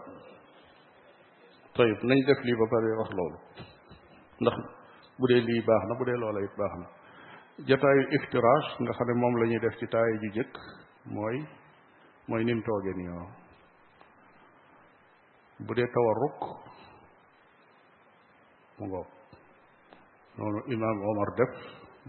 tayib 1.75 2.03
nañ 2.03 2.19
def 2.25 2.39
lii 2.43 2.57
ba 2.59 2.65
pare 2.69 2.97
wax 2.99 3.09
loolu 3.17 3.37
ndax 4.41 4.55
bu 5.17 5.25
dee 5.29 5.41
lii 5.47 5.61
baax 5.67 5.81
na 5.87 5.95
bu 5.97 6.03
dee 6.05 6.17
loola 6.23 6.39
it 6.43 6.53
baax 6.57 6.73
na 6.81 6.87
jataayu 7.67 8.01
iftiraj 8.17 8.63
nga 8.81 8.91
xam 8.97 9.07
ne 9.07 9.13
moom 9.13 9.33
la 9.37 9.45
ñuy 9.45 9.59
def 9.59 9.75
ci 9.79 9.87
taay 9.93 10.11
ju 10.21 10.29
jëkk 10.35 10.53
mooy 11.13 11.37
mooy 12.27 12.43
nim 12.43 12.61
tooge 12.65 12.91
ni 12.95 13.05
bu 15.65 15.73
dee 15.73 15.87
tawarruk 15.95 16.41
mu 18.77 18.85
ngoog 18.87 19.07
noonu 20.37 20.59
imaam 20.73 20.97
Omar 21.09 21.29
def 21.37 21.53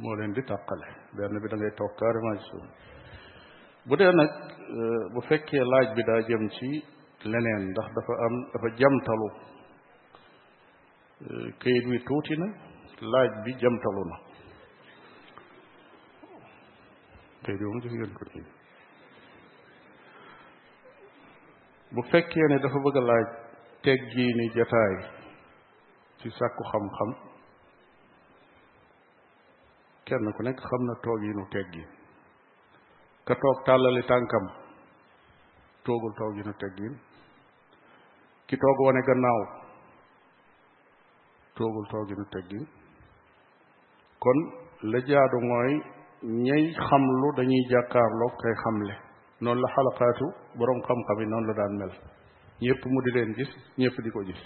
moo 0.00 0.14
leen 0.18 0.32
di 0.32 0.42
tàqale 0.50 0.88
benn 1.16 1.40
bi 1.42 1.48
da 1.50 1.56
ngay 1.56 1.74
toog 1.78 1.92
carrément 1.98 2.38
ci 2.38 2.44
suuf 2.50 2.64
bu 3.88 3.94
dee 3.98 4.12
nag 4.20 4.30
euh, 4.76 5.02
bu 5.14 5.20
fekkee 5.28 5.64
laaj 5.72 5.86
bi 5.96 6.02
daa 6.08 6.20
jëm 6.28 6.44
ci 6.56 6.68
leneen 7.30 7.62
ndax 7.70 7.88
dafa 7.96 8.12
am 8.26 8.34
dafa 8.52 8.68
jamtalu 8.80 9.28
euh, 11.26 11.48
këyit 11.60 11.86
wi 11.92 11.98
tuuti 12.08 12.34
na 12.40 12.48
laaj 13.12 13.28
bi 13.44 13.50
jamtalu 13.62 14.02
na 14.10 14.16
këyit 17.44 17.60
wi 17.60 17.66
moom 17.70 17.80
gis 17.84 17.92
ngeen 17.96 18.14
ko 18.18 18.24
nii 18.34 18.46
bu 21.94 22.00
fekkee 22.10 22.46
ne 22.48 22.56
dafa 22.64 22.78
bëgg 22.84 22.96
a 23.00 23.02
laaj 23.10 23.24
teggiini 23.84 24.46
jataay 24.56 24.94
ci 26.18 26.28
sàkku 26.38 26.62
xam-xam 26.70 27.10
kenn 30.06 30.26
ku 30.36 30.40
nekk 30.42 30.60
xam 30.68 30.82
na 30.88 30.94
toog 31.04 31.20
yi 31.26 31.32
nu 31.38 31.46
teggiin 31.56 31.92
ka 33.28 33.34
toog 33.42 33.58
tàllali 33.66 34.02
tànkam 34.10 34.44
toogul 35.84 36.12
toog 36.18 36.32
yi 36.36 36.42
nu 36.48 36.52
teggin 36.62 36.94
ki 38.46 38.56
toog 38.62 38.78
wane 38.86 39.00
gannaaw 39.08 39.40
toogul 41.56 41.84
toog 41.92 42.06
yi 42.10 42.14
nu 42.20 42.24
kon 44.22 44.38
la 44.90 44.98
jaadu 45.08 45.38
mooy 45.48 45.72
ñay 46.46 46.62
xamlu 46.88 47.28
dañuy 47.36 47.62
jàkkaarloog 47.70 48.34
kay 48.42 48.54
xamle 48.62 48.94
noonu 49.42 49.60
la 49.62 49.68
xalaqaatu 49.74 50.26
borom 50.58 50.78
xam-xam 50.86 51.18
yi 51.22 51.26
noonu 51.32 51.46
la 51.48 51.54
daan 51.60 51.72
mel 51.80 51.92
ñëpp 52.62 52.82
mu 52.92 52.98
di 53.04 53.10
leen 53.16 53.30
gis 53.38 53.50
ñëpp 53.80 53.96
di 54.04 54.10
ko 54.14 54.20
gis 54.28 54.42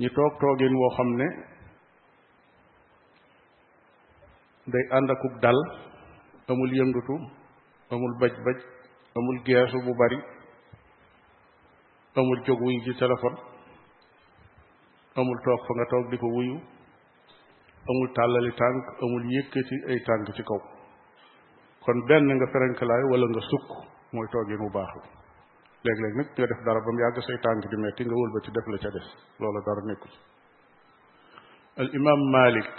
ñu 0.00 0.08
toog 0.16 0.32
toogin 0.40 0.74
woo 0.80 0.94
xam 0.96 1.08
ne 1.20 1.26
day 4.72 4.84
ànd 4.96 5.08
akub 5.14 5.34
dal 5.44 5.60
amul 6.52 6.70
yëngatu 6.78 7.14
amul 7.94 8.12
baj-baj 8.20 8.58
amul 9.18 9.36
geesu 9.46 9.78
bu 9.86 9.92
bari 10.00 10.18
amul 12.20 12.40
jóg 12.46 12.58
wuyu 12.64 12.80
ci 12.86 12.92
téléphone 13.00 13.38
amul 15.20 15.38
toog 15.44 15.60
fa 15.66 15.72
nga 15.76 15.86
toog 15.92 16.06
di 16.10 16.18
ko 16.22 16.26
wuyu 16.36 16.56
amul 17.90 18.08
tàllali 18.16 18.52
tànk 18.60 18.84
amul 19.02 19.24
yëkkati 19.36 19.76
ay 19.90 19.98
tànk 20.06 20.28
ci 20.36 20.42
kaw 20.50 20.60
kon 21.84 21.98
benn 22.08 22.26
nga 22.36 22.46
ferenkalaay 22.52 23.04
wala 23.12 23.26
nga 23.32 23.42
sukk 23.50 23.68
mooy 24.14 24.28
toogin 24.32 24.58
bu 24.62 24.68
baax 24.76 24.92
la 24.96 25.90
léeg-léeg 25.90 26.14
nag 26.16 26.28
nga 26.36 26.46
def 26.50 26.60
dara 26.66 26.80
ba 26.84 26.90
mu 26.92 27.00
yàgg 27.04 27.18
say 27.26 27.38
tànk 27.44 27.62
di 27.70 27.76
metti 27.82 28.04
nga 28.04 28.16
wëlbati 28.20 28.50
def 28.56 28.66
la 28.72 28.76
ca 28.82 28.90
des 28.96 29.08
loola 29.40 29.60
dara 29.68 29.82
nekku 29.88 30.06
ci 30.12 30.18
al 31.80 31.88
imam 31.98 32.20
malik 32.36 32.70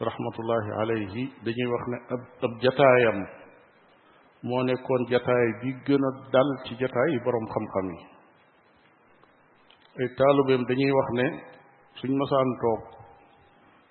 rahmatullahi 0.00 0.70
alayhi 0.82 1.24
dañuy 1.44 1.66
wax 1.74 1.84
ne 1.92 1.98
ab 2.14 2.20
ab 2.48 2.52
jataayam 2.62 3.18
moo 4.48 4.62
nekkoon 4.64 5.04
jataay 5.12 5.46
bi 5.60 5.72
gën 5.86 6.00
a 6.08 6.10
dal 6.32 6.50
ci 6.64 6.74
jataay 6.80 7.10
yi 7.12 7.18
boroom 7.24 7.46
xam-xam 7.52 7.86
yi 7.92 8.00
ay 10.00 10.08
taalubeem 10.16 10.64
dañuy 10.68 10.90
wax 10.92 11.08
ne 11.20 11.26
suñ 12.00 12.12
masaan 12.16 12.50
toog 12.62 12.82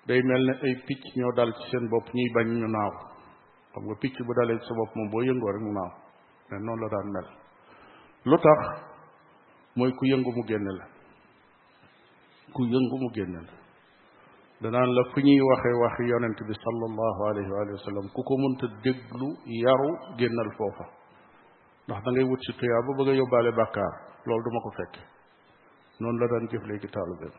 day 0.06 0.20
mel 0.22 0.42
ne 0.46 0.52
ay 0.66 0.74
picc 0.86 1.04
ñoo 1.16 1.32
dal 1.38 1.50
ci 1.54 1.64
seen 1.70 1.86
bopp 1.90 2.06
ñuy 2.12 2.28
bañ 2.34 2.48
ñu 2.58 2.66
naaw 2.66 2.92
xam 3.74 3.82
nga 3.86 3.96
picc 4.02 4.16
bu 4.26 4.32
dalee 4.38 4.58
ci 4.58 4.66
sa 4.66 4.74
bopp 4.74 4.92
moom 4.96 5.10
boo 5.12 5.22
yëngoo 5.22 5.52
rek 5.52 5.62
mu 5.62 5.72
naaw 5.78 5.90
mais 6.50 6.60
noonu 6.60 6.82
la 6.82 6.88
daan 6.92 7.08
mel 7.14 7.26
lu 8.30 8.36
tax 8.44 8.60
mooy 9.76 9.92
ku 9.98 10.04
yëngu 10.10 10.30
mu 10.36 10.42
génne 10.50 10.70
la 10.78 10.84
ku 12.54 12.62
yëngu 12.66 12.96
mu 13.02 13.10
génne 13.14 13.40
la 13.46 13.59
danaan 14.62 14.90
la 14.96 15.02
fu 15.12 15.20
ñuy 15.20 15.40
waxee 15.40 15.74
wax 15.82 15.94
yonent 16.12 16.38
bi 16.48 16.54
sallallahu 16.64 17.20
alayhi 17.30 17.50
wa 17.50 17.78
sallam 17.84 18.04
ku 18.12 18.22
ko 18.22 18.34
mënta 18.36 18.66
déglu 18.84 19.28
yaru 19.64 19.88
génnal 20.18 20.50
foofa 20.58 20.84
ndax 21.88 22.04
da 22.04 22.24
wut 22.28 22.40
si 22.44 22.52
tuyaa 22.58 22.82
ba 22.86 22.92
bëgg 22.98 23.08
a 23.08 23.12
yóbbaale 23.20 23.50
bàkkaar 23.56 23.92
loolu 24.26 24.42
duma 24.44 24.60
ko 24.60 24.70
fekk 24.76 24.94
noonu 26.00 26.18
la 26.20 26.26
daan 26.28 26.48
jëf 26.52 26.64
léegi 26.68 26.88
taalibeem 26.94 27.34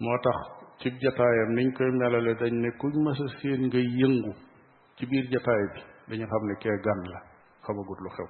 moo 0.00 0.18
tax 0.22 0.36
ci 0.80 0.90
jataayam 1.02 1.50
niñ 1.54 1.72
koy 1.78 1.90
melale 1.94 2.34
dañ 2.34 2.52
ne 2.60 2.70
kuñ 2.80 2.92
mas 3.04 3.20
a 3.20 3.28
séen 3.38 3.70
yëngu 3.70 4.32
ci 4.96 5.06
biir 5.06 5.30
jataay 5.30 5.62
bi 5.78 5.82
dañu 6.18 6.26
xam 6.26 6.42
ne 6.46 6.54
kee 6.58 6.76
gan 6.84 7.00
la 7.12 7.18
xamagut 7.62 7.98
lu 8.04 8.10
xew 8.16 8.28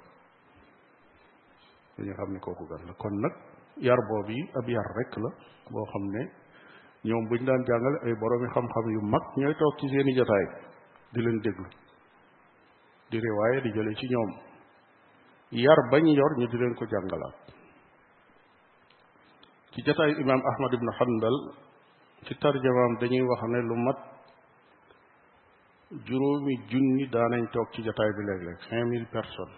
dañu 1.97 2.13
xam 2.15 2.31
ne 2.33 2.39
kooku 2.41 2.67
gan 2.69 2.83
la 2.89 2.93
kon 2.93 3.15
nag 3.25 3.33
yar 3.81 4.01
boobu 4.09 4.33
yi 4.33 4.43
ab 4.55 4.69
yar 4.69 4.85
rekk 4.99 5.17
la 5.17 5.31
boo 5.73 5.85
xam 5.93 6.05
ne 6.13 6.42
ñoom 7.05 7.25
buñ 7.29 7.45
daan 7.45 7.65
jàngale 7.67 7.99
ay 8.07 8.15
boroomi 8.21 8.49
xam-xam 8.55 8.85
yu 8.95 9.01
mag 9.03 9.25
ñooy 9.37 9.55
toog 9.59 9.75
ci 9.79 9.89
seeni 9.89 10.15
jotaay 10.17 10.47
di 11.13 11.21
leen 11.23 11.39
déglu 11.41 11.67
di 13.11 13.19
riwaaye 13.27 13.61
di 13.63 13.71
jële 13.75 13.93
ci 13.99 14.07
ñoom 14.09 14.31
yar 15.65 15.81
bañ 15.91 16.07
yor 16.07 16.33
ñu 16.39 16.47
di 16.47 16.59
leen 16.59 16.75
ko 16.75 16.85
jàngalaat 16.87 17.37
ci 19.73 19.83
jotaayu 19.87 20.15
imaam 20.21 20.43
Ahmad 20.53 20.73
ibn 20.75 20.89
Hanbal 20.99 21.37
ci 22.25 22.35
tarjamaam 22.39 22.93
dañuy 23.01 23.23
wax 23.31 23.43
ne 23.51 23.61
lu 23.69 23.77
mat 23.87 23.99
juróomi 26.07 26.55
junni 26.71 27.05
daanañ 27.15 27.45
toog 27.53 27.69
ci 27.73 27.83
jotaay 27.83 28.11
bi 28.17 28.23
léeg-léeg 28.29 28.59
cinq 28.69 28.85
mille 28.91 29.07
personnes 29.11 29.57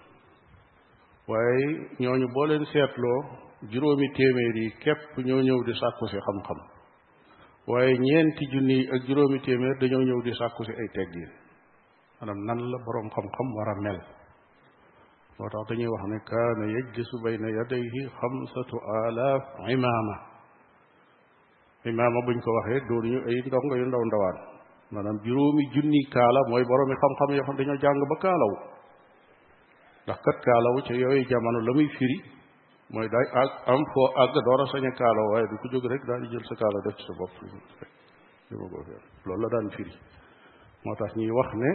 waaye 1.29 1.93
ñooñu 2.01 2.27
boo 2.35 2.47
leen 2.47 2.65
seetloo 2.73 3.21
juróomi 3.71 4.09
téeméer 4.16 4.57
yi 4.62 4.71
képp 4.85 5.11
ñoo 5.19 5.43
ñëw 5.47 5.65
di 5.66 5.75
sàkku 5.81 6.07
si 6.09 6.16
xam-xam 6.27 6.61
waaye 7.66 7.97
ñeenti 7.99 8.45
junni 8.53 8.74
yi 8.77 8.89
ak 8.93 9.05
juróomi 9.09 9.41
téeméer 9.41 9.77
dañoo 9.81 10.05
ñëw 10.05 10.20
di 10.24 10.32
sàkku 10.36 10.65
si 10.69 10.73
ay 10.77 10.89
teggin 10.93 11.31
maanaam 12.20 12.39
nan 12.45 12.61
la 12.70 12.77
boroom 12.85 13.09
xam-xam 13.09 13.49
war 13.57 13.69
a 13.73 13.74
mel 13.81 13.99
moo 15.39 15.49
tax 15.49 15.65
dañuy 15.69 15.89
wax 15.89 16.03
ne 16.12 16.19
kaana 16.28 16.65
yajlisu 16.77 17.16
bayna 17.24 17.49
yadayhi 17.57 18.01
xamsatu 18.20 18.77
alaaf 19.01 19.43
imaama 19.77 20.16
imaama 21.89 22.19
buñ 22.28 22.36
ko 22.45 22.51
waxee 22.57 22.81
doonuñu 22.89 23.20
ay 23.32 23.39
ndongo 23.49 23.74
yu 23.81 23.86
ndaw 23.89 24.03
ndawaan 24.09 24.36
maanaam 24.93 25.16
juróomi 25.24 25.62
junni 25.73 26.01
kaala 26.12 26.41
mooy 26.53 26.65
boroomi 26.69 26.95
xam-xam 27.03 27.57
dañoo 27.61 27.78
jàng 27.82 28.01
ba 28.12 28.16
kaalawu 28.24 28.57
ndax 30.05 30.19
kat 30.20 30.36
kaalawu 30.47 30.78
ca 30.86 30.93
yooyu 31.03 31.24
jamono 31.31 31.59
la 31.66 31.73
muy 31.73 31.89
firi 31.97 32.34
mooy 32.95 33.09
day 33.12 33.23
àgg 33.41 33.53
am 33.73 33.83
foo 33.93 34.05
àgg 34.25 34.35
door 34.47 34.61
a 34.62 34.66
sañ 34.73 34.85
a 34.87 35.23
waaye 35.33 35.47
du 35.53 35.57
ko 35.62 35.66
jóg 35.75 35.85
rek 35.93 36.03
daal 36.07 36.23
jël 36.33 36.45
sa 36.49 36.55
kaalo 36.61 36.81
def 36.87 36.95
ci 36.97 37.05
sa 37.07 37.12
bopp 37.19 37.35
la 39.43 39.49
daan 39.55 39.71
firi 39.77 39.95
moo 40.85 40.95
tax 40.95 41.12
ñuy 41.16 41.31
wax 41.39 41.51
ne 41.62 41.71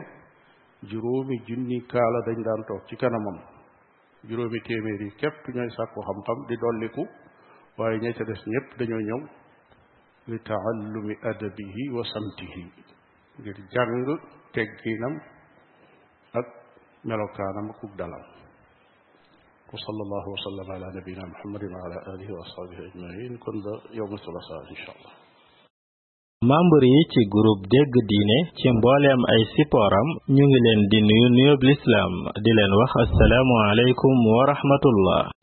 juróomi 0.91 1.35
junni 1.47 1.81
kaala 1.91 2.19
dañ 2.27 2.39
daan 2.47 2.61
toog 2.67 2.83
ci 2.87 2.95
kanamam 2.95 3.37
juróomi 4.27 4.59
téeméer 4.61 5.01
yi 5.01 5.11
képp 5.19 5.43
ñooy 5.55 5.69
sàkku 5.77 5.99
xam-xam 6.07 6.39
di 6.47 6.55
dolliku 6.61 7.03
waaye 7.77 7.99
ña 7.99 8.13
ca 8.17 8.23
des 8.23 8.41
ñëpp 8.53 8.69
dañoo 8.79 9.01
ñëw 9.07 9.21
li 10.29 10.37
taallumi 10.47 11.15
adabihi 11.29 11.83
wa 11.95 12.03
samtihi 12.13 12.63
ngir 13.39 13.57
jàng 13.75 14.19
tegginam 14.53 15.15
ak 16.33 16.47
melokaanam 17.03 17.67
ak 17.71 17.95
dalam 17.97 18.38
wa 19.73 19.77
sallallahu 19.85 20.29
wa 20.33 20.41
sallam 20.45 20.65
ala 20.65 20.89
yi 26.79 27.03
ci 27.11 27.19
groupe 27.33 27.63
dégg 27.73 27.93
diine 28.09 28.37
ci 28.57 28.67
mbooleem 28.77 29.21
ay 29.33 29.41
sipooram 29.53 30.07
ñu 30.35 30.41
ngi 30.47 30.59
leen 30.65 30.81
di 30.91 30.97
nuyu 31.07 31.27
nuyób 31.37 31.61
lislaam 31.69 32.13
di 32.43 32.51
leen 32.57 32.73
wax 32.81 32.91
asalaamu 33.05 33.53
aleykum 33.69 34.13
wa 34.33 34.57